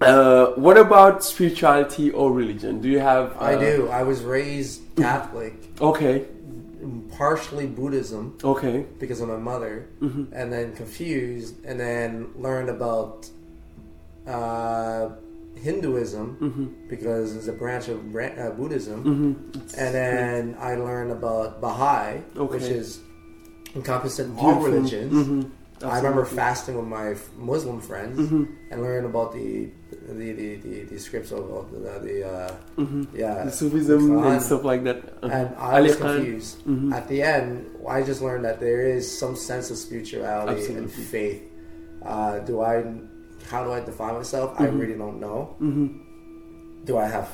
uh, 0.00 0.46
what 0.56 0.76
about 0.76 1.22
spirituality 1.24 2.10
or 2.10 2.32
religion? 2.32 2.80
Do 2.80 2.88
you 2.88 2.98
have? 2.98 3.36
I 3.38 3.54
uh, 3.54 3.60
do. 3.60 3.88
I 3.88 4.02
was 4.02 4.22
raised 4.22 4.82
Catholic, 4.96 5.54
Okay. 5.80 6.24
partially 7.16 7.66
Buddhism 7.66 8.36
Okay. 8.42 8.86
because 8.98 9.20
of 9.20 9.28
my 9.28 9.36
mother, 9.38 9.86
Mm-hmm. 10.00 10.34
and 10.34 10.52
then 10.52 10.74
confused, 10.74 11.64
and 11.64 11.78
then 11.78 12.30
learned 12.36 12.68
about 12.70 13.28
uh, 14.26 15.10
Hinduism 15.56 16.36
Mm-hmm. 16.40 16.88
because 16.88 17.36
it's 17.36 17.46
a 17.46 17.52
branch 17.52 17.88
of 17.88 17.98
uh, 18.16 18.50
Buddhism, 18.58 19.04
Mm-hmm. 19.04 19.78
and 19.78 19.94
then 19.94 20.56
I 20.58 20.74
learned 20.74 21.12
about 21.12 21.60
Baha'i, 21.60 22.18
which 22.34 22.62
is 22.64 23.00
encompassing 23.74 24.36
all 24.38 24.54
Beautiful. 24.54 24.72
religions. 24.72 25.12
Mhm. 25.28 25.50
I 25.84 25.96
remember 25.96 26.24
fasting 26.24 26.76
with 26.76 26.86
my 26.86 27.16
Muslim 27.36 27.80
friends 27.80 28.16
Mhm. 28.16 28.46
and 28.70 28.82
learning 28.82 29.10
about 29.10 29.32
the 29.32 29.68
the 30.08 30.32
the, 30.32 30.56
the, 30.56 30.82
the 30.84 30.98
scripts 30.98 31.32
of, 31.32 31.50
of 31.50 31.72
the, 31.72 31.98
the 32.06 32.16
uh, 32.28 32.54
Mhm. 32.78 33.06
yeah 33.14 33.44
The 33.44 33.50
Sufism 33.50 34.00
Quran. 34.10 34.32
and 34.34 34.42
stuff 34.42 34.62
like 34.64 34.84
that. 34.84 34.98
Uh-huh. 35.22 35.34
and 35.34 35.48
I 35.58 35.80
was 35.80 35.92
Ali 35.92 36.00
Khan. 36.00 36.16
confused. 36.16 36.64
Mhm. 36.66 36.92
At 36.94 37.08
the 37.08 37.22
end, 37.22 37.66
I 37.88 38.02
just 38.02 38.22
learned 38.22 38.44
that 38.44 38.60
there 38.60 38.82
is 38.86 39.02
some 39.10 39.34
sense 39.34 39.70
of 39.72 39.76
spirituality 39.76 40.72
and 40.74 40.88
faith. 40.90 41.42
Uh, 42.04 42.38
do 42.40 42.60
I? 42.62 42.84
How 43.50 43.64
do 43.64 43.72
I 43.72 43.80
define 43.80 44.14
myself? 44.14 44.54
I 44.60 44.66
Mhm. 44.66 44.78
really 44.78 44.94
don't 44.94 45.18
know. 45.18 45.56
Mhm. 45.60 45.98
Do 46.84 46.96
I 46.96 47.06
have 47.06 47.28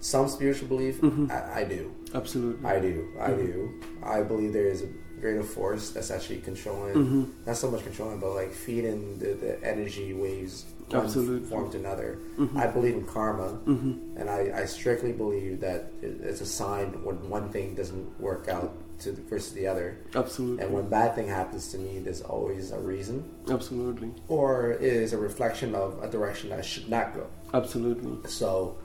some 0.00 0.26
spiritual 0.28 0.66
belief? 0.68 1.00
Mhm. 1.02 1.30
I, 1.30 1.60
I 1.60 1.64
do. 1.64 1.90
Absolutely. 2.14 2.66
I 2.66 2.80
do. 2.80 3.06
I 3.20 3.30
do. 3.30 3.70
I 4.02 4.22
believe 4.22 4.52
there 4.52 4.66
is 4.66 4.82
a 4.82 4.88
greater 5.22 5.42
force 5.44 5.90
that's 5.90 6.10
actually 6.10 6.40
controlling, 6.40 6.94
Mhm. 6.94 7.26
not 7.46 7.56
so 7.56 7.70
much 7.70 7.82
controlling, 7.84 8.18
but 8.18 8.34
like 8.34 8.52
feeding 8.52 9.18
the, 9.20 9.30
the 9.44 9.64
energy 9.64 10.12
waves 10.12 10.66
one 10.90 11.08
form 11.44 11.70
to 11.70 11.78
another. 11.78 12.18
Mhm. 12.36 12.54
I 12.56 12.66
believe 12.66 12.94
in 12.94 13.04
karma, 13.06 13.58
Mhm. 13.64 14.16
and 14.20 14.28
I, 14.28 14.40
I 14.62 14.64
strictly 14.66 15.12
believe 15.12 15.60
that 15.60 15.90
it's 16.02 16.42
a 16.42 16.46
sign 16.46 16.88
when 17.04 17.16
one 17.30 17.48
thing 17.50 17.74
doesn't 17.74 18.20
work 18.20 18.48
out 18.48 18.72
to 18.98 19.12
the, 19.12 19.22
versus 19.22 19.52
the 19.54 19.66
other. 19.68 19.96
Absolutely. 20.14 20.62
And 20.64 20.74
when 20.74 20.88
bad 20.88 21.14
thing 21.14 21.28
happens 21.28 21.70
to 21.72 21.78
me, 21.78 22.00
there's 22.00 22.20
always 22.20 22.72
a 22.72 22.78
reason, 22.80 23.24
Absolutely. 23.48 24.10
or 24.28 24.72
it 24.72 24.82
is 24.82 25.12
a 25.14 25.18
reflection 25.18 25.74
of 25.74 26.02
a 26.02 26.08
direction 26.08 26.52
I 26.52 26.60
should 26.60 26.88
not 26.90 27.14
go. 27.14 27.26
Absolutely. 27.54 28.28
So, 28.28 28.76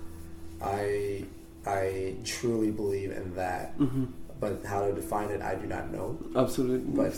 I 0.61 1.25
I 1.65 2.15
truly 2.23 2.71
believe 2.71 3.11
in 3.11 3.33
that. 3.35 3.73
hmm 3.77 4.05
But 4.39 4.63
how 4.65 4.85
to 4.85 4.93
define 4.93 5.29
it, 5.29 5.41
I 5.41 5.55
do 5.55 5.65
not 5.67 5.91
know. 5.91 6.17
Absolutely. 6.35 6.91
But 6.95 7.15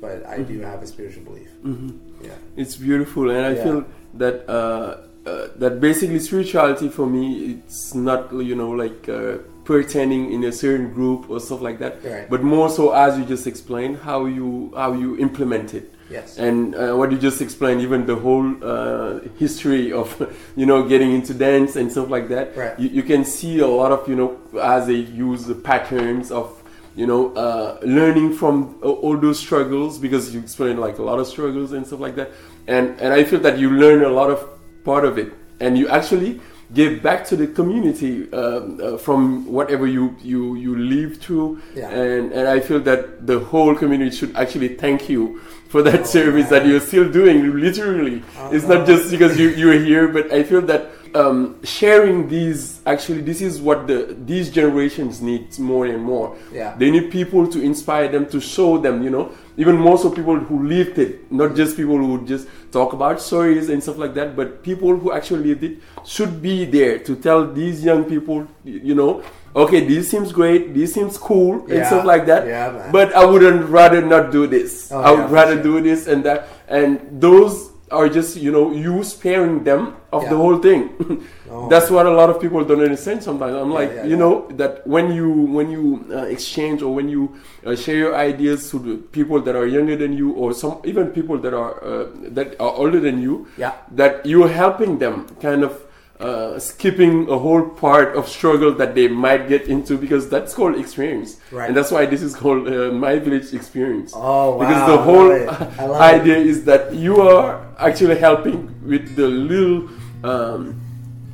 but 0.00 0.26
I 0.26 0.42
do 0.42 0.60
have 0.60 0.82
a 0.82 0.86
spiritual 0.86 1.24
belief. 1.24 1.48
hmm 1.62 1.90
Yeah. 2.22 2.30
It's 2.56 2.76
beautiful, 2.76 3.30
and 3.30 3.44
I 3.46 3.52
Yeah. 3.54 3.62
feel 3.64 3.84
that 4.14 4.48
uh, 4.48 4.96
uh, 5.26 5.48
that 5.58 5.80
basically 5.80 6.18
spirituality 6.18 6.88
for 6.88 7.06
me, 7.06 7.22
it's 7.60 7.94
not 7.94 8.32
you 8.32 8.54
know 8.56 8.70
like 8.70 9.08
uh, 9.08 9.38
pertaining 9.64 10.32
in 10.32 10.42
a 10.44 10.52
certain 10.52 10.92
group 10.92 11.28
or 11.30 11.38
stuff 11.38 11.60
like 11.60 11.78
that, 11.78 12.02
Right. 12.02 12.28
but 12.28 12.42
more 12.42 12.68
so 12.70 12.92
as 12.92 13.18
you 13.18 13.24
just 13.24 13.46
explained 13.46 13.98
how 13.98 14.24
you 14.26 14.72
how 14.74 14.92
you 14.92 15.16
implement 15.18 15.74
it. 15.74 15.92
Yes. 16.10 16.38
and 16.38 16.74
uh, 16.74 16.94
what 16.94 17.12
you 17.12 17.18
just 17.18 17.40
explained, 17.40 17.80
even 17.82 18.04
the 18.04 18.16
whole 18.16 18.52
uh, 18.64 19.20
history 19.38 19.92
of 19.92 20.08
you 20.56 20.66
know 20.66 20.88
getting 20.88 21.12
into 21.12 21.32
dance 21.34 21.76
and 21.76 21.90
stuff 21.90 22.10
like 22.10 22.28
that. 22.28 22.56
Right. 22.56 22.78
You, 22.78 22.88
you 22.88 23.02
can 23.02 23.24
see 23.24 23.60
a 23.60 23.66
lot 23.66 23.92
of 23.92 24.08
you 24.08 24.16
know 24.16 24.38
as 24.60 24.86
they 24.86 24.94
use 24.94 25.44
the 25.44 25.54
patterns 25.54 26.30
of 26.30 26.60
you 26.96 27.06
know 27.06 27.32
uh, 27.34 27.78
learning 27.82 28.34
from 28.34 28.78
all 28.82 29.16
those 29.16 29.38
struggles 29.38 29.98
because 29.98 30.34
you 30.34 30.40
explained 30.40 30.80
like 30.80 30.98
a 30.98 31.02
lot 31.02 31.18
of 31.18 31.26
struggles 31.26 31.72
and 31.72 31.86
stuff 31.86 32.00
like 32.00 32.16
that. 32.16 32.32
And 32.66 33.00
and 33.00 33.12
I 33.12 33.24
feel 33.24 33.40
that 33.40 33.58
you 33.58 33.70
learn 33.70 34.02
a 34.02 34.10
lot 34.10 34.30
of 34.30 34.46
part 34.84 35.04
of 35.04 35.18
it, 35.18 35.32
and 35.60 35.78
you 35.78 35.88
actually 35.88 36.40
give 36.72 37.02
back 37.02 37.24
to 37.26 37.36
the 37.36 37.46
community 37.48 38.32
um, 38.32 38.78
uh, 38.82 38.96
from 38.96 39.46
whatever 39.52 39.86
you 39.86 40.14
you 40.22 40.54
you 40.54 40.76
live 40.76 41.16
through 41.18 41.60
Yeah. 41.74 41.90
and 41.90 42.32
and 42.32 42.46
I 42.48 42.60
feel 42.60 42.80
that 42.90 43.26
the 43.26 43.38
whole 43.40 43.74
community 43.74 44.14
should 44.16 44.36
actually 44.36 44.76
thank 44.76 45.08
you 45.08 45.40
for 45.68 45.82
that 45.82 46.00
Oh, 46.00 46.04
service 46.18 46.48
that 46.50 46.66
you're 46.66 46.80
still 46.80 47.08
doing. 47.10 47.36
Literally, 47.60 48.22
Oh, 48.38 48.50
it's 48.54 48.66
no. 48.66 48.78
not 48.78 48.86
just 48.86 49.10
because 49.10 49.38
you 49.38 49.48
you're 49.60 49.78
here, 49.90 50.08
but 50.08 50.32
I 50.32 50.42
feel 50.42 50.62
that 50.72 50.82
um, 51.14 51.62
sharing 51.64 52.28
these 52.28 52.80
actually 52.86 53.20
this 53.22 53.40
is 53.40 53.60
what 53.60 53.86
the 53.86 54.16
these 54.24 54.50
generations 54.50 55.20
need 55.20 55.58
more 55.58 55.86
and 55.86 56.02
more. 56.02 56.36
Yeah. 56.52 56.74
They 56.76 56.90
need 56.90 57.10
people 57.10 57.46
to 57.48 57.60
inspire 57.60 58.08
them 58.08 58.26
to 58.30 58.40
show 58.40 58.78
them, 58.78 59.02
you 59.02 59.10
know, 59.10 59.32
even 59.56 59.76
more 59.76 59.98
so 59.98 60.10
people 60.10 60.38
who 60.38 60.66
lived 60.66 60.98
it, 60.98 61.30
not 61.30 61.54
just 61.54 61.76
people 61.76 61.96
who 61.98 62.24
just 62.26 62.48
talk 62.72 62.92
about 62.92 63.20
stories 63.20 63.68
and 63.68 63.82
stuff 63.82 63.98
like 63.98 64.14
that, 64.14 64.36
but 64.36 64.62
people 64.62 64.96
who 64.96 65.12
actually 65.12 65.48
lived 65.48 65.64
it 65.64 65.78
should 66.04 66.40
be 66.40 66.64
there 66.64 66.98
to 66.98 67.16
tell 67.16 67.50
these 67.52 67.84
young 67.84 68.04
people, 68.04 68.46
you 68.64 68.94
know, 68.94 69.22
okay, 69.54 69.86
this 69.86 70.10
seems 70.10 70.32
great, 70.32 70.74
this 70.74 70.94
seems 70.94 71.18
cool, 71.18 71.66
and 71.70 71.84
stuff 71.86 72.04
like 72.04 72.26
that. 72.26 72.46
Yeah, 72.46 72.70
man. 72.70 72.92
But 72.92 73.12
I 73.14 73.24
wouldn't 73.24 73.68
rather 73.68 74.00
not 74.00 74.30
do 74.30 74.46
this. 74.46 74.90
Oh, 74.92 75.00
I 75.00 75.10
would 75.10 75.26
for 75.26 75.34
rather 75.34 75.54
sure. 75.54 75.62
do 75.62 75.80
this 75.80 76.06
and 76.06 76.24
that. 76.24 76.48
And 76.68 77.20
those 77.20 77.70
are 77.90 78.08
just, 78.08 78.36
you 78.36 78.52
know, 78.52 78.72
you 78.72 79.02
sparing 79.02 79.64
them 79.64 79.96
of 80.12 80.22
the 80.28 80.36
whole 80.36 80.58
thing. 80.58 80.90
Oh. 81.52 81.68
That's 81.68 81.90
what 81.90 82.06
a 82.06 82.10
lot 82.12 82.30
of 82.30 82.40
people 82.40 82.64
don't 82.64 82.80
understand 82.80 83.24
sometimes. 83.24 83.56
I'm 83.56 83.70
Yeah, 83.72 83.74
like, 83.80 83.90
yeah, 83.92 84.04
you 84.04 84.10
yeah. 84.10 84.16
know, 84.22 84.46
that 84.52 84.86
when 84.86 85.10
you 85.12 85.28
when 85.56 85.68
you 85.68 86.06
uh, 86.12 86.18
exchange 86.36 86.80
or 86.80 86.94
when 86.94 87.08
you 87.08 87.34
uh, 87.66 87.74
share 87.74 87.96
your 87.96 88.14
ideas 88.14 88.70
to 88.70 88.78
the 88.78 88.94
people 89.10 89.40
that 89.42 89.56
are 89.56 89.66
younger 89.66 89.96
than 89.96 90.12
you 90.12 90.30
or 90.30 90.52
some 90.54 90.78
even 90.84 91.08
people 91.10 91.38
that 91.38 91.52
are 91.52 91.72
uh, 91.82 92.06
that 92.38 92.54
are 92.60 92.70
older 92.70 93.00
than 93.00 93.20
you, 93.20 93.48
Yeah. 93.58 93.72
that 93.90 94.24
you're 94.24 94.46
helping 94.62 94.98
them 95.02 95.26
kind 95.42 95.64
of 95.64 95.74
uh, 96.20 96.56
skipping 96.60 97.28
a 97.28 97.36
whole 97.36 97.66
part 97.82 98.14
of 98.14 98.28
struggle 98.28 98.70
that 98.74 98.94
they 98.94 99.08
might 99.08 99.48
get 99.48 99.62
into 99.66 99.98
because 99.98 100.28
that's 100.30 100.54
called 100.54 100.76
experience, 100.78 101.38
Right. 101.50 101.66
and 101.66 101.76
that's 101.76 101.90
why 101.90 102.06
this 102.06 102.22
is 102.22 102.36
called 102.36 102.68
uh, 102.68 102.92
my 102.92 103.18
village 103.18 103.52
experience. 103.52 104.12
Oh 104.14 104.54
wow! 104.54 104.58
Because 104.62 104.82
the 104.86 104.98
whole 105.02 105.28
love 105.34 105.98
it. 105.98 106.20
Idea 106.20 106.36
is 106.36 106.62
that 106.70 106.94
you 106.94 107.20
are 107.22 107.66
actually 107.78 108.18
helping 108.20 108.70
with 108.86 109.16
the 109.16 109.26
little 109.26 109.88
um, 110.24 110.80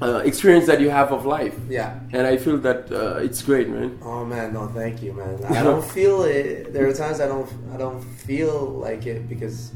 uh, 0.03 0.19
experience 0.25 0.67
that 0.67 0.81
you 0.81 0.91
have 0.91 1.11
of 1.13 1.25
life. 1.25 1.55
Yeah. 1.69 1.99
and 2.13 2.27
I 2.27 2.37
feel 2.37 2.59
that 2.59 2.91
uh, 2.93 3.17
it's 3.23 3.43
great, 3.43 3.69
man. 3.69 3.99
Oh 4.03 4.25
man, 4.25 4.53
no, 4.53 4.67
thank 4.69 5.03
you, 5.03 5.13
man. 5.13 5.43
I 5.45 5.63
don't 5.69 5.85
feel 5.85 6.23
it. 6.25 6.73
There 6.73 6.87
are 6.89 6.93
times 6.93 7.21
I 7.21 7.27
don't, 7.29 7.49
I 7.73 7.77
don't 7.77 8.03
feel 8.03 8.65
like 8.69 9.07
it 9.07 9.29
because 9.29 9.73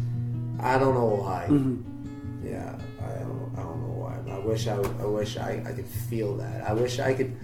I 0.61 0.79
don't 0.79 0.95
know 0.95 1.07
why. 1.25 1.47
Mhm. 1.49 1.83
Yeah, 2.45 2.79
I 3.01 3.19
don't, 3.21 3.53
I 3.57 3.63
don't 3.63 3.81
know 3.81 3.97
why. 4.05 4.33
I 4.33 4.39
wish 4.39 4.67
I, 4.67 4.77
I 4.77 5.07
wish 5.07 5.37
I, 5.39 5.63
I 5.67 5.73
could 5.73 5.87
feel 5.87 6.37
that. 6.37 6.69
I 6.69 6.73
wish 6.73 6.99
I 7.01 7.15
could. 7.15 7.35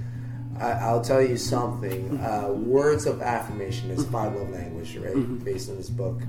I, 0.59 0.71
I'll 0.73 1.03
tell 1.03 1.21
you 1.23 1.37
something. 1.37 2.19
Uh, 2.21 2.49
words 2.51 3.05
of 3.07 3.21
affirmation 3.21 3.91
is 3.91 4.05
five 4.07 4.35
love 4.35 4.51
language, 4.51 4.97
right? 4.97 5.45
Based 5.45 5.69
on 5.71 5.77
this 5.77 5.91
book, 5.91 6.21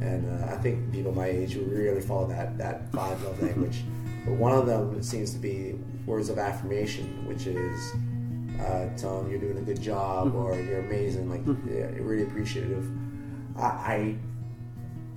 and 0.00 0.24
uh, 0.42 0.46
I 0.54 0.56
think 0.58 0.92
people 0.92 1.12
my 1.12 1.26
age 1.26 1.56
really 1.56 2.00
follow 2.00 2.26
that 2.28 2.56
that 2.58 2.90
five 2.92 3.22
love 3.24 3.42
language. 3.42 3.82
But 4.26 4.34
one 4.34 4.52
of 4.52 4.66
them 4.66 5.02
seems 5.02 5.32
to 5.32 5.38
be 5.38 5.78
words 6.04 6.28
of 6.28 6.38
affirmation, 6.38 7.26
which 7.26 7.46
is 7.46 7.92
uh, 8.60 8.88
telling 8.96 9.30
you're 9.30 9.40
doing 9.40 9.58
a 9.58 9.62
good 9.62 9.80
job 9.80 10.28
mm-hmm. 10.28 10.36
or 10.36 10.60
you're 10.60 10.80
amazing, 10.80 11.30
like 11.30 11.44
mm-hmm. 11.44 11.68
yeah, 11.68 11.90
you're 11.94 12.04
really 12.04 12.24
appreciative. 12.24 12.90
I, 13.56 13.62
I 13.62 14.16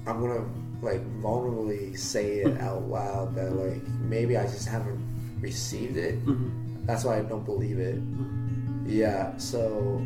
I'm 0.07 0.21
gonna 0.21 0.45
like 0.81 1.03
vulnerably 1.21 1.97
say 1.97 2.39
it 2.39 2.47
mm-hmm. 2.47 2.63
out 2.63 2.87
loud 2.87 3.35
that 3.35 3.51
like 3.55 3.85
maybe 3.99 4.37
I 4.37 4.43
just 4.43 4.67
haven't 4.67 5.01
received 5.41 5.97
it. 5.97 6.19
That's 6.85 7.03
why 7.03 7.17
I 7.17 7.21
don't 7.21 7.45
believe 7.45 7.79
it. 7.79 8.01
Yeah, 8.85 9.37
so 9.37 10.05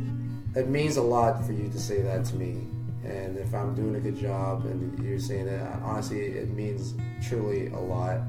it 0.55 0.67
means 0.67 0.97
a 0.97 1.01
lot 1.01 1.45
for 1.45 1.53
you 1.53 1.69
to 1.69 1.79
say 1.79 2.01
that 2.01 2.25
to 2.25 2.35
me. 2.35 2.67
And 3.03 3.37
if 3.37 3.53
I'm 3.53 3.75
doing 3.75 3.95
a 3.95 3.99
good 3.99 4.17
job 4.17 4.65
and 4.65 5.03
you're 5.03 5.19
saying 5.19 5.45
that, 5.47 5.81
honestly, 5.81 6.21
it 6.21 6.49
means 6.49 6.93
truly 7.21 7.67
a 7.67 7.79
lot. 7.79 8.21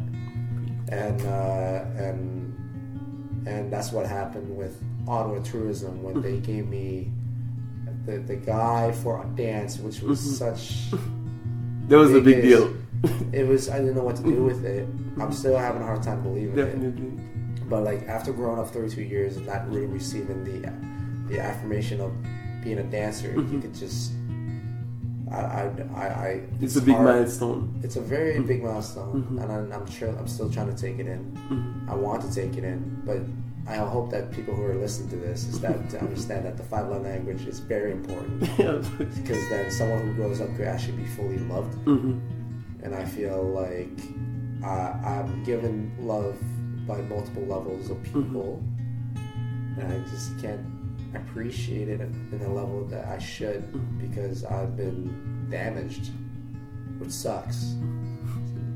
And 0.95 1.21
uh, 1.23 1.85
and 1.97 3.49
and 3.49 3.73
that's 3.73 3.91
what 3.93 4.07
happened 4.07 4.57
with 4.57 4.81
Ottawa 5.09 5.41
Tourism 5.43 6.03
when 6.03 6.23
they 6.23 6.35
mm-hmm. 6.35 6.53
gave 6.53 6.69
me 6.69 7.11
the, 8.07 8.19
the 8.19 8.37
guy 8.37 8.93
for 8.93 9.23
a 9.23 9.27
dance, 9.37 9.79
which 9.79 10.01
was 10.01 10.21
mm-hmm. 10.21 10.55
such 10.55 10.91
That 11.89 11.99
was 11.99 12.15
a 12.15 12.21
big 12.21 12.41
deal, 12.43 12.75
it 13.33 13.47
was 13.47 13.69
I 13.69 13.79
didn't 13.79 13.97
know 13.97 14.05
what 14.05 14.17
to 14.17 14.23
do 14.23 14.43
with 14.43 14.65
it. 14.65 14.85
I'm 14.85 15.19
mm-hmm. 15.19 15.33
still 15.33 15.59
having 15.59 15.83
a 15.83 15.85
hard 15.85 16.03
time 16.03 16.23
believing 16.23 16.59
it. 16.59 17.69
But 17.69 17.83
like 17.83 18.07
after 18.09 18.33
growing 18.33 18.59
up 18.59 18.71
32 18.71 19.03
years 19.03 19.37
and 19.37 19.47
not 19.47 19.69
really 19.69 19.87
receiving 19.87 20.45
the 20.45 20.73
the 21.29 21.41
affirmation 21.41 22.01
of 22.01 22.13
being 22.63 22.79
a 22.79 22.85
dancer, 22.85 23.33
you 23.33 23.59
could 23.61 23.75
just 23.75 24.13
I 25.35 25.63
I, 25.63 26.05
I, 26.05 26.07
I 26.29 26.41
It's 26.61 26.77
a 26.77 26.81
big 26.83 26.95
hard. 26.95 27.07
milestone. 27.07 27.81
It's 27.83 27.97
a 27.97 28.01
very 28.01 28.39
big 28.41 28.63
milestone, 28.63 29.39
and 29.41 29.51
I'm, 29.53 29.73
I'm 29.73 29.87
sure 29.91 30.09
I'm 30.19 30.29
still 30.29 30.51
trying 30.51 30.71
to 30.75 30.81
take 30.87 30.99
it 30.99 31.07
in. 31.07 31.23
Mhm. 31.51 31.89
I 31.93 31.95
want 31.95 32.23
to 32.27 32.31
take 32.41 32.57
it 32.57 32.65
in, 32.65 32.81
but 33.05 33.21
I 33.67 33.77
hope 33.77 34.11
that 34.11 34.31
people 34.31 34.55
who 34.55 34.63
are 34.65 34.75
listening 34.75 35.09
to 35.11 35.17
this 35.17 35.47
is 35.49 35.59
that 35.61 35.89
to 35.91 36.01
understand 36.01 36.45
that 36.47 36.57
the 36.59 36.63
five 36.65 36.87
love 36.89 37.03
language 37.03 37.47
is 37.47 37.61
very 37.61 37.93
important 37.93 38.41
because 39.19 39.43
then 39.49 39.71
someone 39.71 40.01
who 40.07 40.13
grows 40.15 40.41
up 40.43 40.55
could 40.57 40.67
actually 40.75 40.99
be 40.99 41.07
fully 41.17 41.39
loved. 41.39 41.75
Mhm. 41.87 42.21
And 42.83 42.95
I 42.95 43.05
feel 43.05 43.43
like 43.63 43.99
uh, 44.63 44.93
I'm 45.13 45.43
given 45.45 45.93
love 45.99 46.37
by 46.87 47.01
multiple 47.15 47.45
levels 47.55 47.89
of 47.91 48.03
people, 48.03 48.63
and 49.79 49.87
I 49.93 49.99
just 50.11 50.39
can't 50.43 50.61
appreciate 51.17 51.89
it 51.89 52.01
in 52.01 52.39
the 52.39 52.49
level 52.49 52.85
that 52.87 53.07
I 53.07 53.19
should 53.19 53.63
mm-hmm. 53.63 53.99
because 53.99 54.45
I've 54.45 54.77
been 54.77 55.49
damaged, 55.51 56.11
which 56.99 57.11
sucks. 57.11 57.75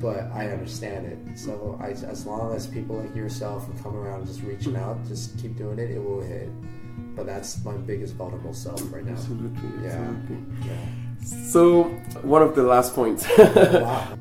But 0.00 0.30
I 0.32 0.48
understand 0.48 1.06
it. 1.06 1.38
So 1.38 1.78
I, 1.82 1.88
as 1.88 2.24
long 2.24 2.54
as 2.54 2.68
people 2.68 2.96
like 2.96 3.14
yourself 3.16 3.68
and 3.68 3.82
come 3.82 3.96
around 3.96 4.20
and 4.20 4.26
just 4.28 4.42
reaching 4.42 4.76
out, 4.76 5.04
just 5.08 5.36
keep 5.38 5.56
doing 5.56 5.78
it, 5.78 5.90
it 5.90 5.98
will 5.98 6.20
hit. 6.20 6.50
But 7.16 7.26
that's 7.26 7.64
my 7.64 7.72
biggest 7.72 8.14
vulnerable 8.14 8.54
self 8.54 8.80
right 8.92 9.04
now. 9.04 9.12
Absolutely. 9.12 9.84
Yeah. 9.84 9.94
Absolutely. 9.94 10.68
Yeah. 10.68 11.48
So 11.50 11.84
one 12.22 12.42
of 12.42 12.54
the 12.54 12.62
last 12.62 12.94
points 12.94 13.26
Wow. 13.38 14.16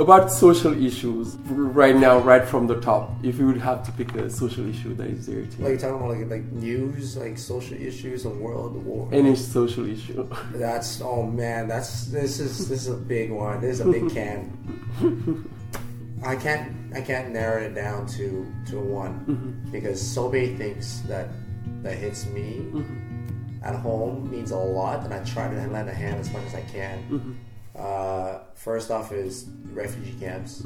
About 0.00 0.32
social 0.32 0.72
issues 0.82 1.36
right 1.44 1.94
now, 1.94 2.18
right 2.18 2.44
from 2.48 2.66
the 2.66 2.80
top. 2.80 3.12
If 3.22 3.38
you 3.38 3.46
would 3.46 3.60
have 3.60 3.84
to 3.84 3.92
pick 3.92 4.14
a 4.14 4.30
social 4.30 4.68
issue 4.68 4.94
that 4.94 5.08
is 5.08 5.26
there 5.26 5.44
to 5.44 5.62
Like 5.62 5.68
you're 5.68 5.76
talking 5.76 5.96
about 5.96 6.08
like 6.08 6.30
like 6.30 6.52
news, 6.52 7.16
like 7.18 7.36
social 7.36 7.76
issues, 7.76 8.24
and 8.24 8.40
world 8.40 8.82
war. 8.84 9.08
any 9.12 9.36
social 9.36 9.86
issue. 9.86 10.26
That's 10.54 11.00
oh 11.02 11.22
man, 11.22 11.68
that's 11.68 12.06
this 12.06 12.40
is 12.40 12.68
this 12.68 12.86
is 12.86 12.88
a 12.88 12.96
big 12.96 13.30
one. 13.30 13.60
This 13.60 13.80
is 13.80 13.86
a 13.86 13.90
big 13.90 14.10
can. 14.10 14.40
I 16.24 16.36
can't 16.36 16.94
I 16.94 17.00
can't 17.00 17.30
narrow 17.30 17.62
it 17.62 17.74
down 17.74 18.06
to 18.18 18.46
to 18.70 18.80
one 18.80 19.20
mm-hmm. 19.20 19.70
because 19.70 20.00
so 20.00 20.30
many 20.30 20.56
things 20.56 21.02
that 21.04 21.28
that 21.82 21.96
hits 21.96 22.26
me 22.26 22.60
mm-hmm. 22.72 23.64
at 23.64 23.74
home 23.76 24.30
means 24.30 24.50
a 24.50 24.56
lot, 24.56 25.04
and 25.04 25.12
I 25.12 25.22
try 25.24 25.48
to 25.48 25.56
lend 25.68 25.88
a 25.88 25.94
hand 25.94 26.20
as 26.20 26.32
much 26.32 26.44
as 26.44 26.54
I 26.54 26.62
can. 26.62 26.98
Mm-hmm. 27.10 27.32
Uh, 27.76 28.40
first 28.54 28.90
off 28.90 29.12
is 29.12 29.46
refugee 29.72 30.14
camps. 30.20 30.64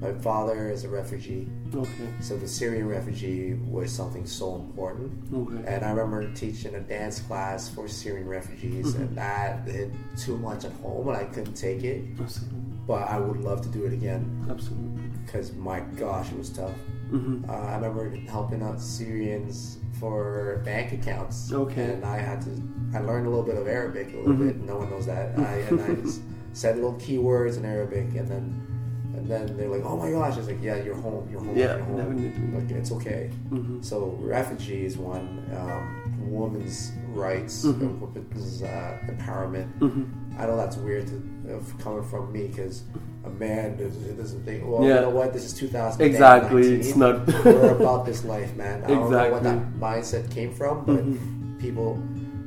My 0.00 0.12
father 0.14 0.68
is 0.68 0.82
a 0.82 0.88
refugee, 0.88 1.48
Okay. 1.72 2.08
so 2.20 2.36
the 2.36 2.48
Syrian 2.48 2.88
refugee 2.88 3.54
was 3.54 3.92
something 3.92 4.26
so 4.26 4.56
important. 4.56 5.12
Okay. 5.32 5.62
And 5.72 5.84
I 5.84 5.90
remember 5.90 6.32
teaching 6.34 6.74
a 6.74 6.80
dance 6.80 7.20
class 7.20 7.68
for 7.68 7.86
Syrian 7.86 8.26
refugees, 8.28 8.94
and 8.96 9.16
that 9.16 9.66
hit 9.68 9.92
too 10.16 10.36
much 10.38 10.64
at 10.64 10.72
home, 10.72 11.06
and 11.08 11.16
I 11.16 11.24
couldn't 11.24 11.54
take 11.54 11.84
it. 11.84 12.04
Absolutely. 12.18 12.58
But 12.84 13.08
I 13.08 13.18
would 13.20 13.38
love 13.42 13.60
to 13.62 13.68
do 13.68 13.84
it 13.84 13.92
again 13.92 14.44
Absolutely. 14.50 15.02
because 15.24 15.52
my 15.52 15.80
gosh, 15.80 16.32
it 16.32 16.38
was 16.38 16.50
tough. 16.50 16.72
Mhm. 17.12 17.48
Uh, 17.48 17.52
I 17.52 17.74
remember 17.76 18.14
helping 18.30 18.62
out 18.62 18.80
Syrians 18.80 19.78
for 20.00 20.62
bank 20.64 20.92
accounts. 20.92 21.52
Okay. 21.52 21.92
And 21.94 22.04
I 22.04 22.16
had 22.18 22.40
to, 22.42 22.50
I 22.94 23.00
learned 23.00 23.26
a 23.26 23.30
little 23.30 23.44
bit 23.44 23.56
of 23.56 23.66
Arabic, 23.68 24.12
a 24.14 24.16
little 24.16 24.34
bit. 24.34 24.60
No 24.60 24.78
one 24.78 24.90
knows 24.90 25.06
that. 25.06 25.38
I, 25.38 25.54
and 25.70 25.80
I 25.80 25.94
just 26.02 26.22
said 26.54 26.76
little 26.76 26.94
keywords 26.94 27.56
in 27.58 27.64
Arabic, 27.64 28.14
and 28.14 28.26
then, 28.28 28.66
and 29.14 29.26
then 29.26 29.56
they're 29.56 29.68
like, 29.68 29.84
"Oh 29.84 29.96
my 29.96 30.10
gosh!" 30.10 30.34
I 30.34 30.38
was 30.38 30.48
like, 30.48 30.62
"Yeah, 30.62 30.76
you're 30.82 30.94
home. 30.96 31.28
You're 31.30 31.40
home. 31.40 31.56
Yeah, 31.56 31.76
you're 31.76 31.84
home. 31.84 32.54
Like 32.54 32.70
it's 32.70 32.90
okay." 32.92 33.30
Mhm. 33.50 33.84
So 33.84 34.16
refugees, 34.20 34.96
one. 34.96 35.44
Um, 35.56 35.98
women's 36.30 36.92
rights, 37.08 37.64
Mhm. 37.66 37.98
women's 38.00 38.62
uh, 38.62 38.96
empowerment. 39.06 39.68
Mhm. 39.80 40.06
I 40.38 40.46
know 40.46 40.56
that's 40.56 40.76
weird 40.78 41.06
to, 41.08 41.52
of 41.54 41.76
coming 41.78 42.02
from 42.04 42.32
me 42.32 42.46
because 42.48 42.84
a 43.24 43.30
man 43.30 43.76
does, 43.76 43.94
doesn't 43.96 44.44
think. 44.44 44.64
Well, 44.66 44.82
Yeah. 44.82 44.96
you 44.96 45.00
know 45.02 45.10
what? 45.10 45.32
This 45.32 45.44
is 45.44 45.52
2000. 45.52 46.00
Exactly. 46.02 46.74
It's 46.74 46.96
not. 46.96 47.26
We're 47.44 47.70
about 47.80 48.04
this 48.06 48.24
life, 48.24 48.54
man. 48.56 48.82
I 48.84 48.88
don't 48.88 49.10
know 49.10 49.30
what 49.30 49.42
that 49.44 49.74
mindset 49.78 50.30
came 50.30 50.52
from, 50.52 50.84
but 50.84 51.04
Mhm. 51.04 51.58
people 51.58 51.98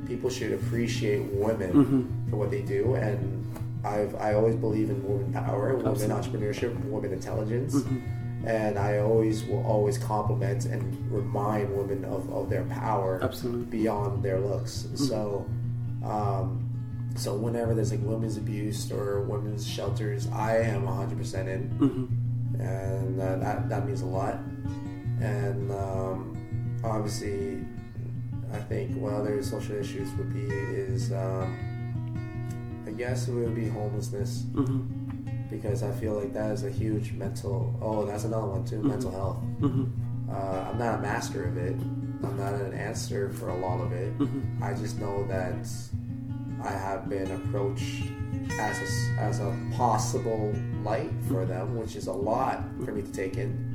people 0.08 0.30
should 0.30 0.54
appreciate 0.54 1.24
women 1.34 1.72
Mhm. 1.74 2.30
for 2.30 2.36
what 2.38 2.52
they 2.52 2.62
do, 2.62 2.94
and 2.96 3.44
I've 3.84 4.14
I 4.16 4.34
always 4.36 4.56
believe 4.56 4.90
in 4.92 5.02
women 5.08 5.32
power, 5.34 5.76
women 5.76 5.88
Absolutely. 5.88 6.16
entrepreneurship, 6.48 6.86
women 6.90 7.12
intelligence, 7.14 7.74
Mhm. 7.76 8.02
and 8.46 8.78
I 8.78 9.00
always 9.00 9.44
will 9.48 9.64
always 9.66 9.98
compliment 9.98 10.66
and 10.66 10.84
remind 11.10 11.76
women 11.76 12.06
of, 12.06 12.32
of 12.32 12.50
their 12.52 12.64
power 12.66 13.20
Absolutely. 13.24 13.66
beyond 13.66 14.22
their 14.22 14.40
looks. 14.40 14.88
So, 14.94 15.46
um, 16.04 16.60
so 17.16 17.36
whenever 17.36 17.74
there's 17.74 17.92
like 17.92 18.02
women's 18.04 18.38
abuse 18.38 18.92
or 18.92 19.22
women's 19.22 19.68
shelters, 19.68 20.28
I 20.32 20.58
am 20.58 20.86
100% 20.86 21.48
in, 21.48 21.70
Mhm. 21.80 22.60
and 22.62 23.20
uh, 23.22 23.38
that 23.38 23.70
that 23.70 23.86
means 23.88 24.02
a 24.02 24.06
lot. 24.06 24.40
And 25.22 25.72
um, 25.72 26.38
obviously, 26.84 27.66
I 28.54 28.58
think 28.60 28.96
what 28.98 29.14
other 29.14 29.42
social 29.44 29.76
issues 29.78 30.12
would 30.18 30.34
be 30.34 30.46
is, 30.54 31.12
um, 31.14 31.56
I 32.88 32.92
guess 32.92 33.28
it 33.28 33.34
would 33.34 33.56
be 33.56 33.68
homelessness 33.68 34.44
Mhm. 34.54 34.86
because 35.50 35.84
I 35.84 35.92
feel 35.92 36.14
like 36.14 36.34
that 36.34 36.52
is 36.52 36.64
a 36.64 36.70
huge 36.70 37.14
mental. 37.14 37.74
Oh, 37.82 38.06
that's 38.06 38.26
another 38.26 38.48
one 38.48 38.64
too, 38.66 38.82
mental 38.84 39.12
health. 39.12 39.38
Mhm. 39.62 39.88
Uh, 40.30 40.70
I'm 40.72 40.78
not 40.78 41.00
a 41.00 41.02
master 41.02 41.46
of 41.46 41.58
it. 41.58 41.76
I'm 42.24 42.38
not 42.38 42.54
an 42.56 42.74
answer 42.74 43.30
for 43.30 43.50
a 43.50 43.58
lot 43.58 43.80
of 43.82 43.92
it. 43.92 44.18
Mhm. 44.20 44.62
I 44.62 44.74
just 44.74 45.00
know 45.00 45.26
that 45.28 45.54
I 46.66 46.72
have 46.72 47.08
been 47.10 47.30
approached 47.32 48.04
as 48.60 48.80
a, 49.18 49.22
as 49.22 49.40
a 49.40 49.56
possible 49.76 50.54
light 50.84 51.12
for 51.28 51.46
them, 51.46 51.78
which 51.78 51.96
is 51.96 52.08
a 52.08 52.14
lot 52.14 52.64
for 52.84 52.92
me 52.92 53.02
to 53.02 53.12
take 53.12 53.38
in. 53.38 53.74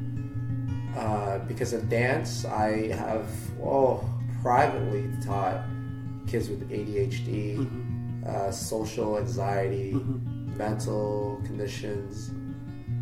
Uh, 0.97 1.39
because 1.47 1.73
of 1.73 1.89
dance, 1.89 2.45
I 2.45 2.89
have 2.93 3.27
oh 3.63 4.05
privately 4.43 5.09
taught 5.25 5.61
kids 6.27 6.49
with 6.49 6.69
ADHD, 6.71 7.57
Mhm. 7.59 8.27
uh, 8.27 8.51
social 8.51 9.19
anxiety, 9.19 9.93
Mhm. 9.95 10.57
mental 10.57 11.41
conditions, 11.45 12.31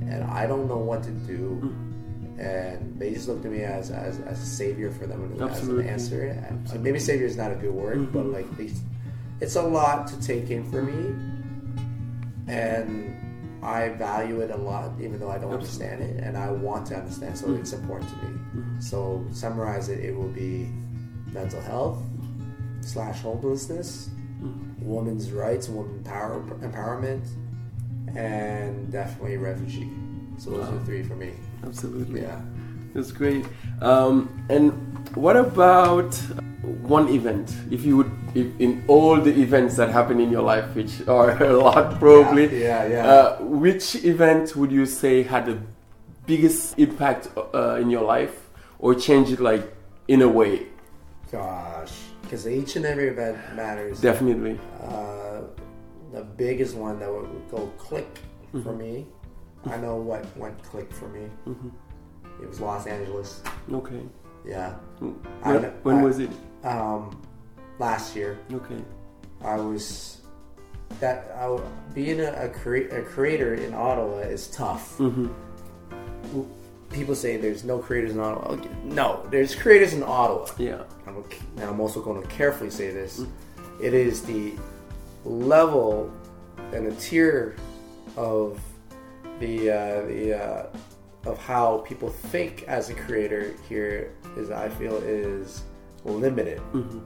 and 0.06 0.22
I 0.24 0.46
don't 0.46 0.68
know 0.68 0.78
what 0.78 1.02
to 1.04 1.10
do 1.10 1.60
Mhm. 1.62 2.38
and 2.40 2.98
they 3.00 3.12
just 3.14 3.26
looked 3.28 3.44
at 3.44 3.50
me 3.50 3.62
as 3.62 3.90
as, 3.90 4.20
as 4.20 4.40
a 4.40 4.46
savior 4.46 4.90
for 4.90 5.06
them 5.06 5.22
and 5.24 5.50
as 5.50 5.66
an 5.68 5.80
answer. 5.80 6.22
And 6.22 6.58
Absolutely. 6.62 6.84
Maybe 6.84 6.98
savior 7.00 7.26
is 7.26 7.36
not 7.36 7.50
a 7.52 7.56
good 7.56 7.74
word, 7.74 8.12
but 8.12 8.26
like 8.26 8.48
they, 8.56 8.70
it's 9.40 9.56
a 9.56 9.62
lot 9.62 10.06
to 10.08 10.20
take 10.20 10.50
in 10.50 10.68
for 10.70 10.82
me, 10.82 11.14
and 12.46 13.14
I 13.62 13.90
value 13.90 14.40
it 14.40 14.50
a 14.50 14.56
lot, 14.56 14.92
even 15.00 15.18
though 15.18 15.30
I 15.30 15.38
don't 15.38 15.52
Absolutely. 15.52 15.86
understand 15.96 16.02
it, 16.02 16.24
and 16.24 16.36
I 16.36 16.50
want 16.50 16.86
to 16.88 16.96
understand. 16.96 17.36
So 17.36 17.48
Mhm. 17.48 17.58
it's 17.60 17.72
important 17.72 18.10
to 18.10 18.16
me. 18.26 18.38
Mhm. 18.56 18.82
So 18.82 19.24
summarize 19.32 19.88
it, 19.88 20.00
it 20.04 20.16
will 20.16 20.28
be 20.28 20.68
mental 21.32 21.60
health 21.60 22.02
slash 22.80 23.20
homelessness, 23.20 24.10
Mhm. 24.40 24.82
women's 24.82 25.32
rights, 25.32 25.68
women 25.68 26.02
power 26.04 26.40
empowerment, 26.62 27.26
and 28.16 28.90
definitely 28.90 29.36
refugee. 29.36 29.90
So 30.38 30.50
those 30.50 30.68
are 30.68 30.72
Wow. 30.72 30.78
the 30.78 30.84
three 30.84 31.02
for 31.02 31.16
me. 31.16 31.32
Absolutely. 31.64 32.22
Yeah. 32.22 32.40
That's 32.94 33.12
great. 33.12 33.44
Um, 33.80 34.44
and 34.48 34.72
what 35.16 35.36
about 35.36 36.14
one 36.82 37.08
event? 37.08 37.54
If 37.70 37.84
you 37.84 37.96
would, 37.98 38.10
if 38.34 38.46
in 38.58 38.84
all 38.88 39.20
the 39.20 39.30
events 39.40 39.76
that 39.76 39.90
happen 39.90 40.20
in 40.20 40.30
your 40.30 40.42
life, 40.42 40.74
which 40.74 41.06
are 41.06 41.30
a 41.42 41.56
lot 41.56 41.98
probably, 41.98 42.44
Yeah, 42.60 42.86
yeah. 42.86 42.88
yeah. 42.88 43.06
Uh, 43.06 43.42
which 43.42 43.94
event 44.04 44.56
would 44.56 44.72
you 44.72 44.86
say 44.86 45.22
had 45.22 45.46
the 45.46 45.58
biggest 46.26 46.78
impact 46.78 47.28
uh, 47.54 47.74
in 47.80 47.90
your 47.90 48.02
life, 48.04 48.50
or 48.78 48.94
changed 48.94 49.32
it 49.32 49.40
like 49.40 49.64
in 50.08 50.22
a 50.22 50.28
way? 50.28 50.66
Gosh, 51.30 51.92
because 52.22 52.48
each 52.48 52.76
and 52.76 52.84
every 52.86 53.08
event 53.08 53.36
matters. 53.54 54.00
Definitely. 54.00 54.58
Uh, 54.82 55.42
the 56.12 56.22
biggest 56.24 56.74
one 56.74 56.98
that 57.00 57.12
would 57.12 57.28
go 57.50 57.70
click 57.78 58.08
for 58.52 58.72
Mhm. 58.72 58.78
me, 58.78 59.06
I 59.66 59.76
know 59.76 59.96
what 59.96 60.24
went 60.38 60.62
click 60.62 60.90
for 60.92 61.08
me. 61.08 61.28
Mhm. 61.46 61.70
It 62.42 62.48
was 62.48 62.60
Los 62.60 62.86
Angeles. 62.86 63.42
Okay. 63.72 64.00
Yeah. 64.46 64.74
When, 65.00 65.64
I- 65.64 65.68
when 65.82 65.96
I- 65.98 66.02
was 66.02 66.18
it? 66.18 66.30
Um, 66.64 67.20
last 67.78 68.16
year, 68.16 68.38
Okay. 68.52 68.82
I 69.44 69.56
was 69.56 70.20
that 71.00 71.30
I, 71.38 71.56
being 71.94 72.20
a, 72.20 72.32
a, 72.32 72.48
crea- 72.48 72.88
a 72.88 73.02
creator 73.02 73.54
in 73.54 73.72
Ottawa 73.74 74.18
is 74.18 74.48
tough. 74.48 74.96
hmm 74.96 75.28
People 76.90 77.14
say 77.14 77.36
there's 77.36 77.64
no 77.64 77.78
creators 77.78 78.12
in 78.12 78.20
Ottawa. 78.20 78.56
No, 78.82 79.26
there's 79.30 79.54
creators 79.54 79.92
in 79.92 80.02
Ottawa. 80.02 80.46
Yeah. 80.58 80.82
I'm, 81.06 81.22
and 81.58 81.64
I'm 81.64 81.80
also 81.80 82.00
going 82.00 82.22
to 82.22 82.28
carefully 82.28 82.70
say 82.70 82.90
this. 82.90 83.22
It 83.80 83.92
is 83.92 84.22
the 84.22 84.54
level 85.24 86.10
and 86.72 86.86
the 86.86 86.94
tier 86.96 87.56
of 88.16 88.58
the 89.38 89.70
uh, 89.70 90.06
the 90.06 90.34
uh, 90.42 90.66
of 91.28 91.38
how 91.38 91.78
people 91.78 92.08
think 92.08 92.64
as 92.66 92.90
a 92.90 92.94
creator 92.94 93.54
here 93.68 94.12
is 94.36 94.50
I 94.50 94.68
feel 94.68 94.96
is 94.96 95.62
limited. 96.04 96.58
hmm 96.72 96.98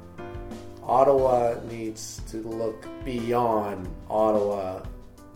Ottawa 0.84 1.54
needs 1.70 2.20
to 2.28 2.38
look 2.38 2.86
beyond 3.04 3.88
Ottawa 4.10 4.82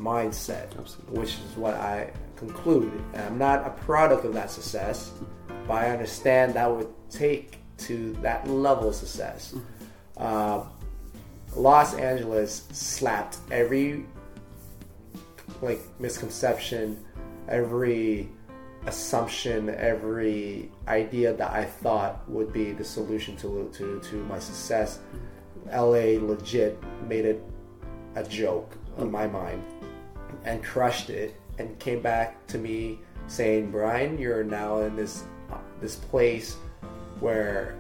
mindset, 0.01 0.77
Absolutely. 0.77 1.21
which 1.21 1.35
is 1.35 1.57
what 1.57 1.75
I 1.75 2.11
conclude. 2.35 2.93
And 3.15 3.23
I'm 3.23 3.39
not 3.39 3.65
a 3.65 3.71
product 3.71 4.25
of 4.25 4.35
that 4.35 4.51
success, 4.51 5.13
but 5.69 5.75
I 5.75 5.91
understand 5.91 6.55
that 6.55 6.69
would 6.69 6.89
take 7.11 7.59
to 7.79 8.13
that 8.23 8.49
level 8.49 8.89
of 8.89 8.97
success. 8.97 9.55
Uh, 10.17 10.65
Los 11.55 11.95
Angeles 11.95 12.67
slapped 12.73 13.39
every 13.53 14.05
like 15.63 15.81
misconception, 16.01 17.03
every 17.49 18.29
assumption, 18.87 19.71
every 19.71 20.71
idea 20.89 21.35
that 21.35 21.51
I 21.51 21.65
thought 21.65 22.29
would 22.29 22.53
be 22.53 22.73
the 22.73 22.85
solution 22.85 23.37
to 23.39 23.71
to, 23.75 24.01
to 24.01 24.17
my 24.25 24.39
success. 24.39 25.01
LA 25.73 26.19
legit 26.21 26.79
made 27.09 27.25
it 27.25 27.43
a 28.15 28.23
joke 28.23 28.77
in 28.99 29.11
my 29.11 29.27
mind 29.27 29.63
and 30.45 30.63
crushed 30.63 31.11
it 31.11 31.35
and 31.59 31.79
came 31.79 32.01
back 32.01 32.47
to 32.49 32.59
me 32.59 33.01
saying, 33.27 33.71
"Brian, 33.71 34.19
you're 34.19 34.45
now 34.45 34.81
in 34.81 34.95
this 34.95 35.25
this 35.81 35.97
place 35.97 36.57
where 37.21 37.75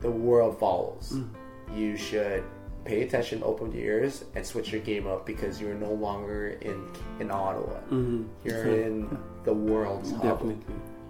the 0.00 0.10
world 0.10 0.58
follows. 0.58 1.12
Mm. 1.14 1.28
You 1.74 1.96
should 1.96 2.44
pay 2.84 3.02
attention, 3.02 3.42
open 3.44 3.72
your 3.72 3.84
ears, 3.84 4.24
and 4.34 4.46
switch 4.46 4.72
your 4.72 4.80
game 4.80 5.06
up 5.06 5.26
because 5.26 5.60
you're 5.60 5.74
no 5.74 5.92
longer 5.92 6.58
in 6.60 6.88
in 7.20 7.30
Ottawa. 7.30 7.80
Mm-hmm. 7.90 8.24
You're 8.44 8.66
in 8.66 9.18
the 9.48 9.54
world's. 9.54 10.12
Definitely. 10.12 10.58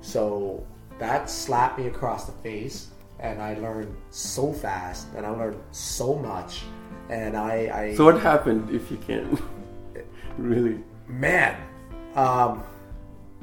So 0.00 0.64
that 1.00 1.28
slapped 1.28 1.78
me 1.78 1.88
across 1.88 2.26
the 2.26 2.36
face, 2.48 2.88
and 3.18 3.42
I 3.42 3.54
learned 3.54 3.94
so 4.10 4.52
fast, 4.52 5.08
and 5.16 5.26
I 5.26 5.30
learned 5.30 5.60
so 5.72 6.14
much, 6.14 6.62
and 7.10 7.36
I, 7.36 7.52
I 7.80 7.94
So 7.96 8.04
what 8.04 8.20
happened, 8.20 8.70
if 8.70 8.90
you 8.92 8.98
can? 8.98 9.42
really? 10.38 10.78
man, 11.08 11.56
um, 12.14 12.62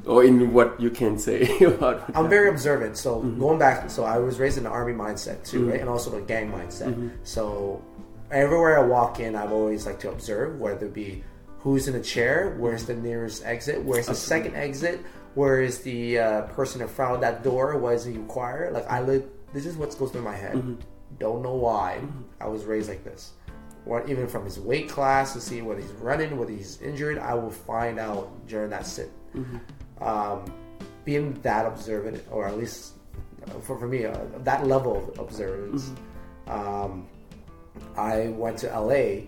Or 0.05 0.23
in 0.23 0.53
what 0.53 0.79
you 0.79 0.91
can 0.91 1.17
say 1.17 1.39
I'm 2.13 2.29
very 2.29 2.49
observant. 2.49 2.95
So 2.95 3.17
mm-hmm. 3.17 3.39
going 3.39 3.59
back, 3.59 3.89
so 3.89 4.03
I 4.03 4.17
was 4.17 4.39
raised 4.39 4.57
in 4.57 4.63
the 4.63 4.69
army 4.69 4.93
mindset 4.93 5.43
too, 5.43 5.61
mm-hmm. 5.61 5.71
right, 5.71 5.81
and 5.81 5.89
also 5.89 6.09
the 6.11 6.21
gang 6.21 6.51
mindset. 6.51 6.93
Mm-hmm. 6.93 7.09
So 7.23 7.81
everywhere 8.31 8.79
I 8.79 8.85
walk 8.85 9.19
in, 9.19 9.35
I've 9.35 9.51
always 9.51 9.85
like 9.85 9.99
to 10.01 10.09
observe, 10.09 10.59
whether 10.59 10.85
it 10.85 10.93
be 10.93 11.23
who's 11.65 11.87
in 11.87 11.95
a 11.95 12.01
chair, 12.01 12.53
where's 12.59 12.85
the 12.85 12.93
nearest 12.93 13.43
exit, 13.43 13.83
where's 13.83 14.05
the 14.05 14.13
second 14.13 14.55
exit, 14.55 15.03
where 15.33 15.63
is 15.63 15.79
the 15.79 16.19
uh, 16.19 16.41
person 16.43 16.79
in 16.79 16.87
front 16.87 17.15
of 17.15 17.21
that 17.21 17.43
door, 17.43 17.75
what 17.79 17.89
does 17.89 18.05
he 18.05 18.13
require? 18.13 18.69
Like 18.71 18.87
I 18.87 19.01
live, 19.01 19.25
this 19.51 19.65
is 19.65 19.75
what 19.75 19.97
goes 19.97 20.11
through 20.11 20.21
my 20.21 20.35
head. 20.35 20.77
Don't 21.17 21.41
know 21.41 21.55
why 21.55 22.01
I 22.39 22.47
was 22.47 22.65
raised 22.65 22.87
like 22.87 23.03
this. 23.03 23.31
What 23.83 24.07
even 24.07 24.27
from 24.27 24.45
his 24.45 24.59
weight 24.59 24.89
class 24.89 25.33
to 25.33 25.41
see 25.41 25.63
whether 25.63 25.81
he's 25.81 25.89
running, 25.93 26.37
whether 26.37 26.51
he's 26.51 26.79
injured, 26.83 27.17
I 27.17 27.33
will 27.33 27.49
find 27.49 27.97
out 27.97 28.47
during 28.47 28.69
that 28.69 28.85
sit 28.85 29.09
um, 30.01 30.45
being 31.03 31.33
that 31.41 31.65
observant, 31.65 32.23
or 32.29 32.47
at 32.47 32.59
least 32.59 32.93
for, 33.61 33.79
for 33.79 33.87
me, 33.87 34.05
uh, 34.05 34.15
that 34.43 34.67
level 34.67 34.97
of 34.97 35.17
observance, 35.17 35.89
um, 36.45 37.07
I 37.97 38.27
went 38.27 38.59
to 38.59 38.67
LA 38.67 39.25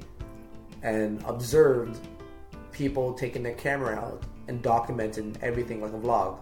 and 0.84 1.24
observed 1.26 2.00
people 2.78 3.14
taking 3.14 3.42
their 3.44 3.56
camera 3.56 3.96
out 3.96 4.24
and 4.48 4.62
documenting 4.62 5.36
everything 5.42 5.82
like 5.82 5.92
a 5.94 5.98
vlog 5.98 6.38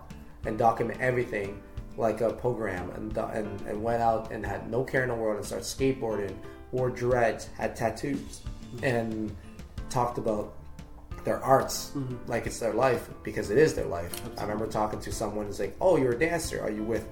and 0.45 0.57
document 0.57 0.99
everything 0.99 1.61
like 1.97 2.19
a 2.21 2.33
program 2.33 2.89
and, 2.91 3.17
and, 3.17 3.61
and 3.61 3.81
went 3.81 4.01
out 4.01 4.31
and 4.31 4.45
had 4.45 4.69
no 4.69 4.83
care 4.83 5.03
in 5.03 5.09
the 5.09 5.15
world 5.15 5.37
and 5.37 5.45
started 5.45 5.65
skateboarding, 5.65 6.35
wore 6.71 6.89
dreads, 6.89 7.47
had 7.57 7.75
tattoos, 7.75 8.41
and 8.83 9.35
talked 9.89 10.17
about 10.17 10.53
their 11.23 11.41
arts 11.43 11.91
mm-hmm. 11.95 12.15
like 12.29 12.45
it's 12.45 12.59
their 12.59 12.73
life 12.73 13.09
because 13.23 13.49
it 13.49 13.57
is 13.57 13.73
their 13.73 13.85
life. 13.85 14.21
I 14.37 14.41
remember 14.41 14.67
talking 14.67 14.99
to 14.99 15.11
someone 15.11 15.47
who's 15.47 15.59
like, 15.59 15.75
"Oh, 15.81 15.97
you're 15.97 16.11
a 16.11 16.19
dancer. 16.19 16.61
Are 16.61 16.69
you 16.69 16.83
with 16.83 17.07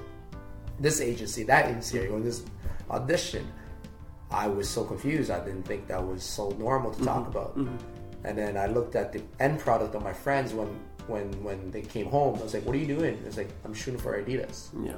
this 0.79 1.01
agency, 1.01 1.43
that 1.43 1.69
agency? 1.69 1.99
Are 1.99 2.03
you 2.03 2.21
this 2.21 2.43
audition?" 2.91 3.51
I 4.29 4.47
was 4.47 4.69
so 4.69 4.83
confused. 4.83 5.31
I 5.31 5.43
didn't 5.43 5.63
think 5.63 5.87
that 5.87 6.05
was 6.05 6.23
so 6.23 6.49
normal 6.51 6.91
to 6.93 7.03
talk 7.03 7.21
mm-hmm. 7.21 7.31
about. 7.31 7.57
Mm-hmm. 7.57 7.92
And 8.25 8.37
then 8.37 8.57
I 8.57 8.67
looked 8.67 8.95
at 8.95 9.11
the 9.13 9.21
end 9.39 9.59
product 9.59 9.95
of 9.95 10.03
my 10.03 10.13
friends 10.13 10.53
when 10.53 10.67
when 11.07 11.27
when 11.43 11.71
they 11.71 11.81
came 11.81 12.05
home. 12.07 12.39
I 12.39 12.43
was 12.43 12.53
like, 12.53 12.65
"What 12.65 12.75
are 12.75 12.79
you 12.79 12.87
doing?" 12.87 13.21
It's 13.25 13.37
like, 13.37 13.49
"I'm 13.65 13.73
shooting 13.73 13.99
for 13.99 14.21
Adidas." 14.21 14.69
Yeah. 14.81 14.95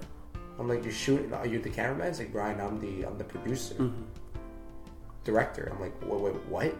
I'm 0.59 0.67
like, 0.69 0.83
"You're 0.83 0.93
shooting? 0.93 1.33
Are 1.33 1.45
you 1.47 1.59
the 1.59 1.69
cameraman?" 1.69 2.07
It's 2.07 2.19
like, 2.19 2.31
"Brian, 2.31 2.59
I'm 2.61 2.79
the 2.79 3.03
I'm 3.07 3.17
the 3.17 3.23
producer, 3.23 3.75
director." 5.23 5.71
I'm 5.73 5.79
like, 5.81 5.93
"Wait, 6.05 6.21
wait, 6.21 6.35
what?" 6.47 6.75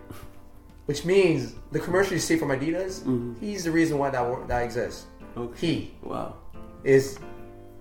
Which 0.86 1.04
means 1.04 1.56
the 1.72 1.80
commercial 1.80 2.14
you 2.14 2.20
see 2.20 2.38
from 2.38 2.50
Adidas, 2.50 3.02
he's 3.40 3.64
the 3.64 3.72
reason 3.72 3.98
why 3.98 4.12
that 4.12 4.48
that 4.48 4.62
exists. 4.64 5.06
Okay. 5.36 5.68
He 5.68 5.94
Wow. 6.04 6.36
is 6.84 7.18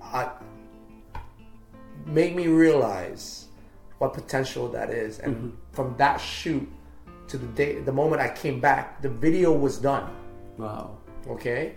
uh, 0.02 0.30
make 2.06 2.34
me 2.34 2.46
realize 2.48 3.46
what 3.98 4.14
potential 4.14 4.68
that 4.68 4.90
is, 4.90 5.18
and 5.18 5.56
from 5.72 5.94
that 5.98 6.16
shoot 6.20 6.66
to 7.28 7.38
the 7.38 7.46
day, 7.48 7.80
the 7.80 7.92
moment 7.92 8.20
I 8.22 8.28
came 8.28 8.60
back, 8.60 9.00
the 9.02 9.08
video 9.08 9.52
was 9.52 9.78
done. 9.78 10.10
Wow. 10.58 10.98
Okay, 11.28 11.76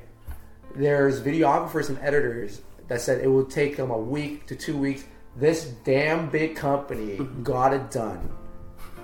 there's 0.75 1.21
videographers 1.21 1.89
and 1.89 1.97
editors 1.99 2.61
that 2.87 3.01
said 3.01 3.21
it 3.23 3.27
would 3.27 3.49
take 3.49 3.77
them 3.77 3.91
a 3.91 3.97
week 3.97 4.45
to 4.47 4.55
two 4.55 4.77
weeks. 4.77 5.05
This 5.35 5.65
damn 5.85 6.29
big 6.29 6.55
company 6.55 7.17
got 7.43 7.73
it 7.73 7.91
done. 7.91 8.29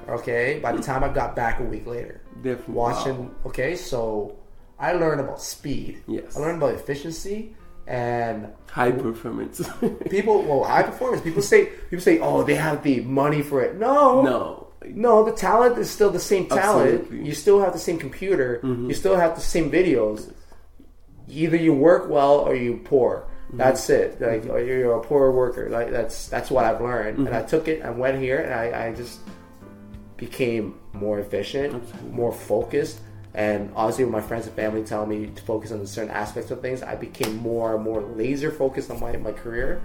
Okay, 0.10 0.60
by 0.62 0.74
the 0.74 0.82
time 0.82 1.04
I 1.04 1.08
got 1.10 1.36
back 1.36 1.60
a 1.62 1.64
week 1.64 1.86
later, 1.86 2.22
Definitely. 2.42 2.74
watching. 2.74 3.20
Wow. 3.28 3.32
Okay, 3.48 3.76
so 3.76 4.38
I 4.78 4.94
learned 4.94 5.22
about 5.22 5.42
speed. 5.42 6.04
Yes. 6.08 6.36
I 6.36 6.42
learned 6.42 6.58
about 6.62 6.74
efficiency 6.76 7.56
and 7.88 8.48
High 8.70 8.92
performance. 8.92 9.62
people. 10.10 10.42
Well, 10.44 10.64
high 10.66 10.84
performance. 10.84 11.22
People 11.22 11.42
say 11.42 11.68
people 11.90 12.04
say, 12.04 12.20
oh, 12.20 12.44
they 12.44 12.56
have 12.56 12.84
the 12.84 13.02
money 13.02 13.42
for 13.42 13.62
it. 13.62 13.78
No, 13.78 14.22
no. 14.24 14.63
No. 14.88 15.24
The 15.24 15.32
talent 15.32 15.78
is 15.78 15.90
still 15.90 16.10
the 16.10 16.20
same 16.20 16.48
talent. 16.48 17.02
Absolutely. 17.02 17.26
You 17.28 17.34
still 17.34 17.62
have 17.62 17.74
the 17.74 17.80
same 17.80 17.98
computer. 17.98 18.60
Mm-hmm. 18.64 18.90
You 18.90 18.94
still 18.94 19.16
have 19.16 19.36
the 19.36 19.42
same 19.42 19.72
videos. 19.72 20.32
Either 21.28 21.58
you 21.58 21.74
work 21.74 22.10
well 22.10 22.40
or 22.40 22.56
you 22.56 22.82
poor. 22.84 23.28
Mm-hmm. 23.48 23.58
That's 23.58 23.90
it. 23.90 24.20
Like 24.22 24.42
mm-hmm. 24.42 24.52
or 24.52 24.60
you're 24.60 24.94
a 24.96 25.02
poor 25.02 25.32
worker. 25.32 25.70
Like 25.70 25.92
that's 25.92 26.28
that's 26.28 26.50
what 26.52 26.66
I've 26.66 26.82
learned. 26.82 27.20
And 27.20 27.36
I 27.36 27.44
took 27.44 27.68
it. 27.68 27.82
I 27.82 27.92
went 27.92 28.20
here 28.20 28.40
and 28.40 28.54
I, 28.54 28.88
I 28.88 28.94
just 28.94 29.20
became 30.18 30.80
more 30.94 31.20
efficient, 31.20 31.84
more 32.12 32.32
focused. 32.32 33.00
And 33.36 33.72
obviously, 33.76 34.06
when 34.06 34.14
my 34.14 34.22
friends 34.22 34.46
and 34.46 34.56
family 34.56 34.84
tell 34.84 35.06
me 35.06 35.26
to 35.28 35.42
focus 35.42 35.72
on 35.72 35.86
certain 35.88 36.12
aspects 36.12 36.52
of 36.52 36.62
things, 36.62 36.84
I 36.84 36.96
became 36.96 37.38
more 37.38 37.76
and 37.76 37.84
more 37.84 38.02
laser 38.02 38.52
focused 38.52 38.92
on 38.92 39.00
my, 39.00 39.18
my 39.18 39.32
career. 39.32 39.82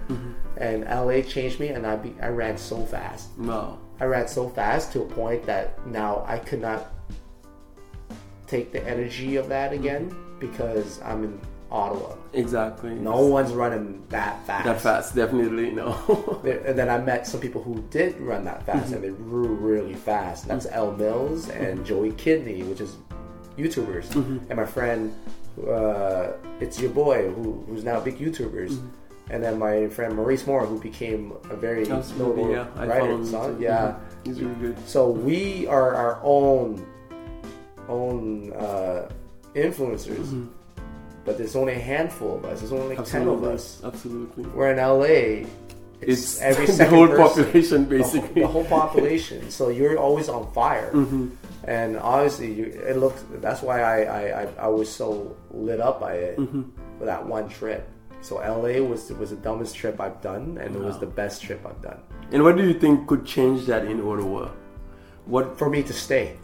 And 0.57 0.83
LA 0.83 1.21
changed 1.21 1.59
me, 1.59 1.69
and 1.69 1.85
I 1.87 1.95
be, 1.95 2.13
I 2.21 2.27
ran 2.27 2.57
so 2.57 2.85
fast. 2.85 3.29
Wow. 3.39 3.79
I 3.99 4.05
ran 4.05 4.27
so 4.27 4.49
fast 4.49 4.93
to 4.93 5.01
a 5.01 5.05
point 5.05 5.45
that 5.45 5.85
now 5.87 6.23
I 6.27 6.39
could 6.39 6.61
not 6.61 6.91
take 8.47 8.71
the 8.71 8.85
energy 8.87 9.35
of 9.35 9.49
that 9.49 9.73
again 9.73 10.15
because 10.39 11.01
I'm 11.01 11.23
in 11.23 11.41
Ottawa. 11.71 12.15
Exactly. 12.33 12.95
No 12.95 13.21
one's 13.27 13.51
running 13.51 14.03
that 14.09 14.43
fast. 14.47 14.65
That 14.65 14.81
fast, 14.81 15.15
definitely 15.15 15.71
no. 15.71 16.41
And 16.65 16.77
then 16.77 16.89
I 16.89 16.97
met 16.97 17.27
some 17.27 17.39
people 17.39 17.61
who 17.61 17.83
did 17.91 18.19
run 18.19 18.43
that 18.45 18.65
fast 18.65 18.85
mm-hmm. 18.85 18.95
and 18.95 19.03
they 19.03 19.09
grew 19.09 19.49
really 19.49 19.93
fast. 19.93 20.47
That's 20.47 20.65
mm-hmm. 20.65 20.75
Elle 20.75 20.91
Mills 20.93 21.49
and 21.49 21.77
mm-hmm. 21.77 21.85
Joey 21.85 22.11
Kidney, 22.13 22.63
which 22.63 22.81
is 22.81 22.95
YouTubers. 23.57 24.15
And 24.49 24.55
my 24.55 24.65
friend, 24.65 25.13
uh, 25.67 26.31
it's 26.59 26.79
your 26.79 26.91
boy, 26.91 27.29
who, 27.29 27.63
who's 27.67 27.83
now 27.83 27.99
big 27.99 28.17
YouTubers. 28.17 28.81
And 29.29 29.43
then 29.43 29.59
my 29.59 29.87
friend 29.89 30.15
Maurice 30.15 30.45
Moore, 30.47 30.65
who 30.65 30.79
became 30.79 31.33
a 31.51 31.55
very 31.55 31.85
notable 31.85 32.51
yeah. 32.51 32.67
Writer. 32.85 33.23
son. 33.25 33.57
too. 33.57 33.63
Yeah. 33.63 33.95
He's 34.23 34.41
really 34.41 34.55
good. 34.55 34.89
So 34.89 35.09
we 35.09 35.67
are 35.67 35.93
our 35.95 36.19
own 36.23 36.85
own 37.87 38.51
uh, 38.53 39.09
influencers, 39.55 40.47
but 41.25 41.37
there's 41.37 41.55
only 41.55 41.73
a 41.73 41.79
handful 41.79 42.37
of 42.37 42.45
us. 42.45 42.59
There's 42.59 42.71
only 42.71 42.95
like 42.95 43.05
ten 43.05 43.27
of 43.27 43.43
us. 43.43 43.81
Absolutely. 43.83 44.43
We're 44.45 44.71
in 44.71 44.77
LA. 44.77 45.49
It's, 46.01 46.37
It's 46.37 46.41
every 46.41 46.65
the 46.67 46.71
second 46.73 46.95
whole 46.95 47.07
person. 47.07 47.43
population, 47.45 47.89
The 47.89 47.97
whole- 47.97 48.03
basically. 48.11 48.41
The 48.41 48.47
whole, 48.47 48.65
population. 48.65 49.49
So 49.51 49.69
you're 49.69 49.97
always 49.97 50.29
on 50.29 50.51
fire. 50.53 50.91
Mm-hmm. 50.93 51.27
And 51.65 51.97
obviously, 51.97 52.53
you, 52.53 52.65
it 52.65 52.97
looked. 52.97 53.21
That's 53.41 53.61
why 53.61 53.81
I, 53.81 54.01
I, 54.03 54.41
I, 54.43 54.47
I 54.59 54.67
was 54.67 54.89
so 54.89 55.35
lit 55.51 55.81
up 55.81 55.99
by 55.99 56.13
it 56.13 56.37
Mm-hmm. 56.37 56.63
for 56.99 57.05
that 57.05 57.25
one 57.25 57.49
trip. 57.49 57.87
So 58.21 58.35
LA 58.37 58.81
was 58.81 59.11
was 59.13 59.29
the 59.29 59.35
dumbest 59.37 59.75
trip 59.75 59.99
I've 60.01 60.21
done, 60.21 60.57
and 60.61 60.75
it 60.75 60.81
was 60.81 60.99
the 60.99 61.05
best 61.21 61.41
trip 61.41 61.65
I've 61.65 61.81
done 61.81 61.99
And 62.31 62.43
what 62.43 62.57
do 62.57 62.63
you 62.67 62.73
think 62.73 63.07
could 63.07 63.25
change 63.25 63.65
that 63.67 63.85
in 63.85 64.01
Ottawa? 64.01 64.49
What? 65.25 65.57
for 65.57 65.69
me 65.69 65.83
to 65.83 65.93
stay. 65.93 66.37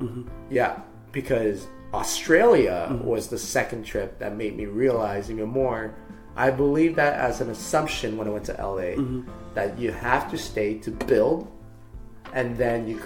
Mm-hmm. 0.00 0.22
Yeah, 0.50 0.80
because 1.12 1.66
Australia 1.94 2.98
was 3.04 3.28
the 3.28 3.38
second 3.38 3.84
trip 3.84 4.18
that 4.18 4.36
made 4.36 4.56
me 4.56 4.66
realize 4.66 5.30
even 5.30 5.48
more. 5.48 5.94
I 6.36 6.50
believe 6.50 6.96
that 6.96 7.14
as 7.28 7.40
an 7.42 7.50
assumption 7.50 8.16
when 8.16 8.26
I 8.26 8.30
went 8.30 8.46
to 8.46 8.52
LA, 8.54 8.96
Mm-hmm. 8.96 9.22
that 9.54 9.78
you 9.78 9.92
have 9.92 10.30
to 10.30 10.38
stay 10.38 10.78
to 10.86 10.90
build, 10.90 11.40
and 12.32 12.56
then 12.56 12.88
you 12.88 12.96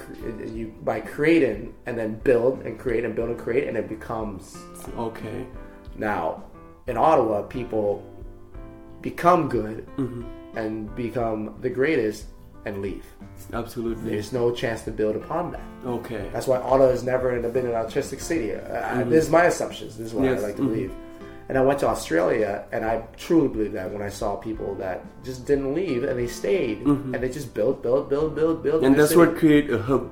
you 0.59 0.67
by 0.91 1.01
creating 1.01 1.75
and 1.87 1.99
then 1.99 2.11
build 2.23 2.63
and 2.65 2.79
create 2.79 3.05
and 3.05 3.15
build 3.17 3.31
and 3.31 3.39
create, 3.39 3.67
and 3.69 3.77
it 3.77 3.89
becomes 3.89 4.57
Okay. 4.97 5.47
now 5.99 6.43
in 6.87 6.97
Ottawa 6.97 7.43
people 7.43 8.03
become 9.03 9.49
good, 9.49 9.87
Mm-hmm. 9.97 10.23
and 10.59 10.95
become 10.97 11.55
the 11.61 11.71
greatest, 11.71 12.27
and 12.65 12.83
leave. 12.83 13.05
Absolutely. 13.53 14.11
There's 14.11 14.33
no 14.33 14.51
chance 14.51 14.83
to 14.83 14.91
build 14.91 15.15
upon 15.17 15.53
that. 15.53 15.61
Okay. 15.87 16.29
That's 16.33 16.49
why 16.49 16.57
Ottawa 16.59 16.89
has 16.91 17.05
never 17.05 17.39
been 17.51 17.67
an 17.67 17.75
artistic 17.75 18.21
city. 18.21 18.53
Uh, 18.55 19.05
This 19.05 19.25
is 19.27 19.31
my 19.31 19.45
assumptions. 19.45 19.97
This 19.97 20.09
is 20.09 20.15
what 20.15 20.25
Mm-hmm. 20.25 20.35
Yes, 20.35 20.43
I 20.43 20.47
like 20.49 20.57
to 20.57 20.63
mhm. 20.63 20.69
believe. 20.69 20.93
And 21.49 21.57
I 21.57 21.61
went 21.61 21.79
to 21.81 21.87
Australia, 21.89 22.65
and 22.73 22.85
I 22.85 23.03
truly 23.17 23.47
believe 23.47 23.73
that 23.79 23.93
when 23.93 24.03
I 24.03 24.09
saw 24.09 24.35
people 24.35 24.75
that 24.77 25.05
just 25.23 25.47
didn't 25.47 25.75
leave 25.75 26.03
and 26.03 26.19
they 26.19 26.27
stayed 26.27 26.79
and 26.83 27.15
they 27.15 27.29
just 27.29 27.55
built, 27.55 27.83
build, 27.85 28.09
build, 28.11 28.35
build, 28.35 28.65
build. 28.65 28.77
Mm-hmm. 28.83 28.85
and 28.87 28.97
that's 28.99 29.11
city. 29.11 29.21
what 29.21 29.37
create 29.39 29.71
a 29.71 29.79
hub, 29.79 30.11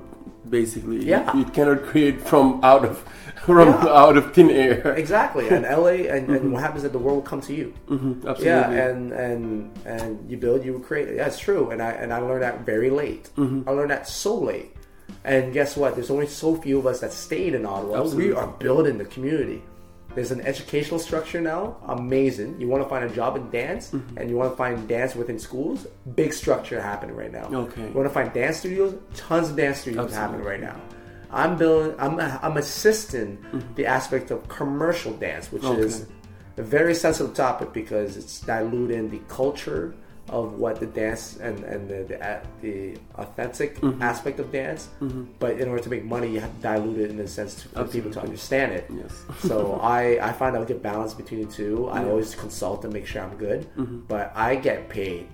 basically. 0.49 0.97
You- 1.03 1.09
Yeah. 1.13 1.35
You, 1.35 1.43
cannot 1.43 1.83
create 1.91 2.21
from 2.21 2.61
out 2.63 2.85
of 2.85 3.03
from 3.43 3.67
Yeah. 3.69 3.87
out 3.87 4.17
of 4.17 4.33
thin 4.33 4.49
air. 4.49 4.93
exactly. 4.97 5.47
And 5.49 5.63
LA, 5.65 6.07
and, 6.13 6.29
and 6.29 6.51
what 6.53 6.61
happens 6.61 6.79
is 6.79 6.83
that 6.83 6.93
the 6.93 6.99
world 6.99 7.17
will 7.17 7.23
come 7.29 7.41
to 7.41 7.53
you. 7.53 7.73
Mhm, 7.89 8.25
Absolutely. 8.25 8.45
Yeah, 8.45 8.69
and 8.71 9.11
and 9.11 9.79
and 9.85 10.29
you 10.31 10.37
build, 10.37 10.63
you 10.65 10.79
create. 10.79 11.15
That's 11.17 11.37
true, 11.39 11.69
and 11.71 11.81
I 11.81 11.91
and 11.91 12.13
I 12.13 12.19
learned 12.19 12.43
that 12.43 12.65
very 12.65 12.89
late. 12.89 13.29
Mm-hmm. 13.37 13.67
I 13.67 13.71
learned 13.73 13.91
that 13.91 14.07
so 14.07 14.35
late. 14.35 14.71
And 15.23 15.53
guess 15.53 15.75
what? 15.77 15.95
There's 15.95 16.09
only 16.11 16.27
so 16.27 16.55
few 16.55 16.77
of 16.79 16.85
us 16.87 16.99
that 17.01 17.11
stayed 17.13 17.53
in 17.53 17.65
Ottawa. 17.65 18.01
Absolutely. 18.01 18.27
We 18.29 18.33
are 18.35 18.47
building 18.47 18.97
the 18.97 19.05
community. 19.05 19.61
There's 20.15 20.31
an 20.31 20.41
educational 20.41 20.99
structure 20.99 21.41
now, 21.41 21.75
amazing. 21.87 22.59
You 22.61 22.69
want 22.69 22.83
to 22.83 22.89
find 22.89 23.03
a 23.03 23.09
job 23.13 23.35
in 23.35 23.49
dance, 23.49 23.91
Mm-hmm. 23.91 24.17
and 24.17 24.29
you 24.29 24.37
want 24.37 24.51
to 24.51 24.55
find 24.55 24.87
dance 24.87 25.13
within 25.15 25.37
schools. 25.39 25.85
Big 26.15 26.31
structure 26.31 26.79
happening 26.81 27.15
right 27.17 27.31
now. 27.31 27.49
Okay. 27.51 27.81
You 27.87 27.93
want 27.93 28.07
to 28.07 28.13
find 28.13 28.31
dance 28.33 28.57
studios? 28.57 28.95
Tons 29.15 29.49
of 29.49 29.55
dance 29.57 29.79
studios 29.81 30.05
Absolutely. 30.05 30.21
happening 30.21 30.45
right 30.47 30.61
now. 30.61 30.79
I'm 31.31 31.57
building. 31.57 31.95
I'm 31.99 32.19
I'm 32.19 32.57
assisting 32.57 33.37
Mm-hmm. 33.37 33.73
the 33.75 33.85
aspect 33.85 34.31
of 34.31 34.47
commercial 34.47 35.13
dance, 35.13 35.51
which 35.51 35.63
Okay. 35.63 35.81
is 35.81 36.05
a 36.57 36.63
very 36.63 36.95
sensitive 36.95 37.33
topic 37.35 37.73
because 37.73 38.15
it's 38.17 38.39
diluting 38.41 39.09
the 39.09 39.19
culture 39.27 39.93
of 40.29 40.53
what 40.53 40.79
the 40.79 40.87
dance 40.87 41.37
and 41.37 41.63
and 41.65 41.87
the 41.87 41.99
the, 42.09 42.17
the 42.61 42.97
authentic 43.21 43.79
Mm-hmm. 43.81 44.01
aspect 44.01 44.39
of 44.39 44.51
dance. 44.51 44.89
But 45.39 45.59
in 45.61 45.67
order 45.69 45.83
to 45.83 45.89
make 45.89 46.03
money, 46.05 46.29
you 46.33 46.39
have 46.39 46.53
to 46.55 46.61
dilute 46.61 46.99
it 46.99 47.09
in 47.11 47.19
a 47.19 47.27
sense 47.27 47.55
to, 47.61 47.69
for 47.69 47.83
people 47.85 48.09
to 48.11 48.21
understand 48.21 48.71
it. 48.73 48.85
Yes. 48.89 49.13
so 49.49 49.79
I 49.99 50.17
I 50.29 50.31
find 50.33 50.55
a 50.57 50.65
good 50.65 50.81
balance 50.81 51.13
between 51.13 51.41
the 51.45 51.51
two. 51.51 51.87
I 51.89 52.03
always 52.09 52.33
consult 52.33 52.83
and 52.85 52.91
make 52.93 53.05
sure 53.05 53.21
I'm 53.21 53.37
good, 53.37 53.61
Mm-hmm. 53.77 53.99
but 54.07 54.31
I 54.35 54.55
get 54.55 54.89
paid, 54.89 55.27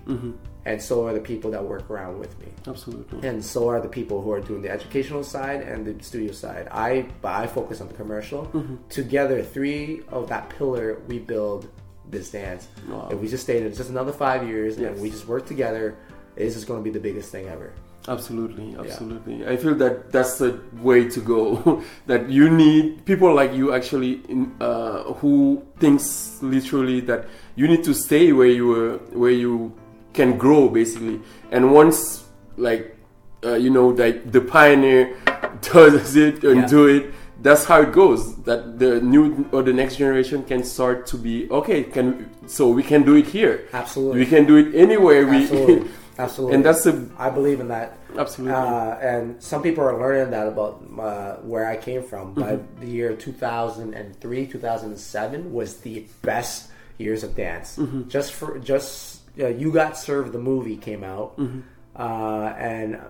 and 0.64 0.80
so 0.80 1.06
are 1.06 1.12
the 1.12 1.20
people 1.20 1.50
that 1.50 1.64
work 1.64 1.90
around 1.90 2.18
with 2.18 2.38
me 2.38 2.46
Absolutely. 2.66 3.26
and 3.28 3.44
so 3.44 3.68
are 3.68 3.80
the 3.80 3.88
people 3.88 4.22
who 4.22 4.30
are 4.32 4.40
doing 4.40 4.62
the 4.62 4.70
educational 4.70 5.24
side 5.24 5.60
and 5.62 5.84
the 5.86 6.02
studio 6.04 6.32
side. 6.32 6.68
I 6.70 7.06
I 7.24 7.46
focus 7.46 7.80
on 7.80 7.88
the 7.88 7.94
commercial. 7.94 8.46
Mm-hmm. 8.46 8.76
Together, 8.88 9.42
three 9.42 10.02
of 10.08 10.28
that 10.28 10.48
pillar, 10.50 11.00
we 11.08 11.18
build 11.18 11.68
this 12.10 12.30
dance. 12.30 12.68
Wow. 12.88 13.08
If 13.12 13.18
we 13.20 13.28
just 13.28 13.42
stayed 13.44 13.62
in 13.64 13.74
just 13.74 13.90
another 13.90 14.12
five 14.12 14.46
years 14.46 14.76
Yes. 14.78 14.92
and 14.92 15.00
we 15.02 15.10
just 15.10 15.26
work 15.26 15.46
together, 15.46 15.96
it's 16.36 16.54
just 16.54 16.66
going 16.66 16.80
to 16.80 16.84
be 16.84 16.90
the 16.90 17.00
biggest 17.00 17.30
thing 17.32 17.46
ever. 17.48 17.72
Absolutely, 18.08 18.74
absolutely. 18.76 19.46
I 19.46 19.56
feel 19.56 19.76
that 19.76 20.10
that's 20.10 20.38
the 20.38 20.60
way 20.80 21.08
to 21.08 21.20
go. 21.20 21.82
that 22.06 22.28
you 22.28 22.50
need 22.50 23.04
people 23.04 23.32
like 23.32 23.52
you 23.54 23.72
actually 23.72 24.14
in, 24.28 24.52
uh, 24.60 25.04
who 25.22 25.62
thinks 25.78 26.38
literally 26.42 27.00
that 27.02 27.26
you 27.54 27.68
need 27.68 27.84
to 27.84 27.94
stay 27.94 28.32
where 28.32 28.48
you 28.48 28.66
were, 28.66 28.98
where 29.12 29.30
you 29.30 29.72
can 30.12 30.36
grow 30.38 30.68
basically. 30.68 31.20
And 31.50 31.72
once 31.72 32.24
like 32.56 32.96
uh, 33.44 33.54
you 33.54 33.70
know 33.70 33.88
like 33.88 34.30
the 34.30 34.40
pioneer 34.40 35.16
does 35.62 36.16
it 36.16 36.44
and 36.44 36.60
Yeah. 36.62 36.66
do 36.66 36.86
it, 36.86 37.14
that's 37.42 37.64
how 37.64 37.82
it 37.82 37.92
goes. 37.92 38.36
That 38.44 38.78
the 38.78 39.00
new 39.00 39.48
or 39.52 39.62
the 39.62 39.72
next 39.72 39.96
generation 39.96 40.44
can 40.44 40.62
start 40.64 41.06
to 41.08 41.16
be 41.16 41.48
okay. 41.50 41.82
Can 41.84 42.30
so 42.46 42.70
we 42.70 42.82
can 42.82 43.02
do 43.02 43.16
it 43.16 43.26
here. 43.26 43.68
Absolutely. 43.72 44.20
We 44.20 44.26
can 44.26 44.46
do 44.46 44.56
it 44.56 44.74
anywhere. 44.74 45.26
We 45.26 45.42
Absolutely. 45.42 45.90
Absolutely. 46.18 46.54
and 46.56 46.64
that's 46.64 46.84
the 46.84 47.08
I 47.18 47.30
believe 47.30 47.58
in 47.58 47.68
that. 47.68 47.96
absolutely. 48.18 48.54
Uh, 48.54 48.94
and 49.00 49.42
some 49.42 49.62
people 49.62 49.82
are 49.82 49.98
learning 49.98 50.30
that 50.30 50.46
about 50.46 50.84
uh, 51.00 51.36
where 51.40 51.66
I 51.66 51.76
came 51.78 52.02
from. 52.04 52.34
By 52.34 52.52
Mm-hmm. 52.60 52.80
the 52.80 52.86
year 52.86 53.16
2003, 53.16 54.46
2007 54.46 55.52
was 55.52 55.78
the 55.78 56.04
best 56.20 56.70
years 56.98 57.24
of 57.24 57.34
dance. 57.34 57.76
Mm-hmm. 57.78 58.08
Just 58.08 58.32
for 58.34 58.58
just 58.58 59.21
uh, 59.40 59.48
you 59.48 59.72
got 59.72 59.96
served 59.96 60.32
the 60.32 60.38
movie 60.38 60.76
came 60.76 61.04
out, 61.04 61.36
Mm-hmm. 61.38 61.60
uh, 61.96 62.48
and 62.56 63.00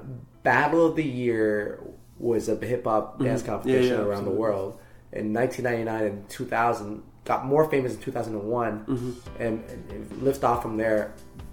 Battle 0.43 0.87
of 0.87 0.97
the 0.97 1.05
Year 1.05 1.81
was 2.19 2.49
a 2.49 2.57
hip 2.57 2.85
hop 2.85 3.19
dance 3.21 3.43
competition 3.43 3.93
Mm-hmm. 3.97 4.03
yeah, 4.03 4.09
around 4.09 4.25
the 4.25 4.31
world. 4.31 4.79
In 5.13 5.33
1999 5.33 6.05
and 6.05 6.29
2000, 6.29 7.03
got 7.25 7.45
more 7.45 7.69
famous 7.71 7.95
in 7.95 8.01
2001, 8.01 8.85
Mm-hmm. 8.87 9.11
and, 9.43 9.65
and 9.91 10.23
lift 10.23 10.43
off 10.45 10.63
from 10.63 10.77
there. 10.77 11.13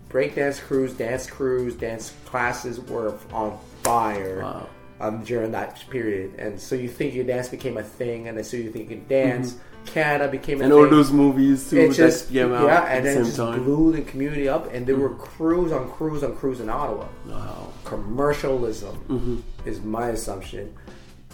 Breakdance 0.09 0.59
crews, 0.59 0.93
dance 0.93 1.27
crews, 1.29 1.75
dance 1.75 2.13
classes 2.25 2.79
were 2.79 3.13
on 3.31 3.57
fire 3.83 4.41
Wow. 4.41 4.69
um, 4.99 5.23
during 5.23 5.51
that 5.51 5.83
period. 5.91 6.33
And 6.39 6.59
so 6.59 6.73
you 6.75 6.89
think 6.89 7.13
you 7.13 7.21
can 7.21 7.27
dance 7.27 7.49
became 7.49 7.77
a 7.77 7.83
thing, 7.83 8.27
and 8.27 8.43
so 8.45 8.57
you 8.57 8.71
think 8.71 8.89
you 8.89 8.97
can 8.97 9.07
dance, 9.07 9.57
Canada 9.93 10.29
became 10.31 10.61
a 10.61 10.63
Mm-hmm. 10.63 10.71
and 10.71 10.71
thing. 10.73 10.83
all 10.83 10.89
those 10.89 11.11
movies 11.11 11.69
too 11.69 11.77
it 11.79 11.87
that 11.89 11.95
just 11.95 12.31
came 12.31 12.53
out 12.53 12.65
yeah, 12.65 12.83
at 12.83 12.97
and 12.97 13.05
the 13.05 13.09
then 13.09 13.15
same 13.17 13.25
just 13.25 13.37
time. 13.37 13.55
Mm-hmm. 13.59 13.65
blew 13.65 13.91
the 13.91 14.01
community 14.03 14.47
up. 14.47 14.73
And 14.73 14.85
there 14.87 14.95
were 14.95 15.13
crews 15.15 15.71
on 15.71 15.89
crews 15.91 16.23
on 16.23 16.35
crews 16.35 16.59
in 16.59 16.69
Ottawa. 16.69 17.07
Wow. 17.27 17.73
Commercialism 17.85 18.95
Mm-hmm. 19.09 19.67
is 19.69 19.81
my 19.81 20.09
assumption. 20.09 20.73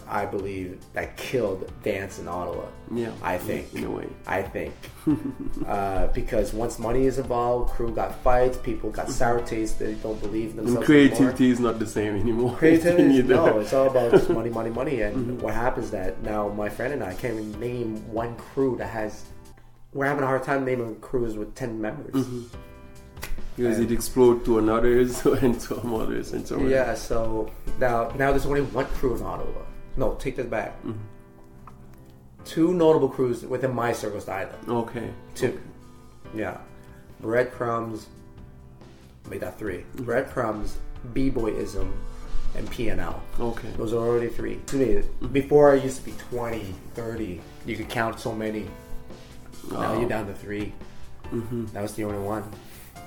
I 0.07 0.25
believe 0.25 0.79
that 0.93 1.17
killed 1.17 1.71
dance 1.83 2.19
in 2.19 2.27
Ottawa. 2.27 2.65
Yeah, 2.93 3.11
I 3.23 3.37
think. 3.37 3.73
in 3.73 3.83
a 3.85 3.89
way. 3.89 4.07
I 4.27 4.41
think 4.41 4.73
uh, 5.67 6.07
because 6.07 6.53
once 6.53 6.77
money 6.79 7.05
is 7.05 7.17
involved, 7.17 7.71
crew 7.73 7.91
got 7.93 8.15
fights, 8.23 8.57
people 8.57 8.89
got 8.91 9.09
sour 9.09 9.41
taste. 9.41 9.79
They 9.79 9.93
don't 9.95 10.19
believe 10.21 10.51
in 10.51 10.59
And 10.59 10.67
themselves. 10.67 10.89
anymore. 10.89 11.07
creativity 11.09 11.49
is 11.49 11.59
not 11.59 11.79
the 11.79 11.87
same 11.87 12.15
anymore. 12.15 12.55
Creativity, 12.57 13.17
is- 13.19 13.25
no, 13.25 13.59
it's 13.59 13.73
all 13.73 13.87
about 13.87 14.11
just 14.11 14.29
money, 14.29 14.49
money, 14.49 14.69
money. 14.69 15.01
And 15.01 15.15
Mm-hmm. 15.15 15.39
what 15.39 15.53
happens 15.53 15.91
that 15.91 16.21
now 16.23 16.49
my 16.49 16.69
friend 16.69 16.93
and 16.93 17.03
I 17.03 17.13
can't 17.13 17.33
even 17.33 17.59
name 17.59 18.11
one 18.11 18.35
crew 18.35 18.75
that 18.77 18.87
has. 18.87 19.25
We're 19.93 20.05
having 20.05 20.23
a 20.23 20.27
hard 20.27 20.43
time 20.43 20.65
naming 20.65 20.95
crews 20.99 21.37
with 21.37 21.55
ten 21.55 21.81
members. 21.81 22.13
Mm-hmm. 22.13 22.43
because 23.55 23.79
it 23.79 23.91
exploded 23.91 24.43
to 24.45 24.59
another's 24.59 25.25
and 25.43 25.59
to 25.61 25.75
others 25.95 26.33
and 26.33 26.45
so 26.45 26.55
on. 26.59 26.69
Yeah, 26.69 26.93
so 26.93 27.49
now 27.79 28.09
now 28.19 28.31
there's 28.31 28.45
only 28.45 28.61
one 28.61 28.85
crew 28.87 29.15
in 29.15 29.23
Ottawa. 29.23 29.61
No, 29.97 30.15
take 30.15 30.35
this 30.35 30.45
back. 30.47 30.77
Mm-hmm. 30.83 30.93
Two 32.43 32.73
notable 32.73 33.09
crews 33.09 33.43
within 33.43 33.73
my 33.73 33.91
circles 33.91 34.27
either. 34.29 34.55
Okay. 34.67 35.09
Two. 35.33 35.59
Yeah. 36.35 36.57
Breadcrumbs. 37.21 38.07
Made 39.29 39.41
that 39.41 39.57
3 39.57 39.77
Mm-hmm. 39.77 40.03
Breadcrumbs, 40.03 40.77
B 41.13 41.31
Boyism, 41.31 41.91
and 42.55 42.69
PNL. 42.69 43.19
Okay. 43.39 43.69
Those 43.77 43.93
are 43.93 43.97
already 43.97 44.27
three. 44.29 44.59
To 44.67 44.75
me, 44.75 45.01
before 45.31 45.71
I 45.71 45.75
used 45.75 45.97
to 45.99 46.05
be 46.05 46.13
20, 46.29 46.73
30. 46.93 47.41
You 47.65 47.75
could 47.75 47.89
count 47.89 48.19
so 48.19 48.33
many. 48.33 48.67
Now 49.71 49.99
you're 49.99 50.07
down 50.07 50.27
to 50.27 50.33
3 50.33 50.71
That 51.73 51.81
was 51.81 51.95
the 51.95 52.03
only 52.03 52.19
one. 52.19 52.43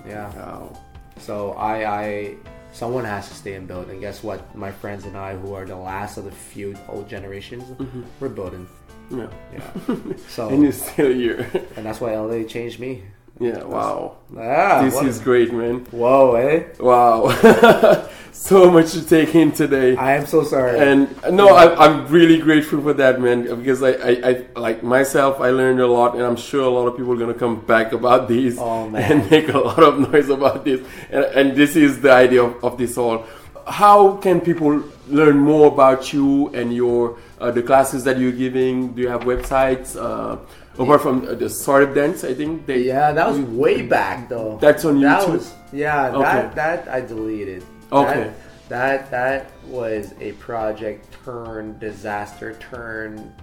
Yeah. 0.07 0.35
Wow. 0.35 0.81
So 1.19 1.53
I, 1.53 2.01
I, 2.03 2.37
someone 2.79 3.05
has 3.05 3.29
to 3.29 3.35
stay 3.35 3.55
and 3.55 3.67
build. 3.67 3.91
And 3.91 4.01
guess 4.01 4.23
what? 4.23 4.55
My 4.55 4.71
friends 4.71 5.05
and 5.05 5.17
I, 5.17 5.35
who 5.37 5.53
are 5.53 5.67
the 5.67 5.77
last 5.77 6.17
of 6.17 6.25
the 6.25 6.31
few 6.31 6.77
old 6.89 7.09
generations, 7.09 7.65
mm-hmm. 7.65 8.03
we're 8.21 8.29
building. 8.29 8.69
Yeah. 9.11 9.29
Yeah. 9.53 9.97
So, 10.29 10.49
And 10.49 10.63
you're 10.63 10.73
still 10.73 11.13
here. 11.13 11.51
and 11.77 11.85
that's 11.85 12.01
why 12.01 12.15
LA 12.15 12.45
changed 12.45 12.79
me. 12.79 13.03
Yeah. 13.41 13.63
Wow. 13.65 14.17
Ah, 14.37 14.83
This 14.83 15.01
is 15.03 15.21
great, 15.21 15.53
man. 15.53 15.85
Whoa, 15.91 16.35
eh? 16.35 16.65
Wow. 16.81 17.29
so 18.33 18.71
much 18.71 18.93
to 18.93 19.05
take 19.05 19.35
in 19.35 19.53
today. 19.53 19.97
I 19.97 20.15
am 20.15 20.27
so 20.27 20.45
sorry. 20.45 20.79
and 20.79 21.09
no, 21.31 21.49
I, 21.49 21.87
I'm 21.87 22.07
really 22.09 22.39
grateful 22.39 22.81
for 22.83 22.93
that, 22.95 23.21
man. 23.21 23.45
Because 23.57 23.83
I, 23.83 23.91
I, 23.93 24.13
I, 24.57 24.61
like 24.61 24.83
myself, 24.83 25.41
I 25.41 25.51
learned 25.51 25.81
a 25.81 25.87
lot, 25.87 26.15
and 26.15 26.23
I'm 26.23 26.37
sure 26.37 26.63
a 26.65 26.69
lot 26.69 26.87
of 26.87 26.97
people 26.97 27.13
are 27.13 27.17
gonna 27.17 27.35
come 27.35 27.61
back 27.61 27.93
about 27.93 28.29
this 28.29 28.57
Oh, 28.59 28.93
and 28.95 29.29
make 29.31 29.49
a 29.49 29.59
lot 29.59 29.83
of 29.83 29.99
noise 30.13 30.29
about 30.29 30.65
this. 30.65 30.81
And, 31.11 31.25
and 31.25 31.57
this 31.57 31.77
is 31.77 32.01
the 32.01 32.13
idea 32.13 32.43
of, 32.45 32.63
of 32.65 32.79
this 32.79 32.97
all. 32.99 33.25
How 33.67 34.17
can 34.17 34.41
people 34.41 34.83
learn 35.09 35.39
more 35.39 35.69
about 35.69 36.13
you 36.13 36.49
and 36.55 36.73
your 36.75 37.19
uh, 37.41 37.51
the 37.51 37.63
classes 37.63 38.03
that 38.05 38.19
you're 38.19 38.33
giving? 38.33 38.95
Do 38.95 39.03
you 39.03 39.09
have 39.09 39.23
websites? 39.23 39.95
Uh, 39.97 40.39
apart 40.79 41.03
from 41.03 41.27
uh, 41.27 41.35
the 41.35 41.49
startup 41.51 41.95
dance, 41.95 42.25
I 42.25 42.35
think 42.35 42.67
they 42.67 42.81
yeah, 42.83 43.13
that 43.13 43.29
was 43.29 43.39
way 43.41 43.83
back 43.83 44.29
though. 44.29 44.59
That's 44.61 44.85
on 44.85 45.01
That 45.01 45.23
YouTube? 45.23 45.33
was 45.33 45.55
yeah. 45.73 46.09
Okay. 46.11 46.23
That 46.23 46.55
that 46.55 46.89
I 46.89 47.01
deleted. 47.01 47.65
Okay. 47.93 48.33
That, 48.69 49.11
that 49.11 49.11
that 49.11 49.67
was 49.67 50.15
a 50.21 50.33
project 50.33 51.17
turn 51.25 51.79
disaster 51.79 52.55
turn. 52.55 53.35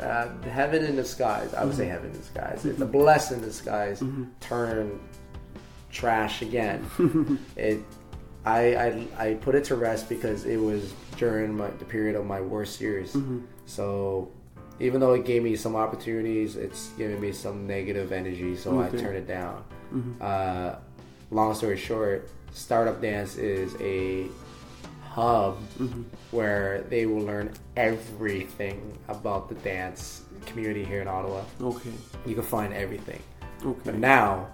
Uh, 0.00 0.28
heaven 0.42 0.84
in 0.84 0.96
disguise. 0.96 1.54
I 1.54 1.64
would 1.64 1.76
say 1.76 1.86
heaven 1.86 2.10
in 2.10 2.16
disguise. 2.16 2.64
It's 2.64 2.80
a 2.80 2.86
blessing 2.86 3.38
in 3.38 3.44
disguise. 3.44 4.02
Turn 4.40 4.98
trash 5.90 6.42
again. 6.42 7.38
it. 7.56 7.78
I, 8.44 8.74
I 8.74 9.06
I 9.18 9.34
put 9.34 9.54
it 9.54 9.62
to 9.64 9.76
rest 9.76 10.08
because 10.08 10.44
it 10.46 10.56
was 10.56 10.92
during 11.16 11.56
my, 11.56 11.68
the 11.70 11.84
period 11.84 12.16
of 12.16 12.26
my 12.26 12.40
worst 12.40 12.80
years. 12.80 13.16
So 13.66 14.28
even 14.80 15.00
though 15.00 15.12
it 15.14 15.24
gave 15.24 15.42
me 15.42 15.56
some 15.56 15.76
opportunities, 15.76 16.56
it's 16.56 16.88
giving 16.98 17.20
me 17.20 17.32
some 17.32 17.66
negative 17.66 18.12
energy, 18.12 18.56
so 18.56 18.78
Okay. 18.80 18.98
I 18.98 19.00
turned 19.00 19.16
it 19.16 19.26
down. 19.28 19.62
Mhm. 19.94 20.20
Uh, 20.20 20.76
long 21.30 21.54
story 21.54 21.76
short, 21.76 22.28
Startup 22.52 23.00
Dance 23.00 23.36
is 23.36 23.74
a 23.80 24.26
hub 25.10 25.58
Mhm. 25.78 26.04
where 26.30 26.82
they 26.88 27.06
will 27.06 27.20
learn 27.22 27.50
everything 27.76 28.80
about 29.08 29.48
the 29.48 29.54
dance 29.56 30.22
community 30.46 30.84
here 30.84 31.02
in 31.02 31.08
Ottawa. 31.08 31.42
Okay. 31.60 31.90
You 32.26 32.34
can 32.34 32.44
find 32.44 32.72
everything. 32.72 33.20
Okay. 33.64 33.78
But 33.84 33.98
now, 33.98 34.48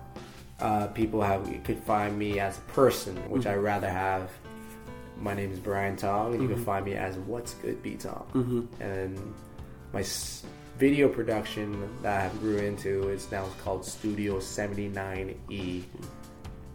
uh, 0.61 0.89
people 0.89 1.23
have 1.23 1.49
you 1.49 1.61
could 1.65 1.79
find 1.79 2.19
me 2.19 2.41
as 2.41 2.59
a 2.59 2.73
person, 2.73 3.17
which 3.31 3.47
I 3.47 3.55
rather 3.55 3.89
have. 3.89 4.31
My 5.21 5.35
name 5.35 5.51
is 5.53 5.59
Brian 5.59 5.97
Tong, 5.97 6.35
and 6.35 6.43
you 6.43 6.49
can 6.49 6.65
find 6.65 6.85
me 6.85 6.95
as 6.95 7.17
What's 7.19 7.55
Good 7.55 7.83
B 7.83 7.95
Tong. 7.97 8.25
Mhm. 8.35 8.67
And 8.81 9.19
my 9.93 10.05
video 10.79 11.09
production 11.09 11.89
that 12.03 12.31
I 12.31 12.35
grew 12.39 12.59
into 12.59 13.09
is 13.09 13.31
now 13.33 13.47
called 13.65 13.85
Studio 13.85 14.39
79E, 14.39 15.83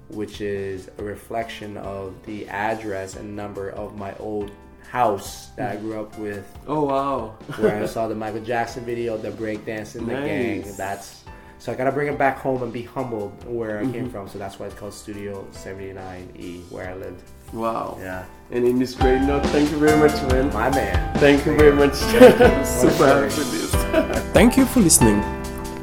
which 0.09 0.41
is 0.41 0.89
a 0.97 1.03
reflection 1.03 1.78
of 1.78 2.14
the 2.26 2.47
address 2.49 3.16
and 3.16 3.36
number 3.36 3.70
of 3.70 3.97
my 3.97 4.16
old 4.18 4.51
house 4.89 5.47
that 5.55 5.72
I 5.72 5.76
grew 5.78 5.99
up 5.99 6.18
with 6.20 6.45
Oh 6.68 6.84
wow. 6.84 7.30
where 7.57 7.82
I 7.82 7.86
saw 7.88 8.07
the 8.07 8.16
Michael 8.16 8.41
Jackson 8.41 8.86
video, 8.86 9.18
the 9.18 9.32
breakdancing, 9.32 10.05
the 10.05 10.14
gang. 10.14 10.64
That's 10.78 11.24
so 11.59 11.72
I 11.72 11.76
gotta 11.76 11.93
bring 11.93 12.09
it 12.14 12.18
back 12.20 12.38
home 12.39 12.61
and 12.61 12.74
be 12.74 12.84
humbled 12.84 13.32
where 13.47 13.80
I 13.80 13.84
Mm-hmm. 13.84 13.91
came 13.93 14.09
from. 14.09 14.28
So 14.28 14.38
that's 14.38 14.59
why 14.59 14.66
it's 14.68 14.76
called 14.76 14.93
Studio 14.93 15.47
79E, 15.51 16.70
where 16.70 16.89
I 16.89 16.93
lived. 16.95 17.24
Wow. 17.53 17.97
Yeah, 18.01 18.26
And 18.54 18.66
in 18.68 18.78
this 18.78 18.93
great 18.93 19.20
note, 19.24 19.43
thank 19.47 19.72
you 19.72 19.78
very 19.78 19.97
much, 19.97 20.14
man. 20.30 20.54
my 20.54 20.70
man. 20.70 21.18
Thank 21.18 21.43
you 21.43 21.58
very 21.58 21.76
much. 21.76 21.95
Super 21.95 23.08
happy 23.08 23.26
with 23.26 23.51
this. 23.51 23.72
Thank 24.34 24.58
you 24.58 24.66
for 24.68 24.80
listening. 24.80 25.24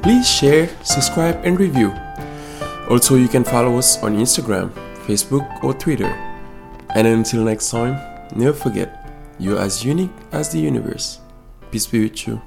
Please 0.03 0.31
share, 0.31 0.68
subscribe, 0.85 1.41
and 1.43 1.59
review. 1.59 1.93
Also, 2.89 3.16
you 3.16 3.27
can 3.27 3.43
follow 3.43 3.77
us 3.77 4.01
on 4.05 4.16
Instagram, 4.16 4.71
Facebook, 5.05 5.64
or 5.64 5.75
Twitter. 5.75 6.14
And 6.95 7.09
until 7.09 7.43
next 7.43 7.71
time, 7.71 7.99
never 8.37 8.57
forget, 8.57 9.11
you're 9.41 9.59
as 9.59 9.85
unique 9.85 10.14
as 10.31 10.51
the 10.51 10.61
universe. 10.61 11.18
Peace 11.73 11.89
be 11.89 12.05
with 12.05 12.29
you. 12.29 12.41